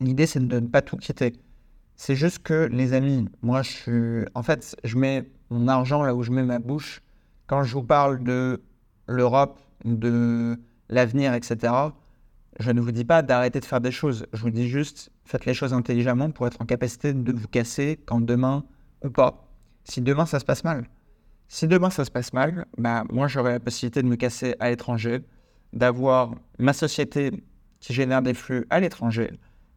L'idée, 0.00 0.26
c'est 0.26 0.46
de 0.46 0.60
ne 0.60 0.66
pas 0.66 0.82
tout 0.82 0.96
quitter. 0.96 1.34
C'est 1.96 2.16
juste 2.16 2.40
que, 2.40 2.68
les 2.72 2.92
amis, 2.94 3.28
moi, 3.42 3.62
je 3.62 3.70
suis. 3.70 4.24
En 4.34 4.42
fait, 4.42 4.76
je 4.84 4.96
mets 4.96 5.30
mon 5.50 5.68
argent 5.68 6.02
là 6.02 6.14
où 6.14 6.22
je 6.22 6.30
mets 6.30 6.44
ma 6.44 6.58
bouche. 6.58 7.02
Quand 7.46 7.62
je 7.62 7.74
vous 7.74 7.82
parle 7.82 8.22
de 8.22 8.62
l'Europe, 9.06 9.60
de 9.84 10.58
l'avenir, 10.88 11.34
etc., 11.34 11.72
je 12.58 12.70
ne 12.70 12.80
vous 12.80 12.92
dis 12.92 13.04
pas 13.04 13.22
d'arrêter 13.22 13.60
de 13.60 13.64
faire 13.64 13.80
des 13.80 13.90
choses. 13.90 14.26
Je 14.32 14.42
vous 14.42 14.50
dis 14.50 14.68
juste, 14.68 15.10
faites 15.24 15.46
les 15.46 15.54
choses 15.54 15.72
intelligemment 15.72 16.30
pour 16.30 16.46
être 16.46 16.60
en 16.60 16.66
capacité 16.66 17.12
de 17.12 17.32
vous 17.32 17.48
casser 17.48 17.98
quand 18.06 18.20
demain 18.20 18.64
ou 19.04 19.10
pas. 19.10 19.48
Si 19.84 20.00
demain 20.00 20.26
ça 20.26 20.40
se 20.40 20.44
passe 20.44 20.64
mal. 20.64 20.86
Si 21.48 21.66
demain 21.66 21.90
ça 21.90 22.04
se 22.04 22.10
passe 22.10 22.32
mal, 22.32 22.66
bah, 22.76 23.04
moi 23.10 23.28
j'aurai 23.28 23.52
la 23.52 23.60
possibilité 23.60 24.02
de 24.02 24.08
me 24.08 24.16
casser 24.16 24.56
à 24.60 24.70
l'étranger, 24.70 25.20
d'avoir 25.72 26.34
ma 26.58 26.72
société 26.72 27.30
qui 27.80 27.92
génère 27.92 28.22
des 28.22 28.34
flux 28.34 28.66
à 28.70 28.78
l'étranger, 28.78 29.30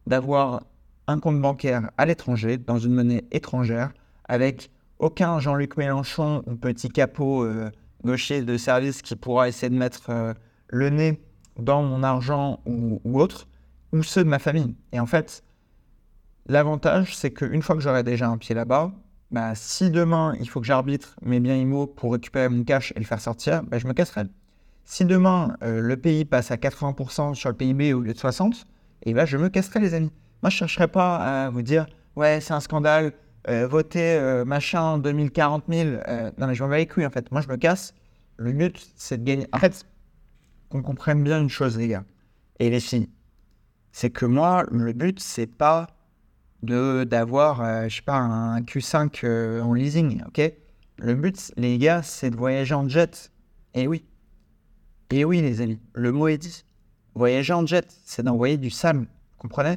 d'avoir 0.06 0.62
un 1.06 1.18
compte 1.18 1.40
bancaire 1.40 1.90
à 1.98 2.06
l'étranger, 2.06 2.56
dans 2.58 2.78
une 2.78 2.94
monnaie 2.94 3.24
étrangère, 3.30 3.92
avec 4.26 4.70
aucun 4.98 5.38
Jean-Luc 5.38 5.76
Mélenchon, 5.76 6.42
un 6.46 6.56
petit 6.56 6.88
capot 6.88 7.44
euh, 7.44 7.70
gaucher 8.04 8.42
de 8.42 8.56
service 8.56 9.02
qui 9.02 9.16
pourra 9.16 9.48
essayer 9.48 9.70
de 9.70 9.76
mettre 9.76 10.10
euh, 10.10 10.34
le 10.68 10.90
nez 10.90 11.20
dans 11.58 11.82
mon 11.82 12.02
argent 12.02 12.60
ou, 12.66 13.00
autre, 13.18 13.48
ou 13.92 14.02
ceux 14.02 14.24
de 14.24 14.28
ma 14.28 14.38
famille. 14.38 14.74
Et 14.92 15.00
en 15.00 15.06
fait, 15.06 15.44
l'avantage, 16.46 17.16
c'est 17.16 17.32
qu'une 17.32 17.62
fois 17.62 17.76
que 17.76 17.82
j'aurai 17.82 18.02
déjà 18.02 18.28
un 18.28 18.38
pied 18.38 18.54
là-bas, 18.54 18.92
bah, 19.30 19.54
si 19.54 19.90
demain 19.90 20.36
il 20.40 20.48
faut 20.48 20.60
que 20.60 20.66
j'arbitre 20.66 21.16
mes 21.22 21.40
biens 21.40 21.56
immo 21.56 21.86
pour 21.86 22.12
récupérer 22.12 22.48
mon 22.48 22.64
cash 22.64 22.92
et 22.96 22.98
le 22.98 23.04
faire 23.04 23.20
sortir, 23.20 23.62
bah, 23.64 23.78
je 23.78 23.86
me 23.86 23.92
casserai. 23.92 24.22
Si 24.84 25.04
demain 25.04 25.56
euh, 25.62 25.80
le 25.80 25.96
pays 25.96 26.24
passe 26.24 26.50
à 26.50 26.56
80% 26.56 27.34
sur 27.34 27.48
le 27.48 27.56
PIB 27.56 27.94
au 27.94 28.00
lieu 28.00 28.12
de 28.12 28.18
60%, 28.18 28.64
et 29.04 29.14
ben, 29.14 29.24
je 29.24 29.36
me 29.36 29.48
casserai 29.48 29.80
les 29.80 29.94
amis. 29.94 30.12
Moi 30.42 30.50
je 30.50 30.56
ne 30.56 30.58
chercherai 30.58 30.88
pas 30.88 31.16
à 31.16 31.50
vous 31.50 31.62
dire 31.62 31.86
ouais 32.16 32.40
c'est 32.40 32.52
un 32.52 32.60
scandale, 32.60 33.12
euh, 33.48 33.66
voter 33.66 34.14
euh, 34.14 34.44
machin 34.44 34.98
2040 34.98 35.64
000. 35.68 35.90
non 36.38 36.46
mais 36.46 36.54
je 36.54 36.62
m'en 36.62 36.68
vais 36.68 36.78
les 36.78 36.86
couilles 36.86 37.06
en 37.06 37.10
fait. 37.10 37.30
Moi 37.30 37.40
je 37.40 37.48
me 37.48 37.56
casse. 37.56 37.94
Le 38.36 38.52
but 38.52 38.92
c'est 38.96 39.18
de 39.18 39.24
gagner. 39.24 39.46
En 39.52 39.58
fait, 39.58 39.86
qu'on 40.68 40.82
comprenne 40.82 41.22
bien 41.22 41.40
une 41.40 41.48
chose, 41.48 41.78
les 41.78 41.88
gars, 41.88 42.04
et 42.58 42.68
les 42.68 42.80
filles, 42.80 43.08
c'est 43.92 44.10
que 44.10 44.26
moi, 44.26 44.64
le 44.72 44.92
but, 44.92 45.20
c'est 45.20 45.46
pas 45.46 45.86
de 46.62 47.04
d'avoir, 47.04 47.60
euh, 47.60 47.88
je 47.88 47.96
sais 47.96 48.02
pas, 48.02 48.16
un 48.16 48.60
Q5 48.62 49.20
euh, 49.24 49.60
en 49.60 49.72
leasing, 49.72 50.22
ok? 50.26 50.52
Le 50.98 51.14
but, 51.14 51.52
les 51.56 51.78
gars, 51.78 52.02
c'est 52.02 52.30
de 52.30 52.36
voyager 52.36 52.74
en 52.74 52.88
jet. 52.88 53.30
Et 53.74 53.86
oui. 53.86 54.04
Et 55.10 55.24
oui, 55.24 55.40
les 55.42 55.60
amis, 55.60 55.80
le 55.92 56.10
mot 56.10 56.26
est 56.26 56.38
dit. 56.38 56.63
Voyager 57.14 57.52
en 57.52 57.64
jet, 57.64 57.96
c'est 58.04 58.22
d'envoyer 58.22 58.56
du 58.56 58.70
sale. 58.70 58.98
Vous 58.98 59.06
comprenez? 59.38 59.76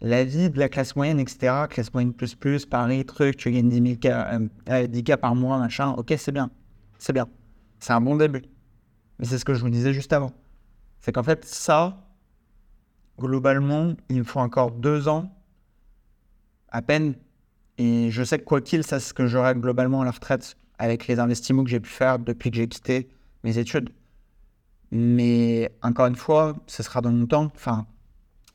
La 0.00 0.24
vie 0.24 0.48
de 0.48 0.58
la 0.58 0.68
classe 0.68 0.96
moyenne, 0.96 1.20
etc., 1.20 1.64
classe 1.68 1.92
moyenne 1.92 2.14
plus 2.14 2.34
plus, 2.34 2.64
Paris, 2.64 3.04
truc, 3.04 3.36
tu 3.36 3.50
gagnes 3.50 3.68
10 3.68 3.98
000 4.00 4.16
k, 4.66 4.88
10 4.88 5.04
k 5.04 5.16
par 5.16 5.34
mois, 5.34 5.58
machin, 5.58 5.90
ok, 5.90 6.14
c'est 6.16 6.32
bien. 6.32 6.50
C'est 6.98 7.12
bien. 7.12 7.28
C'est 7.80 7.92
un 7.92 8.00
bon 8.00 8.16
début. 8.16 8.42
Mais 9.18 9.26
c'est 9.26 9.38
ce 9.38 9.44
que 9.44 9.52
je 9.54 9.60
vous 9.60 9.68
disais 9.68 9.92
juste 9.92 10.12
avant. 10.12 10.32
C'est 11.00 11.12
qu'en 11.12 11.22
fait, 11.22 11.44
ça, 11.44 12.06
globalement, 13.18 13.94
il 14.08 14.18
me 14.18 14.24
faut 14.24 14.40
encore 14.40 14.70
deux 14.70 15.08
ans 15.08 15.30
à 16.68 16.82
peine. 16.82 17.14
Et 17.78 18.10
je 18.10 18.22
sais 18.22 18.38
que 18.38 18.44
quoi 18.44 18.60
qu'il, 18.60 18.84
ça, 18.84 19.00
c'est 19.00 19.08
ce 19.08 19.14
que 19.14 19.26
j'aurai 19.26 19.54
globalement 19.54 20.02
à 20.02 20.04
la 20.04 20.10
retraite 20.10 20.56
avec 20.78 21.06
les 21.06 21.18
investissements 21.18 21.64
que 21.64 21.70
j'ai 21.70 21.80
pu 21.80 21.90
faire 21.90 22.18
depuis 22.18 22.50
que 22.50 22.56
j'ai 22.56 22.68
quitté 22.68 23.08
mes 23.44 23.58
études. 23.58 23.90
Mais 24.90 25.72
encore 25.82 26.06
une 26.06 26.16
fois, 26.16 26.56
ce 26.66 26.82
sera 26.82 27.00
dans 27.00 27.10
longtemps. 27.10 27.50
Enfin, 27.54 27.86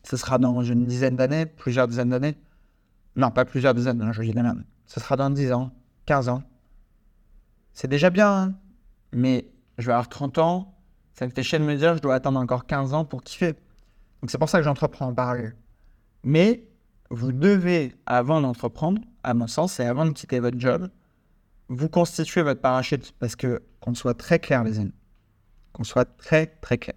ce 0.04 0.18
sera 0.18 0.38
dans 0.38 0.62
une 0.62 0.86
dizaine 0.86 1.16
d'années, 1.16 1.46
plusieurs 1.46 1.88
dizaines 1.88 2.10
d'années. 2.10 2.38
Non, 3.16 3.32
pas 3.32 3.46
plusieurs 3.46 3.74
dizaines, 3.74 4.12
je 4.12 4.22
dis 4.22 4.34
la 4.34 4.44
même. 4.44 4.66
Ce 4.86 5.00
sera 5.00 5.16
dans 5.16 5.30
10 5.30 5.54
ans, 5.54 5.72
15 6.06 6.30
ans. 6.30 6.44
C'est 7.74 7.88
déjà 7.88 8.10
bien, 8.10 8.32
hein 8.32 8.56
mais 9.16 9.48
je 9.78 9.86
vais 9.88 9.94
avoir 9.94 10.10
30 10.10 10.38
ans, 10.38 10.76
ça 11.14 11.26
me 11.26 11.32
fait 11.32 11.42
chier 11.42 11.58
de 11.58 11.64
me 11.64 11.76
dire 11.76 11.96
je 11.96 12.02
dois 12.02 12.16
attendre 12.16 12.40
encore 12.40 12.66
15 12.68 12.94
ans 12.94 13.06
pour 13.06 13.24
kiffer. 13.24 13.54
Donc 14.22 14.30
c'est 14.30 14.38
pour 14.38 14.50
ça 14.50 14.60
que 14.60 14.64
j'entreprends 14.64 15.08
en 15.08 15.14
parallèle. 15.14 15.56
Mais 16.24 16.68
vous 17.10 17.32
devez, 17.32 17.96
avant 18.06 18.42
d'entreprendre, 18.42 19.02
à 19.24 19.34
mon 19.34 19.48
sens, 19.48 19.80
et 19.80 19.84
avant 19.84 20.06
de 20.06 20.12
quitter 20.12 20.40
votre 20.40 20.60
job, 20.60 20.90
vous 21.70 21.88
constituer 21.88 22.42
votre 22.42 22.62
parachute. 22.62 23.14
Parce 23.20 23.36
que, 23.36 23.64
qu'on 23.80 23.94
soit 23.94 24.16
très 24.16 24.40
clair, 24.40 24.64
les 24.64 24.80
amis, 24.80 24.94
qu'on 25.76 25.84
soit 25.84 26.06
très 26.06 26.48
très 26.48 26.78
clair, 26.78 26.96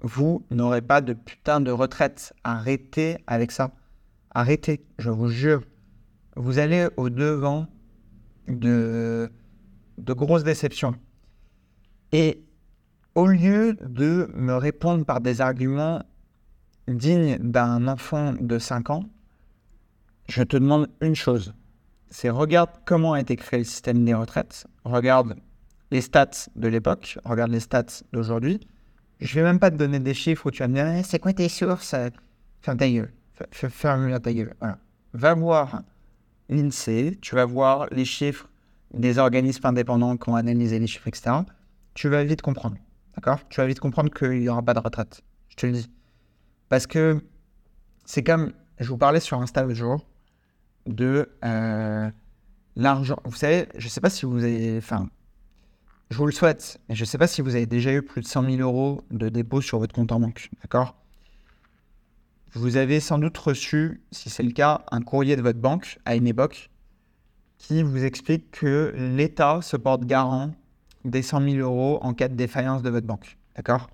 vous 0.00 0.44
n'aurez 0.50 0.82
pas 0.82 1.00
de 1.00 1.14
putain 1.14 1.60
de 1.60 1.70
retraite. 1.70 2.34
Arrêtez 2.44 3.16
avec 3.26 3.50
ça. 3.50 3.70
Arrêtez, 4.32 4.84
je 4.98 5.08
vous 5.08 5.28
jure. 5.28 5.62
Vous 6.36 6.58
allez 6.58 6.88
au 6.96 7.08
devant 7.08 7.66
de, 8.48 9.30
de 9.96 10.12
grosses 10.12 10.44
déceptions. 10.44 10.94
Et 12.12 12.44
au 13.14 13.26
lieu 13.26 13.74
de 13.80 14.30
me 14.34 14.56
répondre 14.56 15.06
par 15.06 15.20
des 15.20 15.40
arguments 15.40 16.02
dignes 16.88 17.38
d'un 17.38 17.88
enfant 17.88 18.34
de 18.38 18.58
5 18.58 18.90
ans, 18.90 19.04
je 20.28 20.42
te 20.42 20.56
demande 20.58 20.88
une 21.00 21.14
chose. 21.14 21.54
C'est 22.10 22.30
regarde 22.30 22.70
comment 22.84 23.14
a 23.14 23.20
été 23.20 23.36
créé 23.36 23.60
le 23.60 23.64
système 23.64 24.04
des 24.04 24.14
retraites, 24.14 24.66
regarde 24.84 25.36
les 25.92 26.00
stats 26.00 26.48
de 26.56 26.66
l'époque, 26.66 27.18
regarde 27.24 27.52
les 27.52 27.60
stats 27.60 28.02
d'aujourd'hui. 28.12 28.58
Je 29.20 29.34
vais 29.36 29.44
même 29.44 29.60
pas 29.60 29.70
te 29.70 29.76
donner 29.76 30.00
des 30.00 30.14
chiffres 30.14 30.46
où 30.46 30.50
tu 30.50 30.64
vas 30.64 30.68
me 30.68 30.74
dire 30.74 30.88
eh, 30.88 31.04
c'est 31.04 31.20
quoi 31.20 31.32
tes 31.32 31.48
sources? 31.48 31.94
Ferme 32.60 32.76
ta 32.76 32.90
gueule. 32.90 33.12
Ferme 33.52 34.20
ta 34.20 34.32
gueule. 34.32 34.54
Voilà. 34.58 34.78
Va 35.12 35.34
voir 35.34 35.82
l'INSEE, 36.48 37.18
tu 37.20 37.36
vas 37.36 37.44
voir 37.44 37.86
les 37.92 38.04
chiffres 38.04 38.48
des 38.92 39.18
organismes 39.18 39.66
indépendants 39.66 40.16
qui 40.16 40.28
ont 40.28 40.34
analysé 40.34 40.80
les 40.80 40.88
chiffres, 40.88 41.06
etc 41.06 41.42
tu 41.94 42.08
vas 42.08 42.24
vite 42.24 42.42
comprendre. 42.42 42.76
D'accord? 43.14 43.46
Tu 43.48 43.60
vas 43.60 43.66
vite 43.66 43.80
comprendre 43.80 44.10
qu'il 44.10 44.40
n'y 44.40 44.48
aura 44.48 44.62
pas 44.62 44.74
de 44.74 44.78
retraite. 44.78 45.22
Je 45.48 45.56
te 45.56 45.66
le 45.66 45.72
dis. 45.72 45.90
Parce 46.68 46.86
que 46.86 47.22
c'est 48.04 48.22
comme, 48.22 48.52
je 48.80 48.88
vous 48.88 48.96
parlais 48.96 49.20
sur 49.20 49.40
Insta 49.40 49.64
le 49.64 49.74
jour 49.74 50.06
de 50.86 51.30
euh, 51.44 52.10
l'argent. 52.76 53.18
Vous 53.24 53.36
savez, 53.36 53.68
je 53.76 53.84
ne 53.84 53.90
sais 53.90 54.00
pas 54.00 54.10
si 54.10 54.24
vous 54.24 54.42
avez. 54.42 54.78
Enfin, 54.78 55.08
je 56.10 56.16
vous 56.18 56.26
le 56.26 56.32
souhaite, 56.32 56.78
mais 56.88 56.94
je 56.94 57.02
ne 57.02 57.06
sais 57.06 57.18
pas 57.18 57.26
si 57.26 57.40
vous 57.40 57.54
avez 57.54 57.66
déjà 57.66 57.92
eu 57.92 58.02
plus 58.02 58.20
de 58.20 58.26
100 58.26 58.44
000 58.50 58.56
euros 58.56 59.02
de 59.10 59.28
dépôt 59.28 59.60
sur 59.60 59.78
votre 59.78 59.94
compte 59.94 60.12
en 60.12 60.20
banque. 60.20 60.50
D'accord? 60.62 60.96
Vous 62.52 62.76
avez 62.76 63.00
sans 63.00 63.18
doute 63.18 63.38
reçu, 63.38 64.02
si 64.10 64.28
c'est 64.28 64.42
le 64.42 64.52
cas, 64.52 64.84
un 64.90 65.00
courrier 65.00 65.36
de 65.36 65.42
votre 65.42 65.58
banque 65.58 65.98
à 66.04 66.16
une 66.16 66.26
époque 66.26 66.70
qui 67.56 67.82
vous 67.82 68.04
explique 68.04 68.50
que 68.50 68.92
l'État 68.94 69.62
se 69.62 69.76
porte 69.76 70.04
garant 70.04 70.52
des 71.04 71.22
100 71.22 71.40
000 71.50 71.56
euros 71.58 71.98
en 72.02 72.12
cas 72.12 72.28
de 72.28 72.34
défaillance 72.34 72.82
de 72.82 72.90
votre 72.90 73.06
banque. 73.06 73.38
D'accord? 73.56 73.88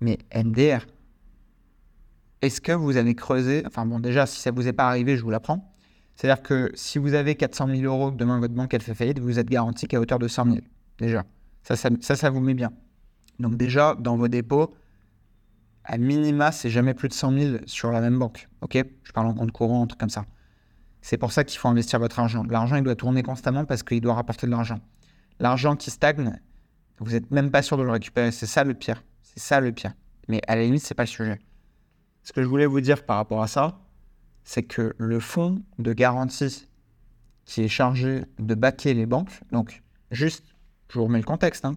Mais 0.00 0.18
MDR, 0.34 0.86
est-ce 2.42 2.60
que 2.60 2.72
vous 2.72 2.96
avez 2.96 3.14
creusé? 3.14 3.62
Enfin 3.66 3.86
bon, 3.86 4.00
déjà, 4.00 4.26
si 4.26 4.40
ça 4.40 4.50
ne 4.50 4.56
vous 4.56 4.66
est 4.66 4.72
pas 4.72 4.88
arrivé, 4.88 5.16
je 5.16 5.22
vous 5.22 5.30
l'apprends. 5.30 5.72
C'est-à-dire 6.16 6.42
que 6.42 6.70
si 6.74 6.98
vous 6.98 7.14
avez 7.14 7.36
400 7.36 7.68
000 7.68 7.82
euros, 7.82 8.10
demain 8.10 8.38
votre 8.38 8.54
banque 8.54 8.74
elle 8.74 8.82
fait 8.82 8.94
faillite, 8.94 9.18
vous 9.18 9.38
êtes 9.38 9.48
garanti 9.48 9.86
qu'à 9.86 10.00
hauteur 10.00 10.18
de 10.18 10.28
100 10.28 10.44
000. 10.44 10.58
Déjà. 10.98 11.24
Ça 11.62 11.76
ça, 11.76 12.16
ça, 12.16 12.30
vous 12.30 12.40
met 12.40 12.54
bien. 12.54 12.72
Donc 13.38 13.56
déjà, 13.56 13.94
dans 13.94 14.16
vos 14.16 14.28
dépôts, 14.28 14.74
à 15.84 15.98
minima, 15.98 16.52
c'est 16.52 16.70
jamais 16.70 16.94
plus 16.94 17.08
de 17.08 17.14
100 17.14 17.32
000 17.32 17.56
sur 17.66 17.90
la 17.90 18.00
même 18.00 18.18
banque. 18.18 18.48
OK? 18.60 18.78
Je 19.02 19.12
parle 19.12 19.26
en 19.26 19.34
compte 19.34 19.52
courant, 19.52 19.82
un 19.82 19.86
truc 19.86 20.00
comme 20.00 20.10
ça. 20.10 20.24
C'est 21.00 21.18
pour 21.18 21.32
ça 21.32 21.44
qu'il 21.44 21.58
faut 21.58 21.68
investir 21.68 21.98
votre 21.98 22.18
argent. 22.18 22.44
L'argent, 22.44 22.76
il 22.76 22.82
doit 22.82 22.94
tourner 22.94 23.22
constamment 23.22 23.64
parce 23.64 23.82
qu'il 23.82 24.00
doit 24.00 24.14
rapporter 24.14 24.46
de 24.46 24.52
l'argent 24.52 24.80
l'argent 25.38 25.76
qui 25.76 25.90
stagne, 25.90 26.38
vous 26.98 27.12
n'êtes 27.12 27.30
même 27.30 27.50
pas 27.50 27.62
sûr 27.62 27.76
de 27.76 27.82
le 27.82 27.90
récupérer. 27.90 28.30
C'est 28.30 28.46
ça 28.46 28.64
le 28.64 28.74
pire. 28.74 29.02
C'est 29.22 29.40
ça 29.40 29.60
le 29.60 29.72
pire. 29.72 29.92
Mais 30.28 30.40
à 30.46 30.56
la 30.56 30.62
limite, 30.62 30.82
c'est 30.82 30.94
pas 30.94 31.04
le 31.04 31.08
sujet. 31.08 31.40
Ce 32.22 32.32
que 32.32 32.42
je 32.42 32.48
voulais 32.48 32.66
vous 32.66 32.80
dire 32.80 33.04
par 33.04 33.16
rapport 33.16 33.42
à 33.42 33.48
ça, 33.48 33.80
c'est 34.44 34.62
que 34.62 34.94
le 34.98 35.20
fonds 35.20 35.62
de 35.78 35.92
garantie 35.92 36.68
qui 37.44 37.62
est 37.62 37.68
chargé 37.68 38.24
de 38.38 38.54
baquer 38.54 38.94
les 38.94 39.06
banques, 39.06 39.40
donc 39.52 39.82
juste, 40.10 40.53
je 40.94 40.98
vous 41.00 41.06
remets 41.06 41.18
le 41.18 41.24
contexte, 41.24 41.64
hein. 41.64 41.74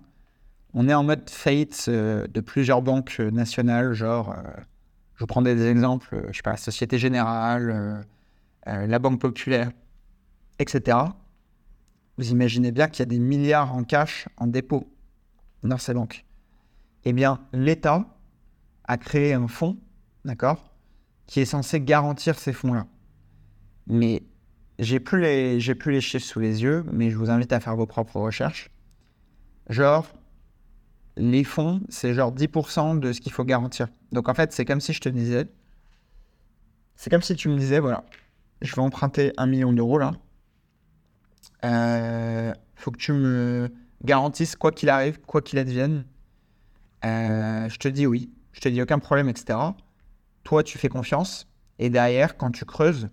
on 0.73 0.87
est 0.87 0.93
en 0.93 1.03
mode 1.03 1.29
faillite 1.29 1.87
euh, 1.89 2.27
de 2.27 2.39
plusieurs 2.39 2.83
banques 2.83 3.19
nationales, 3.19 3.93
genre, 3.93 4.31
euh, 4.31 4.41
je 5.15 5.21
vous 5.21 5.27
prends 5.27 5.41
des 5.41 5.65
exemples, 5.65 6.15
euh, 6.15 6.27
je 6.31 6.37
sais 6.37 6.43
pas, 6.43 6.51
la 6.51 6.57
Société 6.57 6.99
Générale, 6.99 8.05
la 8.65 8.99
Banque 8.99 9.19
Populaire, 9.19 9.71
etc 10.59 10.97
vous 12.17 12.31
imaginez 12.31 12.71
bien 12.71 12.87
qu'il 12.87 12.99
y 12.99 13.03
a 13.03 13.05
des 13.05 13.19
milliards 13.19 13.75
en 13.75 13.83
cash 13.83 14.27
en 14.37 14.47
dépôt 14.47 14.91
dans 15.63 15.77
ces 15.77 15.93
banques. 15.93 16.25
Eh 17.05 17.13
bien, 17.13 17.39
l'État 17.53 18.05
a 18.85 18.97
créé 18.97 19.33
un 19.33 19.47
fonds, 19.47 19.77
d'accord, 20.25 20.73
qui 21.27 21.41
est 21.41 21.45
censé 21.45 21.79
garantir 21.79 22.39
ces 22.39 22.53
fonds-là. 22.53 22.87
Mais 23.85 24.23
j'ai 24.79 24.99
plus 24.99 25.59
j'ai 25.59 25.75
plus 25.75 25.91
les 25.91 26.01
chiffres 26.01 26.25
sous 26.25 26.39
les 26.39 26.63
yeux, 26.63 26.83
mais 26.91 27.09
je 27.09 27.17
vous 27.17 27.29
invite 27.29 27.53
à 27.53 27.59
faire 27.59 27.75
vos 27.75 27.85
propres 27.85 28.19
recherches. 28.19 28.69
Genre 29.69 30.07
les 31.17 31.43
fonds, 31.43 31.81
c'est 31.89 32.13
genre 32.13 32.31
10% 32.31 32.99
de 32.99 33.11
ce 33.11 33.21
qu'il 33.21 33.31
faut 33.31 33.43
garantir. 33.43 33.87
Donc 34.11 34.29
en 34.29 34.33
fait, 34.33 34.53
c'est 34.53 34.65
comme 34.65 34.81
si 34.81 34.93
je 34.93 35.01
te 35.01 35.09
disais 35.09 35.47
c'est 36.95 37.09
comme 37.09 37.21
si 37.21 37.35
tu 37.35 37.49
me 37.49 37.57
disais 37.57 37.79
voilà, 37.79 38.03
je 38.61 38.75
vais 38.75 38.81
emprunter 38.81 39.33
un 39.37 39.45
million 39.45 39.73
d'euros 39.73 39.97
là 39.97 40.13
euh, 41.65 42.53
faut 42.75 42.91
que 42.91 42.97
tu 42.97 43.13
me 43.13 43.71
garantisses, 44.03 44.55
quoi 44.55 44.71
qu'il 44.71 44.89
arrive, 44.89 45.19
quoi 45.21 45.41
qu'il 45.41 45.59
advienne, 45.59 46.05
Euh, 47.05 47.69
je 47.69 47.77
te 47.77 47.87
dis 47.87 48.07
oui, 48.07 48.31
je 48.53 48.59
te 48.61 48.69
dis 48.69 48.81
aucun 48.81 48.99
problème, 48.99 49.29
etc. 49.29 49.59
Toi, 50.43 50.63
tu 50.63 50.77
fais 50.79 50.89
confiance. 50.89 51.47
Et 51.79 51.89
derrière, 51.91 52.37
quand 52.37 52.51
tu 52.51 52.65
creuses, 52.65 53.09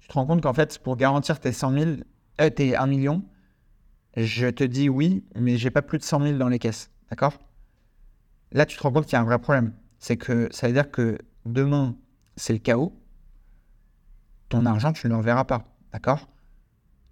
tu 0.00 0.08
te 0.08 0.14
rends 0.14 0.26
compte 0.26 0.42
qu'en 0.42 0.54
fait, 0.54 0.78
pour 0.78 0.96
garantir 0.96 1.38
tes 1.38 1.52
100 1.52 1.72
000, 1.72 1.90
euh, 2.40 2.50
tes 2.50 2.74
1 2.74 2.86
million, 2.86 3.22
je 4.16 4.46
te 4.48 4.64
dis 4.64 4.88
oui, 4.88 5.24
mais 5.34 5.56
j'ai 5.56 5.70
pas 5.70 5.82
plus 5.82 5.98
de 5.98 6.04
100 6.04 6.20
000 6.20 6.38
dans 6.38 6.48
les 6.48 6.58
caisses. 6.58 6.90
D'accord? 7.10 7.38
Là, 8.52 8.66
tu 8.66 8.76
te 8.76 8.82
rends 8.82 8.92
compte 8.92 9.04
qu'il 9.04 9.14
y 9.14 9.16
a 9.16 9.20
un 9.20 9.24
vrai 9.24 9.38
problème. 9.38 9.72
C'est 9.98 10.16
que 10.16 10.48
ça 10.50 10.66
veut 10.66 10.72
dire 10.72 10.90
que 10.90 11.18
demain, 11.46 11.96
c'est 12.36 12.52
le 12.52 12.58
chaos. 12.58 12.98
Ton 14.48 14.66
argent, 14.66 14.92
tu 14.92 15.06
ne 15.06 15.12
le 15.12 15.18
reverras 15.18 15.44
pas. 15.44 15.64
D'accord? 15.92 16.28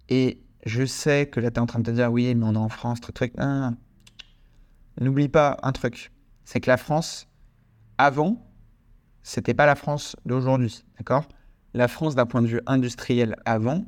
Et 0.09 0.43
je 0.65 0.85
sais 0.85 1.27
que 1.27 1.39
là, 1.39 1.49
tu 1.49 1.55
es 1.55 1.59
en 1.59 1.65
train 1.65 1.79
de 1.79 1.85
te 1.85 1.91
dire 1.91 2.11
oui, 2.11 2.33
mais 2.35 2.45
on 2.45 2.53
est 2.53 2.57
en 2.57 2.69
France, 2.69 3.01
truc, 3.01 3.15
truc. 3.15 3.33
N'oublie 4.99 5.29
pas 5.29 5.57
un 5.63 5.71
truc. 5.71 6.11
C'est 6.43 6.59
que 6.59 6.69
la 6.69 6.77
France, 6.77 7.27
avant, 7.97 8.47
c'était 9.23 9.53
pas 9.53 9.65
la 9.65 9.75
France 9.75 10.15
d'aujourd'hui. 10.25 10.83
D'accord? 10.97 11.27
La 11.73 11.87
France, 11.87 12.13
d'un 12.13 12.25
point 12.25 12.41
de 12.41 12.47
vue 12.47 12.61
industriel, 12.67 13.35
avant, 13.45 13.85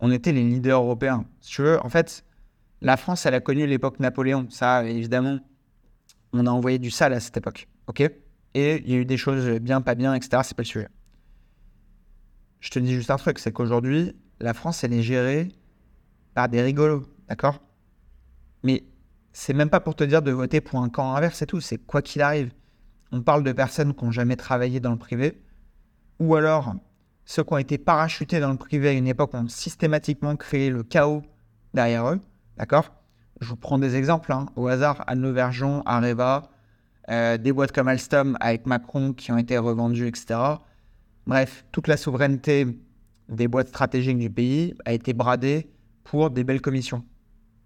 on 0.00 0.10
était 0.10 0.32
les 0.32 0.42
leaders 0.42 0.82
européens. 0.82 1.26
Si 1.40 1.52
tu 1.52 1.62
veux, 1.62 1.84
en 1.84 1.88
fait, 1.88 2.24
la 2.82 2.96
France, 2.96 3.26
elle 3.26 3.34
a 3.34 3.40
connu 3.40 3.66
l'époque 3.66 4.00
Napoléon. 4.00 4.46
Ça, 4.50 4.84
évidemment, 4.84 5.38
on 6.32 6.46
a 6.46 6.50
envoyé 6.50 6.78
du 6.78 6.90
sale 6.90 7.12
à 7.12 7.20
cette 7.20 7.36
époque. 7.36 7.68
OK? 7.86 8.00
Et 8.00 8.82
il 8.84 8.90
y 8.90 8.94
a 8.94 8.98
eu 8.98 9.04
des 9.04 9.16
choses 9.16 9.48
bien, 9.60 9.80
pas 9.80 9.94
bien, 9.94 10.14
etc. 10.14 10.42
C'est 10.44 10.56
pas 10.56 10.62
le 10.62 10.66
sujet. 10.66 10.88
Je 12.60 12.70
te 12.70 12.78
dis 12.78 12.92
juste 12.92 13.10
un 13.10 13.16
truc, 13.16 13.38
c'est 13.38 13.52
qu'aujourd'hui, 13.52 14.16
la 14.40 14.52
France, 14.52 14.82
elle 14.84 14.92
est 14.92 15.02
gérée 15.02 15.48
par 16.34 16.48
des 16.48 16.60
rigolos. 16.60 17.04
D'accord? 17.28 17.62
Mais 18.62 18.84
c'est 19.32 19.54
même 19.54 19.70
pas 19.70 19.80
pour 19.80 19.94
te 19.94 20.04
dire 20.04 20.20
de 20.20 20.32
voter 20.32 20.60
pour 20.60 20.80
un 20.80 20.88
camp 20.88 21.14
inverse 21.14 21.40
et 21.42 21.46
tout. 21.46 21.60
C'est 21.60 21.78
quoi 21.78 22.02
qu'il 22.02 22.20
arrive. 22.20 22.52
On 23.12 23.22
parle 23.22 23.44
de 23.44 23.52
personnes 23.52 23.94
qui 23.94 24.04
n'ont 24.04 24.10
jamais 24.10 24.36
travaillé 24.36 24.80
dans 24.80 24.90
le 24.90 24.98
privé. 24.98 25.40
Ou 26.18 26.34
alors, 26.34 26.74
ceux 27.24 27.44
qui 27.44 27.52
ont 27.52 27.58
été 27.58 27.78
parachutés 27.78 28.40
dans 28.40 28.50
le 28.50 28.56
privé 28.56 28.88
à 28.88 28.92
une 28.92 29.06
époque 29.06 29.34
ont 29.34 29.48
systématiquement 29.48 30.34
créé 30.36 30.68
le 30.70 30.82
chaos 30.82 31.22
derrière 31.74 32.08
eux. 32.08 32.20
D'accord? 32.56 32.92
Je 33.40 33.48
vous 33.48 33.56
prends 33.56 33.78
des 33.78 33.96
exemples 33.96 34.32
hein. 34.32 34.46
au 34.56 34.68
hasard 34.68 35.04
Anne 35.06 35.30
Verjon, 35.32 35.82
Areva, 35.84 36.50
euh, 37.10 37.36
des 37.38 37.52
boîtes 37.52 37.72
comme 37.72 37.88
Alstom 37.88 38.36
avec 38.40 38.66
Macron 38.66 39.12
qui 39.12 39.32
ont 39.32 39.38
été 39.38 39.58
revendues, 39.58 40.06
etc. 40.06 40.38
Bref, 41.26 41.64
toute 41.72 41.88
la 41.88 41.96
souveraineté 41.96 42.66
des 43.28 43.48
boîtes 43.48 43.68
stratégiques 43.68 44.18
du 44.18 44.30
pays 44.30 44.74
a 44.84 44.92
été 44.92 45.12
bradée 45.12 45.70
pour 46.04 46.30
des 46.30 46.44
belles 46.44 46.60
commissions. 46.60 47.04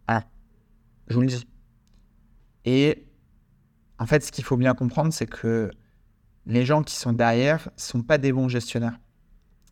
Ah, 0.06 0.24
je 1.08 1.14
vous 1.14 1.22
le 1.22 1.26
dis. 1.26 1.46
Et 2.64 3.06
en 3.98 4.06
fait, 4.06 4.24
ce 4.24 4.32
qu'il 4.32 4.44
faut 4.44 4.56
bien 4.56 4.74
comprendre, 4.74 5.12
c'est 5.12 5.26
que 5.26 5.70
les 6.46 6.64
gens 6.64 6.82
qui 6.82 6.94
sont 6.94 7.12
derrière 7.12 7.68
ne 7.76 7.80
sont 7.80 8.02
pas 8.02 8.18
des 8.18 8.32
bons 8.32 8.48
gestionnaires. 8.48 8.98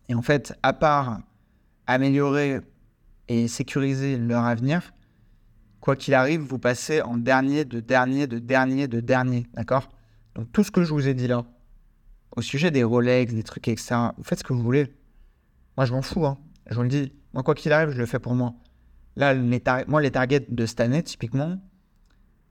Et 0.09 0.15
en 0.15 0.21
fait, 0.21 0.53
à 0.61 0.73
part 0.73 1.21
améliorer 1.87 2.61
et 3.27 3.47
sécuriser 3.47 4.17
leur 4.17 4.43
avenir, 4.43 4.93
quoi 5.85 5.95
qu'il 5.95 6.15
arrive, 6.15 6.41
vous 6.41 6.57
passez 6.57 7.03
en 7.03 7.15
dernier, 7.15 7.63
de 7.63 7.79
dernier, 7.79 8.25
de 8.25 8.39
dernier, 8.39 8.87
de 8.87 8.99
dernier. 9.01 9.45
D'accord? 9.53 9.87
Donc 10.33 10.51
tout 10.51 10.63
ce 10.63 10.71
que 10.71 10.83
je 10.83 10.91
vous 10.91 11.07
ai 11.07 11.13
dit 11.13 11.27
là, 11.27 11.45
au 12.35 12.41
sujet 12.41 12.71
des 12.71 12.83
Rolex, 12.83 13.31
des 13.31 13.43
trucs, 13.43 13.67
etc., 13.67 13.95
vous 14.17 14.23
faites 14.23 14.39
ce 14.39 14.43
que 14.43 14.51
vous 14.51 14.63
voulez. 14.63 14.95
Moi, 15.77 15.85
je 15.85 15.93
m'en 15.93 16.01
fous. 16.01 16.25
Hein. 16.25 16.39
Je 16.71 16.75
vous 16.75 16.81
le 16.81 16.89
dis. 16.89 17.13
Moi, 17.33 17.43
quoi 17.43 17.53
qu'il 17.53 17.71
arrive, 17.71 17.91
je 17.91 17.99
le 17.99 18.07
fais 18.07 18.17
pour 18.17 18.33
moi. 18.33 18.55
Là, 19.15 19.35
moi, 19.87 20.01
les 20.01 20.09
targets 20.09 20.47
de 20.49 20.65
cette 20.65 20.79
année, 20.79 21.03
typiquement, 21.03 21.59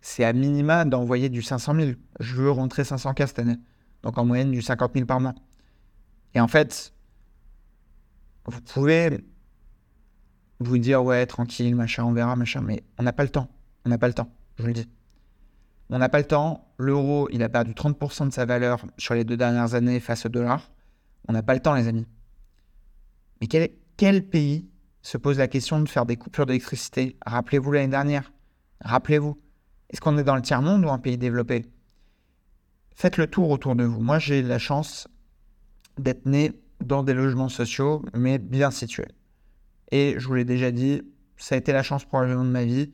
c'est 0.01 0.25
à 0.25 0.33
minima 0.33 0.85
d'envoyer 0.85 1.29
du 1.29 1.43
500 1.43 1.75
000. 1.75 1.91
Je 2.21 2.35
veux 2.37 2.53
rentrer 2.53 2.85
500K 2.85 3.27
cette 3.27 3.41
année. 3.41 3.59
Donc, 4.05 4.17
en 4.17 4.25
moyenne, 4.25 4.53
du 4.53 4.63
50 4.63 4.93
000 4.95 5.07
par 5.07 5.19
mois. 5.19 5.35
Et 6.35 6.41
en 6.41 6.49
fait, 6.49 6.95
vous 8.47 8.61
pouvez 8.61 9.25
vous 10.69 10.79
dire 10.79 11.05
ouais 11.05 11.27
tranquille 11.27 11.75
machin 11.75 12.05
on 12.05 12.13
verra 12.13 12.37
machin 12.37 12.61
mais 12.61 12.83
on 12.99 13.03
n'a 13.03 13.13
pas 13.13 13.23
le 13.23 13.29
temps. 13.29 13.49
On 13.85 13.89
n'a 13.89 13.99
pas 13.99 14.09
le 14.09 14.15
temps 14.15 14.31
je 14.57 14.63
vous 14.63 14.69
le 14.69 14.75
dis. 14.75 14.89
On 15.91 15.99
n'a 15.99 16.09
pas 16.09 16.19
le 16.19 16.25
temps. 16.25 16.73
L'euro 16.79 17.29
il 17.33 17.43
a 17.43 17.49
perdu 17.49 17.73
30% 17.73 18.29
de 18.29 18.33
sa 18.33 18.45
valeur 18.45 18.85
sur 18.99 19.15
les 19.15 19.25
deux 19.25 19.37
dernières 19.37 19.75
années 19.75 20.01
face 20.01 20.27
au 20.27 20.29
dollar. 20.29 20.71
On 21.29 21.33
n'a 21.33 21.43
pas 21.43 21.55
le 21.55 21.61
temps 21.61 21.75
les 21.75 21.89
amis. 21.89 22.07
Mais 23.41 23.47
quel, 23.47 23.71
quel 23.97 24.27
pays 24.27 24.69
se 25.03 25.17
pose 25.19 25.39
la 25.39 25.49
question 25.49 25.81
de 25.81 25.89
faire 25.89 26.07
des 26.07 26.17
coupures 26.17 26.47
d'électricité? 26.47 27.17
Rappelez-vous 27.27 27.73
l'année 27.73 27.89
dernière. 27.89 28.33
Rappelez-vous. 28.81 29.39
Est-ce 29.91 30.01
qu'on 30.01 30.19
est 30.19 30.25
dans 30.25 30.37
le 30.37 30.43
tiers 30.43 30.63
monde 30.63 30.85
ou 30.85 30.89
un 30.89 30.99
pays 30.99 31.19
développé? 31.19 31.67
Faites 32.95 33.17
le 33.17 33.27
tour 33.27 33.51
autour 33.51 33.77
de 33.77 33.85
vous. 33.85 34.01
Moi 34.01 34.19
j'ai 34.19 34.43
la 34.43 34.59
chance 34.59 35.09
d'être 35.99 36.27
né 36.27 36.53
dans 36.81 37.03
des 37.03 37.15
logements 37.15 37.49
sociaux 37.49 38.05
mais 38.15 38.39
bien 38.39 38.71
situés 38.71 39.09
et 39.91 40.15
je 40.19 40.27
vous 40.27 40.35
l'ai 40.35 40.45
déjà 40.45 40.71
dit, 40.71 41.03
ça 41.37 41.55
a 41.55 41.59
été 41.59 41.73
la 41.73 41.83
chance 41.83 42.05
probablement 42.05 42.45
de 42.45 42.51
ma 42.51 42.65
vie. 42.65 42.93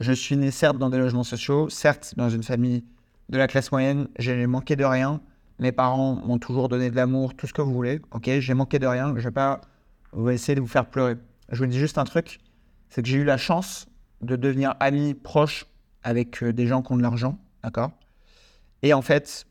Je 0.00 0.12
suis 0.12 0.36
né 0.36 0.50
certes 0.50 0.78
dans 0.78 0.90
des 0.90 0.98
logements 0.98 1.24
sociaux, 1.24 1.68
certes 1.68 2.14
dans 2.16 2.28
une 2.28 2.42
famille 2.42 2.84
de 3.28 3.38
la 3.38 3.46
classe 3.46 3.72
moyenne, 3.72 4.08
j'ai 4.18 4.46
manqué 4.46 4.76
de 4.76 4.84
rien. 4.84 5.20
Mes 5.58 5.72
parents 5.72 6.16
m'ont 6.16 6.38
toujours 6.38 6.68
donné 6.68 6.90
de 6.90 6.96
l'amour, 6.96 7.34
tout 7.34 7.46
ce 7.46 7.52
que 7.52 7.62
vous 7.62 7.72
voulez. 7.72 8.00
Ok, 8.10 8.28
j'ai 8.28 8.54
manqué 8.54 8.78
de 8.78 8.86
rien. 8.86 9.14
Je 9.16 9.22
vais 9.22 9.30
pas 9.30 9.60
vous 10.12 10.30
essayer 10.30 10.54
de 10.54 10.60
vous 10.60 10.66
faire 10.66 10.86
pleurer. 10.86 11.16
Je 11.50 11.58
vous 11.58 11.66
dis 11.66 11.78
juste 11.78 11.98
un 11.98 12.04
truc, 12.04 12.40
c'est 12.88 13.02
que 13.02 13.08
j'ai 13.08 13.18
eu 13.18 13.24
la 13.24 13.36
chance 13.36 13.86
de 14.22 14.36
devenir 14.36 14.74
ami 14.80 15.14
proche 15.14 15.66
avec 16.02 16.42
euh, 16.42 16.52
des 16.52 16.66
gens 16.66 16.82
qui 16.82 16.92
ont 16.92 16.96
de 16.96 17.02
l'argent, 17.02 17.38
d'accord? 17.62 17.92
Et 18.82 18.92
en 18.92 19.02
fait, 19.02 19.46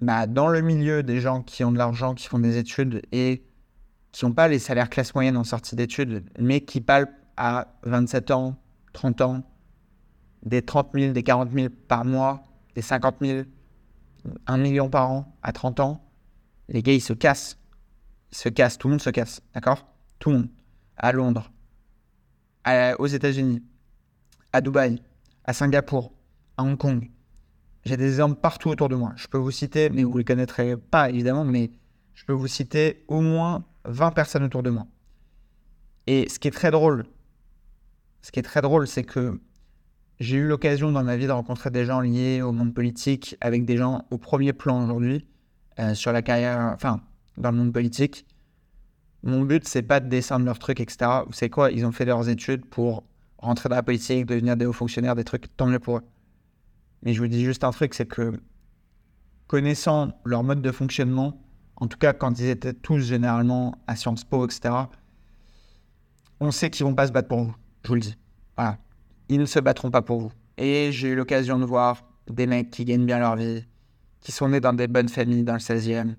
bah, 0.00 0.26
dans 0.26 0.48
le 0.48 0.60
milieu 0.60 1.02
des 1.02 1.20
gens 1.20 1.42
qui 1.42 1.64
ont 1.64 1.72
de 1.72 1.78
l'argent, 1.78 2.14
qui 2.14 2.26
font 2.26 2.38
des 2.38 2.58
études 2.58 3.02
et 3.12 3.44
qui 4.16 4.24
n'ont 4.24 4.32
pas 4.32 4.48
les 4.48 4.58
salaires 4.58 4.88
classe 4.88 5.14
moyenne 5.14 5.36
en 5.36 5.44
sortie 5.44 5.76
d'études, 5.76 6.24
mais 6.38 6.62
qui 6.62 6.80
palpent 6.80 7.10
à 7.36 7.68
27 7.82 8.30
ans, 8.30 8.56
30 8.94 9.20
ans, 9.20 9.42
des 10.42 10.62
30 10.62 10.92
000, 10.94 11.12
des 11.12 11.22
40 11.22 11.52
000 11.52 11.68
par 11.86 12.06
mois, 12.06 12.42
des 12.74 12.80
50 12.80 13.16
000, 13.20 13.42
1 14.46 14.56
million 14.56 14.88
par 14.88 15.10
an 15.10 15.36
à 15.42 15.52
30 15.52 15.80
ans, 15.80 16.02
les 16.70 16.82
gars, 16.82 16.94
ils 16.94 17.02
se 17.02 17.12
cassent. 17.12 17.58
Se 18.30 18.48
cassent, 18.48 18.78
tout 18.78 18.88
le 18.88 18.92
monde 18.92 19.02
se 19.02 19.10
casse, 19.10 19.42
d'accord? 19.52 19.86
Tout 20.18 20.30
le 20.30 20.36
monde. 20.36 20.48
À 20.96 21.12
Londres, 21.12 21.52
aux 22.98 23.06
États-Unis, 23.06 23.62
à 24.50 24.62
Dubaï, 24.62 25.02
à 25.44 25.52
Singapour, 25.52 26.14
à 26.56 26.62
Hong 26.62 26.78
Kong. 26.78 27.10
J'ai 27.84 27.98
des 27.98 28.06
exemples 28.06 28.40
partout 28.40 28.70
autour 28.70 28.88
de 28.88 28.96
moi. 28.96 29.12
Je 29.16 29.26
peux 29.26 29.36
vous 29.36 29.50
citer, 29.50 29.90
mais 29.90 30.04
vous 30.04 30.14
ne 30.14 30.18
les 30.18 30.24
connaîtrez 30.24 30.78
pas 30.78 31.10
évidemment, 31.10 31.44
mais 31.44 31.70
je 32.14 32.24
peux 32.24 32.32
vous 32.32 32.48
citer 32.48 33.04
au 33.08 33.20
moins 33.20 33.66
20 33.86 34.10
personnes 34.12 34.44
autour 34.44 34.62
de 34.62 34.70
moi. 34.70 34.86
Et 36.06 36.28
ce 36.28 36.38
qui 36.38 36.48
est 36.48 36.52
très 36.52 36.70
drôle, 36.70 37.06
ce 38.22 38.30
qui 38.30 38.38
est 38.38 38.44
très 38.44 38.62
drôle, 38.62 38.86
c'est 38.86 39.04
que 39.04 39.40
j'ai 40.18 40.36
eu 40.36 40.46
l'occasion 40.46 40.92
dans 40.92 41.02
ma 41.02 41.16
vie 41.16 41.26
de 41.26 41.32
rencontrer 41.32 41.70
des 41.70 41.84
gens 41.84 42.00
liés 42.00 42.42
au 42.42 42.52
monde 42.52 42.74
politique, 42.74 43.36
avec 43.40 43.64
des 43.64 43.76
gens 43.76 44.04
au 44.10 44.18
premier 44.18 44.52
plan 44.52 44.84
aujourd'hui, 44.84 45.26
euh, 45.78 45.94
sur 45.94 46.12
la 46.12 46.22
carrière, 46.22 46.72
enfin, 46.74 47.00
dans 47.36 47.50
le 47.50 47.58
monde 47.58 47.72
politique. 47.72 48.26
Mon 49.22 49.42
but, 49.42 49.66
c'est 49.66 49.82
pas 49.82 50.00
de 50.00 50.08
descendre 50.08 50.46
leurs 50.46 50.58
trucs, 50.58 50.80
etc. 50.80 51.10
Savez 51.32 51.50
quoi? 51.50 51.70
Ils 51.70 51.84
ont 51.84 51.92
fait 51.92 52.04
leurs 52.04 52.28
études 52.28 52.64
pour 52.64 53.04
rentrer 53.38 53.68
dans 53.68 53.76
la 53.76 53.82
politique, 53.82 54.26
devenir 54.26 54.56
des 54.56 54.66
hauts 54.66 54.72
fonctionnaires, 54.72 55.14
des 55.14 55.24
trucs, 55.24 55.54
tant 55.56 55.66
mieux 55.66 55.78
pour 55.78 55.98
eux. 55.98 56.02
Mais 57.02 57.12
je 57.12 57.20
vous 57.20 57.28
dis 57.28 57.44
juste 57.44 57.64
un 57.64 57.70
truc, 57.70 57.94
c'est 57.94 58.06
que 58.06 58.40
connaissant 59.46 60.12
leur 60.24 60.42
mode 60.42 60.62
de 60.62 60.72
fonctionnement, 60.72 61.45
en 61.76 61.86
tout 61.86 61.98
cas 61.98 62.12
quand 62.12 62.38
ils 62.38 62.48
étaient 62.48 62.72
tous 62.72 63.00
généralement 63.00 63.76
à 63.86 63.96
Sciences 63.96 64.24
Po, 64.24 64.46
etc., 64.46 64.74
on 66.40 66.50
sait 66.50 66.70
qu'ils 66.70 66.84
vont 66.84 66.94
pas 66.94 67.06
se 67.06 67.12
battre 67.12 67.28
pour 67.28 67.42
vous, 67.44 67.54
je 67.82 67.88
vous 67.88 67.94
le 67.94 68.00
dis. 68.00 68.16
Voilà. 68.56 68.78
Ils 69.28 69.40
ne 69.40 69.46
se 69.46 69.58
battront 69.58 69.90
pas 69.90 70.02
pour 70.02 70.20
vous. 70.20 70.32
Et 70.56 70.90
j'ai 70.92 71.08
eu 71.08 71.14
l'occasion 71.14 71.58
de 71.58 71.64
voir 71.64 72.04
des 72.28 72.46
mecs 72.46 72.70
qui 72.70 72.84
gagnent 72.84 73.06
bien 73.06 73.18
leur 73.18 73.36
vie, 73.36 73.64
qui 74.20 74.32
sont 74.32 74.48
nés 74.48 74.60
dans 74.60 74.72
des 74.72 74.88
bonnes 74.88 75.08
familles 75.08 75.44
dans 75.44 75.54
le 75.54 75.58
16e, 75.58 76.14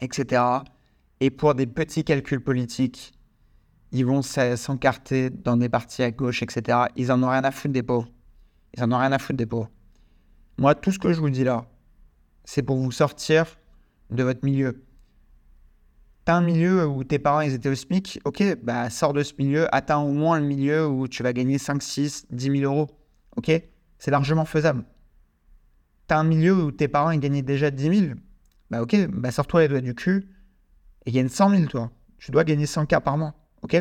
etc. 0.00 0.42
Et 1.20 1.30
pour 1.30 1.54
des 1.54 1.66
petits 1.66 2.04
calculs 2.04 2.42
politiques, 2.42 3.12
ils 3.92 4.06
vont 4.06 4.22
s'encarter 4.22 5.30
dans 5.30 5.56
des 5.56 5.68
partis 5.68 6.02
à 6.02 6.10
gauche, 6.10 6.42
etc. 6.42 6.78
Ils 6.96 7.10
en 7.10 7.22
ont 7.22 7.28
rien 7.28 7.44
à 7.44 7.50
foutre 7.50 7.74
des 7.74 7.82
pauvres. 7.82 8.08
Ils 8.76 8.84
en 8.84 8.92
ont 8.92 8.98
rien 8.98 9.12
à 9.12 9.18
foutre 9.18 9.36
des 9.36 9.46
pauvres. 9.46 9.70
Moi, 10.58 10.74
tout 10.74 10.92
ce 10.92 10.98
que 10.98 11.12
je 11.12 11.20
vous 11.20 11.30
dis 11.30 11.44
là, 11.44 11.64
c'est 12.44 12.62
pour 12.62 12.76
vous 12.76 12.92
sortir 12.92 13.58
de 14.10 14.22
votre 14.22 14.44
milieu. 14.44 14.84
T'as 16.24 16.36
un 16.36 16.42
milieu 16.42 16.86
où 16.86 17.02
tes 17.02 17.18
parents 17.18 17.40
ils 17.40 17.54
étaient 17.54 17.68
au 17.68 17.74
SMIC, 17.74 18.20
ok, 18.24 18.42
bah 18.62 18.90
sors 18.90 19.12
de 19.12 19.22
ce 19.22 19.32
milieu, 19.38 19.74
atteins 19.74 19.98
au 19.98 20.12
moins 20.12 20.38
le 20.38 20.46
milieu 20.46 20.86
où 20.86 21.08
tu 21.08 21.22
vas 21.22 21.32
gagner 21.32 21.58
5, 21.58 21.82
6, 21.82 22.26
10 22.30 22.58
000 22.60 22.72
euros. 22.72 22.88
Ok 23.36 23.50
C'est 23.98 24.10
largement 24.10 24.44
faisable. 24.44 24.84
T'as 26.06 26.18
un 26.18 26.24
milieu 26.24 26.54
où 26.54 26.72
tes 26.72 26.88
parents 26.88 27.10
ils 27.10 27.20
gagnaient 27.20 27.42
déjà 27.42 27.70
10 27.70 27.98
000, 28.06 28.14
bah 28.70 28.82
ok, 28.82 29.08
bah 29.08 29.30
sors-toi 29.30 29.62
les 29.62 29.68
doigts 29.68 29.80
du 29.80 29.94
cul 29.94 30.28
et 31.06 31.12
gagne 31.12 31.28
100 31.28 31.50
000 31.50 31.66
toi. 31.66 31.90
Tu 32.18 32.30
dois 32.30 32.44
gagner 32.44 32.66
100K 32.66 33.00
par 33.00 33.16
mois, 33.16 33.34
ok 33.62 33.80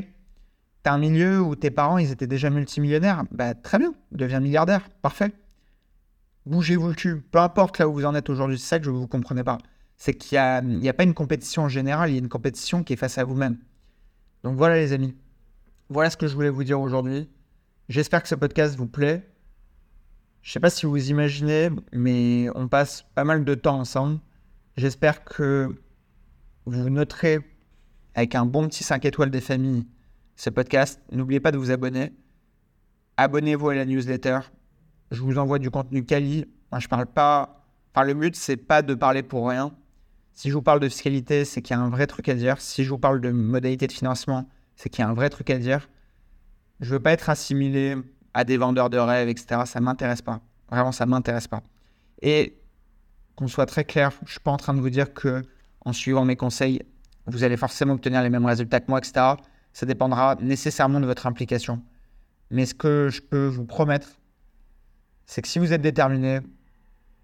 T'as 0.81 0.93
un 0.93 0.97
milieu 0.97 1.41
où 1.41 1.55
tes 1.55 1.71
parents 1.71 1.97
ils 1.97 2.11
étaient 2.11 2.25
déjà 2.27 2.49
multimillionnaires, 2.49 3.23
bah 3.31 3.53
très 3.53 3.79
bien, 3.79 3.93
deviens 4.11 4.39
milliardaire, 4.39 4.89
parfait. 5.01 5.33
bougez-vous 6.45 6.87
le 6.87 6.93
cul. 6.93 7.21
Peu 7.31 7.39
importe 7.39 7.79
là 7.79 7.89
où 7.89 7.93
vous 7.93 8.05
en 8.05 8.15
êtes 8.15 8.29
aujourd'hui, 8.29 8.57
c'est 8.57 8.67
ça 8.67 8.79
que 8.79 8.85
je 8.85 8.91
ne 8.91 8.95
vous 8.95 9.07
comprenez 9.07 9.43
pas. 9.43 9.57
C'est 9.99 10.15
qu'il 10.15 10.35
n'y 10.37 10.87
a, 10.87 10.91
a 10.91 10.93
pas 10.93 11.03
une 11.03 11.13
compétition 11.13 11.63
en 11.63 11.69
général, 11.69 12.09
il 12.09 12.13
y 12.13 12.15
a 12.15 12.19
une 12.19 12.29
compétition 12.29 12.83
qui 12.83 12.93
est 12.93 12.95
face 12.95 13.19
à 13.19 13.23
vous-même. 13.23 13.59
Donc 14.43 14.55
voilà 14.55 14.77
les 14.77 14.93
amis. 14.93 15.15
Voilà 15.89 16.09
ce 16.09 16.17
que 16.17 16.27
je 16.27 16.33
voulais 16.33 16.49
vous 16.49 16.63
dire 16.63 16.79
aujourd'hui. 16.79 17.29
J'espère 17.89 18.23
que 18.23 18.29
ce 18.29 18.35
podcast 18.35 18.75
vous 18.75 18.87
plaît. 18.87 19.29
Je 20.41 20.49
ne 20.49 20.53
sais 20.53 20.59
pas 20.59 20.69
si 20.69 20.85
vous 20.85 21.09
imaginez, 21.09 21.69
mais 21.91 22.47
on 22.55 22.67
passe 22.67 23.05
pas 23.13 23.23
mal 23.23 23.43
de 23.43 23.55
temps 23.55 23.77
ensemble. 23.77 24.19
J'espère 24.77 25.23
que 25.23 25.75
vous 26.65 26.89
noterez 26.89 27.39
avec 28.15 28.35
un 28.35 28.45
bon 28.45 28.67
petit 28.67 28.83
5 28.83 29.03
étoiles 29.05 29.31
des 29.31 29.41
familles 29.41 29.85
ce 30.39 30.49
podcast. 30.49 31.01
N'oubliez 31.11 31.41
pas 31.41 31.51
de 31.51 31.57
vous 31.57 31.71
abonner. 31.71 32.13
Abonnez-vous 33.17 33.69
à 33.69 33.75
la 33.75 33.85
newsletter. 33.85 34.39
Je 35.11 35.21
vous 35.21 35.37
envoie 35.37 35.59
du 35.59 35.69
contenu 35.69 36.05
quali. 36.05 36.45
Moi, 36.71 36.79
je 36.79 36.87
parle 36.87 37.07
pas. 37.07 37.65
Enfin, 37.93 38.05
le 38.05 38.13
but, 38.13 38.35
c'est 38.35 38.55
pas 38.55 38.81
de 38.81 38.93
parler 38.93 39.23
pour 39.23 39.49
rien. 39.49 39.75
Si 40.39 40.47
je 40.47 40.53
vous 40.53 40.61
parle 40.61 40.79
de 40.79 40.87
fiscalité, 40.87 41.43
c'est 41.43 41.61
qu'il 41.61 41.75
y 41.75 41.77
a 41.77 41.81
un 41.81 41.89
vrai 41.89 42.07
truc 42.07 42.29
à 42.29 42.33
dire. 42.33 42.61
Si 42.61 42.85
je 42.85 42.89
vous 42.89 42.97
parle 42.97 43.19
de 43.19 43.29
modalité 43.29 43.87
de 43.87 43.91
financement, 43.91 44.47
c'est 44.77 44.87
qu'il 44.87 45.03
y 45.03 45.05
a 45.05 45.09
un 45.09 45.13
vrai 45.13 45.29
truc 45.29 45.49
à 45.49 45.57
dire. 45.57 45.89
Je 46.79 46.91
veux 46.91 47.01
pas 47.01 47.11
être 47.11 47.29
assimilé 47.29 47.97
à 48.33 48.45
des 48.45 48.55
vendeurs 48.55 48.89
de 48.89 48.97
rêves, 48.97 49.27
etc. 49.27 49.63
Ça 49.65 49.81
m'intéresse 49.81 50.21
pas. 50.21 50.39
Vraiment, 50.71 50.93
ça 50.93 51.05
m'intéresse 51.05 51.49
pas. 51.49 51.61
Et 52.21 52.57
qu'on 53.35 53.49
soit 53.49 53.65
très 53.65 53.83
clair, 53.83 54.13
je 54.25 54.31
suis 54.31 54.39
pas 54.39 54.51
en 54.51 54.55
train 54.55 54.73
de 54.73 54.79
vous 54.79 54.89
dire 54.89 55.13
que 55.13 55.41
en 55.81 55.91
suivant 55.91 56.23
mes 56.23 56.37
conseils, 56.37 56.83
vous 57.25 57.43
allez 57.43 57.57
forcément 57.57 57.95
obtenir 57.95 58.23
les 58.23 58.29
mêmes 58.29 58.45
résultats 58.45 58.79
que 58.79 58.89
moi, 58.89 58.99
etc. 58.99 59.33
Ça 59.73 59.85
dépendra 59.85 60.37
nécessairement 60.39 61.01
de 61.01 61.05
votre 61.05 61.27
implication. 61.27 61.83
Mais 62.49 62.65
ce 62.65 62.73
que 62.73 63.09
je 63.11 63.21
peux 63.21 63.47
vous 63.47 63.65
promettre, 63.65 64.07
c'est 65.25 65.41
que 65.41 65.49
si 65.49 65.59
vous 65.59 65.73
êtes 65.73 65.81
déterminé, 65.81 66.39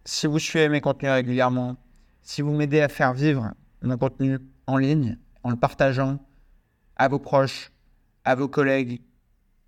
si 0.03 0.27
vous 0.27 0.37
suivez 0.37 0.67
mes 0.67 0.81
contenus 0.81 1.13
régulièrement, 1.13 1.77
si 2.25 2.41
vous 2.41 2.51
m'aidez 2.51 2.81
à 2.81 2.89
faire 2.89 3.13
vivre 3.13 3.53
mon 3.81 3.97
contenu 3.97 4.39
en 4.67 4.77
ligne, 4.77 5.17
en 5.43 5.51
le 5.51 5.55
partageant 5.55 6.19
à 6.97 7.07
vos 7.07 7.19
proches, 7.19 7.71
à 8.25 8.33
vos 8.33 8.47
collègues, 8.47 9.01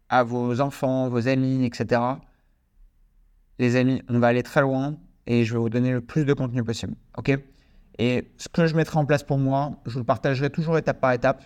à 0.09 0.23
vos 0.23 0.59
enfants, 0.59 1.07
vos 1.07 1.27
amis, 1.27 1.65
etc. 1.65 2.01
Les 3.59 3.75
amis, 3.75 4.01
on 4.09 4.19
va 4.19 4.27
aller 4.27 4.41
très 4.41 4.61
loin 4.61 4.97
et 5.27 5.45
je 5.45 5.53
vais 5.53 5.59
vous 5.59 5.69
donner 5.69 5.91
le 5.91 6.01
plus 6.01 6.25
de 6.25 6.33
contenu 6.33 6.63
possible. 6.63 6.95
OK? 7.17 7.31
Et 7.99 8.31
ce 8.37 8.49
que 8.49 8.65
je 8.65 8.75
mettrai 8.75 8.97
en 8.97 9.05
place 9.05 9.23
pour 9.23 9.37
moi, 9.37 9.79
je 9.85 9.93
vous 9.93 9.99
le 9.99 10.05
partagerai 10.05 10.49
toujours 10.49 10.79
étape 10.79 10.99
par 10.99 11.11
étape. 11.11 11.43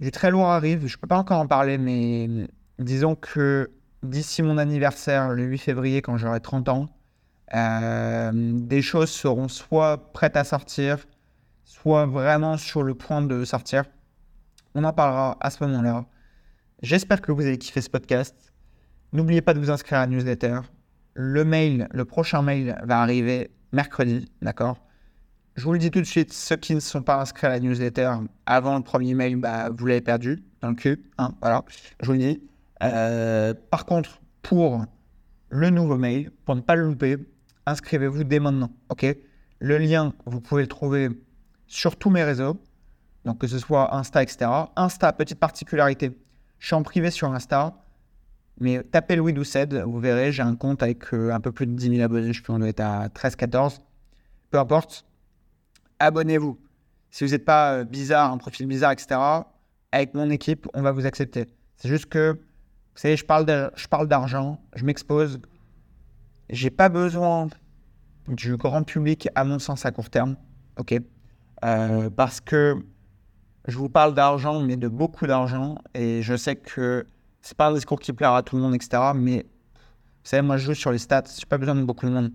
Du 0.00 0.12
très 0.12 0.30
lourd 0.30 0.46
arrive, 0.46 0.86
je 0.86 0.96
ne 0.96 1.00
peux 1.00 1.08
pas 1.08 1.18
encore 1.18 1.40
en 1.40 1.48
parler, 1.48 1.78
mais 1.78 2.48
disons 2.78 3.16
que 3.16 3.72
d'ici 4.04 4.42
mon 4.42 4.56
anniversaire, 4.56 5.30
le 5.30 5.44
8 5.44 5.58
février, 5.58 6.02
quand 6.02 6.16
j'aurai 6.16 6.40
30 6.40 6.68
ans, 6.68 6.95
euh, 7.54 8.30
des 8.34 8.82
choses 8.82 9.10
seront 9.10 9.48
soit 9.48 10.12
prêtes 10.12 10.36
à 10.36 10.44
sortir, 10.44 11.06
soit 11.64 12.06
vraiment 12.06 12.56
sur 12.56 12.82
le 12.82 12.94
point 12.94 13.22
de 13.22 13.44
sortir. 13.44 13.84
On 14.74 14.84
en 14.84 14.92
parlera 14.92 15.36
à 15.40 15.50
ce 15.50 15.64
moment-là. 15.64 16.04
J'espère 16.82 17.20
que 17.22 17.32
vous 17.32 17.42
avez 17.42 17.58
kiffé 17.58 17.80
ce 17.80 17.88
podcast. 17.88 18.52
N'oubliez 19.12 19.40
pas 19.40 19.54
de 19.54 19.60
vous 19.60 19.70
inscrire 19.70 19.98
à 19.98 20.06
la 20.06 20.06
newsletter. 20.08 20.60
Le 21.14 21.44
mail, 21.44 21.88
le 21.92 22.04
prochain 22.04 22.42
mail 22.42 22.78
va 22.84 23.00
arriver 23.00 23.50
mercredi, 23.72 24.30
d'accord? 24.42 24.78
Je 25.54 25.64
vous 25.64 25.72
le 25.72 25.78
dis 25.78 25.90
tout 25.90 26.00
de 26.00 26.06
suite, 26.06 26.34
ceux 26.34 26.56
qui 26.56 26.74
ne 26.74 26.80
sont 26.80 27.02
pas 27.02 27.18
inscrits 27.18 27.46
à 27.46 27.50
la 27.50 27.60
newsletter 27.60 28.12
avant 28.44 28.76
le 28.76 28.82
premier 28.82 29.14
mail, 29.14 29.36
bah, 29.36 29.70
vous 29.70 29.86
l'avez 29.86 30.02
perdu 30.02 30.44
dans 30.60 30.68
le 30.68 30.74
cul. 30.74 31.02
Hein, 31.16 31.32
voilà, 31.40 31.64
je 32.02 32.06
vous 32.06 32.12
le 32.12 32.18
dis. 32.18 32.42
Euh, 32.82 33.54
par 33.70 33.86
contre, 33.86 34.20
pour 34.42 34.84
le 35.48 35.70
nouveau 35.70 35.96
mail, 35.96 36.30
pour 36.44 36.56
ne 36.56 36.60
pas 36.60 36.74
le 36.74 36.84
louper, 36.84 37.16
inscrivez-vous 37.66 38.24
dès 38.24 38.40
maintenant, 38.40 38.70
ok? 38.88 39.06
Le 39.58 39.78
lien, 39.78 40.14
vous 40.24 40.40
pouvez 40.40 40.62
le 40.62 40.68
trouver 40.68 41.08
sur 41.66 41.96
tous 41.96 42.10
mes 42.10 42.22
réseaux, 42.22 42.60
donc 43.24 43.38
que 43.38 43.46
ce 43.46 43.58
soit 43.58 43.94
Insta, 43.94 44.22
etc. 44.22 44.50
Insta, 44.76 45.12
petite 45.12 45.38
particularité, 45.38 46.16
je 46.58 46.66
suis 46.66 46.74
en 46.74 46.82
privé 46.82 47.10
sur 47.10 47.30
Insta, 47.32 47.74
mais 48.60 48.82
tapez 48.82 49.16
Louis 49.16 49.32
Doucet, 49.32 49.66
vous 49.84 50.00
verrez, 50.00 50.32
j'ai 50.32 50.42
un 50.42 50.56
compte 50.56 50.82
avec 50.82 51.12
euh, 51.12 51.32
un 51.32 51.40
peu 51.40 51.52
plus 51.52 51.66
de 51.66 51.72
10 51.72 51.90
000 51.90 52.02
abonnés, 52.02 52.32
je 52.32 52.40
pense 52.40 52.54
qu'on 52.54 52.58
doit 52.60 52.68
être 52.68 52.80
à 52.80 53.08
13-14. 53.08 53.80
Peu 54.50 54.58
importe, 54.58 55.04
abonnez-vous. 55.98 56.58
Si 57.10 57.24
vous 57.24 57.30
n'êtes 57.30 57.44
pas 57.44 57.72
euh, 57.74 57.84
bizarre, 57.84 58.32
un 58.32 58.38
profil 58.38 58.66
bizarre, 58.66 58.92
etc., 58.92 59.20
avec 59.92 60.14
mon 60.14 60.30
équipe, 60.30 60.66
on 60.74 60.82
va 60.82 60.92
vous 60.92 61.06
accepter. 61.06 61.46
C'est 61.76 61.88
juste 61.88 62.06
que, 62.06 62.32
vous 62.32 63.00
savez, 63.00 63.16
je 63.16 63.24
parle 63.24 64.08
d'argent, 64.08 64.60
je 64.74 64.84
m'expose. 64.84 65.40
J'ai 66.50 66.70
pas 66.70 66.88
besoin 66.88 67.48
du 68.28 68.56
grand 68.56 68.82
public, 68.82 69.28
à 69.34 69.44
mon 69.44 69.58
sens, 69.58 69.86
à 69.86 69.90
court 69.90 70.10
terme. 70.10 70.36
OK? 70.78 70.94
Euh, 71.64 72.10
Parce 72.10 72.40
que 72.40 72.76
je 73.66 73.76
vous 73.76 73.88
parle 73.88 74.14
d'argent, 74.14 74.60
mais 74.60 74.76
de 74.76 74.88
beaucoup 74.88 75.26
d'argent. 75.26 75.76
Et 75.94 76.22
je 76.22 76.36
sais 76.36 76.56
que 76.56 77.06
c'est 77.42 77.56
pas 77.56 77.68
un 77.68 77.74
discours 77.74 77.98
qui 78.00 78.12
plaira 78.12 78.38
à 78.38 78.42
tout 78.42 78.56
le 78.56 78.62
monde, 78.62 78.74
etc. 78.74 79.12
Mais 79.14 79.46
vous 79.76 80.30
savez, 80.30 80.42
moi, 80.42 80.56
je 80.56 80.66
joue 80.66 80.74
sur 80.74 80.92
les 80.92 80.98
stats. 80.98 81.24
J'ai 81.38 81.46
pas 81.46 81.58
besoin 81.58 81.74
de 81.74 81.82
beaucoup 81.82 82.06
de 82.06 82.12
monde. 82.12 82.32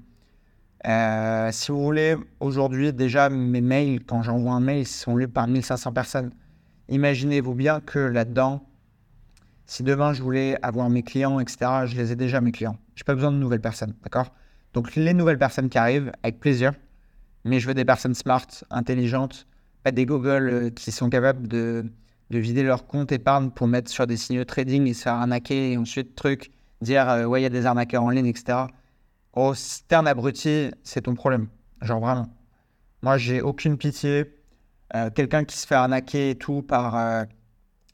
Euh, 0.87 1.49
si 1.51 1.71
vous 1.71 1.83
voulez, 1.83 2.15
aujourd'hui, 2.39 2.91
déjà, 2.91 3.29
mes 3.29 3.61
mails, 3.61 4.03
quand 4.03 4.23
j'envoie 4.23 4.53
un 4.53 4.59
mail, 4.59 4.81
ils 4.81 4.87
sont 4.87 5.15
lus 5.15 5.27
par 5.27 5.47
1500 5.47 5.93
personnes. 5.93 6.31
Imaginez-vous 6.89 7.53
bien 7.53 7.79
que 7.79 7.99
là-dedans, 7.99 8.65
si 9.71 9.83
demain 9.83 10.11
je 10.11 10.21
voulais 10.21 10.57
avoir 10.63 10.89
mes 10.89 11.01
clients, 11.01 11.39
etc., 11.39 11.85
je 11.85 11.95
les 11.95 12.11
ai 12.11 12.17
déjà, 12.17 12.41
mes 12.41 12.51
clients. 12.51 12.75
J'ai 12.93 13.05
pas 13.05 13.15
besoin 13.15 13.31
de 13.31 13.37
nouvelles 13.37 13.61
personnes, 13.61 13.93
d'accord? 14.03 14.33
Donc, 14.73 14.97
les 14.97 15.13
nouvelles 15.13 15.37
personnes 15.37 15.69
qui 15.69 15.77
arrivent, 15.77 16.11
avec 16.23 16.41
plaisir. 16.41 16.73
Mais 17.45 17.61
je 17.61 17.69
veux 17.69 17.73
des 17.73 17.85
personnes 17.85 18.13
smart, 18.13 18.47
intelligentes, 18.69 19.47
pas 19.83 19.91
des 19.91 20.05
Google 20.05 20.49
euh, 20.49 20.69
qui 20.71 20.91
sont 20.91 21.09
capables 21.09 21.47
de, 21.47 21.85
de, 22.31 22.37
vider 22.37 22.63
leur 22.63 22.85
compte 22.85 23.13
épargne 23.13 23.49
pour 23.49 23.65
mettre 23.65 23.89
sur 23.89 24.05
des 24.05 24.17
signaux 24.17 24.43
trading 24.43 24.87
et 24.87 24.93
se 24.93 25.03
faire 25.03 25.13
arnaquer 25.13 25.71
et 25.71 25.77
ensuite 25.77 26.15
truc, 26.15 26.51
dire 26.81 27.09
euh, 27.09 27.23
ouais 27.23 27.39
il 27.39 27.43
y 27.43 27.47
a 27.47 27.49
des 27.49 27.65
arnaqueurs 27.65 28.03
en 28.03 28.09
ligne, 28.09 28.25
etc. 28.25 28.65
Oh, 29.31 29.53
si 29.55 29.85
t'es 29.85 29.95
un 29.95 30.05
abruti, 30.05 30.69
c'est 30.83 31.03
ton 31.03 31.15
problème. 31.15 31.47
Genre 31.81 32.01
vraiment. 32.01 32.27
Moi, 33.03 33.17
j'ai 33.17 33.41
aucune 33.41 33.77
pitié. 33.77 34.35
Euh, 34.95 35.09
quelqu'un 35.11 35.45
qui 35.45 35.57
se 35.57 35.65
fait 35.65 35.75
arnaquer 35.75 36.31
et 36.31 36.35
tout 36.35 36.61
par 36.61 37.25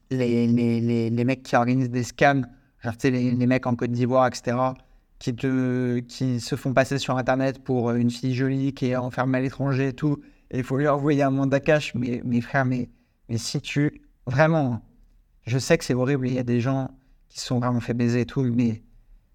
les, 0.10 0.47
les, 0.47 0.82
les, 0.82 1.10
les, 1.10 1.24
mecs 1.24 1.43
qui 1.43 1.55
organisent 1.55 1.89
des 1.89 2.03
scams, 2.03 2.47
genre 2.80 2.93
les, 3.03 3.32
les 3.32 3.47
mecs 3.47 3.66
en 3.66 3.76
Côte 3.76 3.91
d'Ivoire, 3.91 4.28
etc., 4.28 4.58
qui, 5.20 5.36
te, 5.36 5.99
qui 5.99 6.39
se 6.39 6.55
font 6.55 6.74
passer 6.74 6.99
sur 6.99 7.18
Internet 7.18 7.64
pour 7.64 7.91
une 7.91 8.12
fille 8.12 8.36
jolie 8.36 8.74
qui 8.74 8.88
est 8.88 8.95
enfermée 8.95 9.39
à 9.39 9.41
l'étranger 9.41 9.88
et 9.88 9.93
tout 9.93 10.22
et 10.49 10.60
il 10.60 10.64
faut 10.64 10.78
lui 10.78 10.88
envoyer 10.88 11.24
un 11.24 11.30
mandat 11.30 11.60
cash. 11.60 11.93
Mais, 11.95 12.22
mes 12.24 12.41
frères, 12.41 12.66
mais, 12.66 12.89
mais 13.30 13.38
si 13.38 13.62
tu. 13.62 14.01
Vraiment, 14.26 14.82
je 15.45 15.58
sais 15.58 15.78
que 15.78 15.86
c'est 15.86 15.93
horrible. 15.93 16.28
Il 16.28 16.34
y 16.34 16.39
a 16.39 16.43
des 16.43 16.60
gens 16.60 16.89
qui 17.30 17.39
sont 17.39 17.60
vraiment 17.60 17.80
fait 17.80 17.93
baiser 17.93 18.22
et 18.22 18.26
tout, 18.26 18.43
mais, 18.43 18.84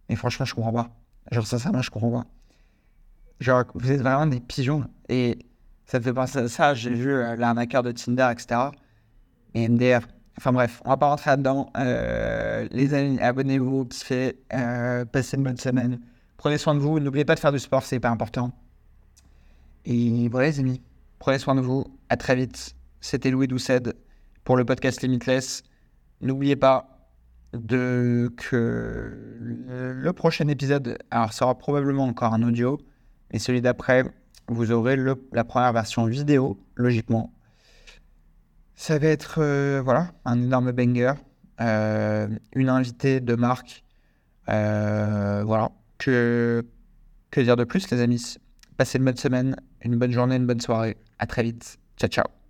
mais 0.09 0.17
franchement, 0.17 0.45
je 0.45 0.55
comprends 0.55 0.73
pas. 0.73 0.91
Genre, 1.31 1.47
sincèrement, 1.47 1.83
je 1.83 1.91
comprends 1.91 2.11
pas. 2.11 2.27
Genre, 3.41 3.65
vous 3.75 3.91
êtes 3.91 4.01
vraiment 4.01 4.27
des 4.27 4.41
pigeons. 4.41 4.85
Et 5.09 5.39
ça 5.87 5.99
me 5.99 6.05
fait 6.05 6.13
penser 6.13 6.39
à 6.39 6.49
ça. 6.49 6.75
J'ai 6.75 6.91
vu 6.91 7.11
euh, 7.11 7.37
l'arnaqueur 7.37 7.83
de 7.83 7.93
Tinder, 7.93 8.29
etc. 8.33 8.61
Et 9.55 9.69
MDR. 9.69 10.01
Enfin 10.39 10.53
bref, 10.53 10.81
on 10.85 10.91
va 10.91 10.97
pas 10.97 11.09
rentrer 11.09 11.31
là-dedans. 11.31 11.71
Euh, 11.77 12.67
les 12.71 12.95
amis, 12.95 13.19
abonnez-vous, 13.21 13.89
euh, 14.13 15.05
passez 15.05 15.37
une 15.37 15.43
bonne 15.43 15.59
semaine. 15.59 16.01
Prenez 16.37 16.59
soin 16.59 16.75
de 16.75 16.81
vous. 16.81 16.99
N'oubliez 17.01 17.25
pas 17.25 17.35
de 17.35 17.41
faire 17.41 17.53
du 17.53 17.59
sport, 17.59 17.83
c'est 17.83 17.97
hyper 17.97 18.11
important. 18.11 18.53
Et 19.85 20.29
voilà, 20.29 20.49
les 20.49 20.61
amis. 20.61 20.81
Prenez 21.19 21.39
soin 21.39 21.55
de 21.55 21.61
vous. 21.61 21.85
À 22.09 22.17
très 22.17 22.35
vite. 22.35 22.75
C'était 23.01 23.31
Louis 23.31 23.47
Doucet 23.47 23.83
pour 24.45 24.57
le 24.57 24.65
podcast 24.65 25.03
Limitless. 25.03 25.63
N'oubliez 26.21 26.57
pas 26.57 26.89
que 27.53 29.13
le 29.69 30.13
prochain 30.13 30.49
épisode 30.49 30.99
alors, 31.11 31.33
sera 31.33 31.57
probablement 31.57 32.05
encore 32.05 32.33
un 32.33 32.43
audio, 32.43 32.79
et 33.31 33.39
celui 33.39 33.61
d'après, 33.61 34.05
vous 34.49 34.73
aurez 34.73 34.97
la 35.33 35.45
première 35.45 35.73
version 35.73 36.07
vidéo, 36.07 36.59
logiquement. 36.75 37.33
Ça 38.83 38.99
va 38.99 39.07
être 39.07 39.37
euh, 39.39 39.81
voilà, 39.81 40.11
un 40.25 40.43
énorme 40.43 40.73
banger, 40.73 41.13
euh, 41.61 42.27
une 42.57 42.69
invitée 42.69 43.21
de 43.21 43.37
marque. 43.37 43.85
Euh, 44.49 45.45
voilà. 45.47 45.71
Que, 45.99 46.67
que 47.31 47.41
dire 47.41 47.55
de 47.55 47.63
plus, 47.63 47.89
les 47.93 48.01
amis? 48.01 48.39
Passez 48.77 48.99
une 48.99 49.05
bonne 49.05 49.17
semaine, 49.17 49.55
une 49.83 49.97
bonne 49.99 50.11
journée, 50.11 50.35
une 50.35 50.49
bonne 50.49 50.61
soirée. 50.61 50.97
À 51.21 51.29
très 51.29 51.45
vite. 51.45 51.79
Ciao, 51.97 52.11
ciao. 52.11 52.42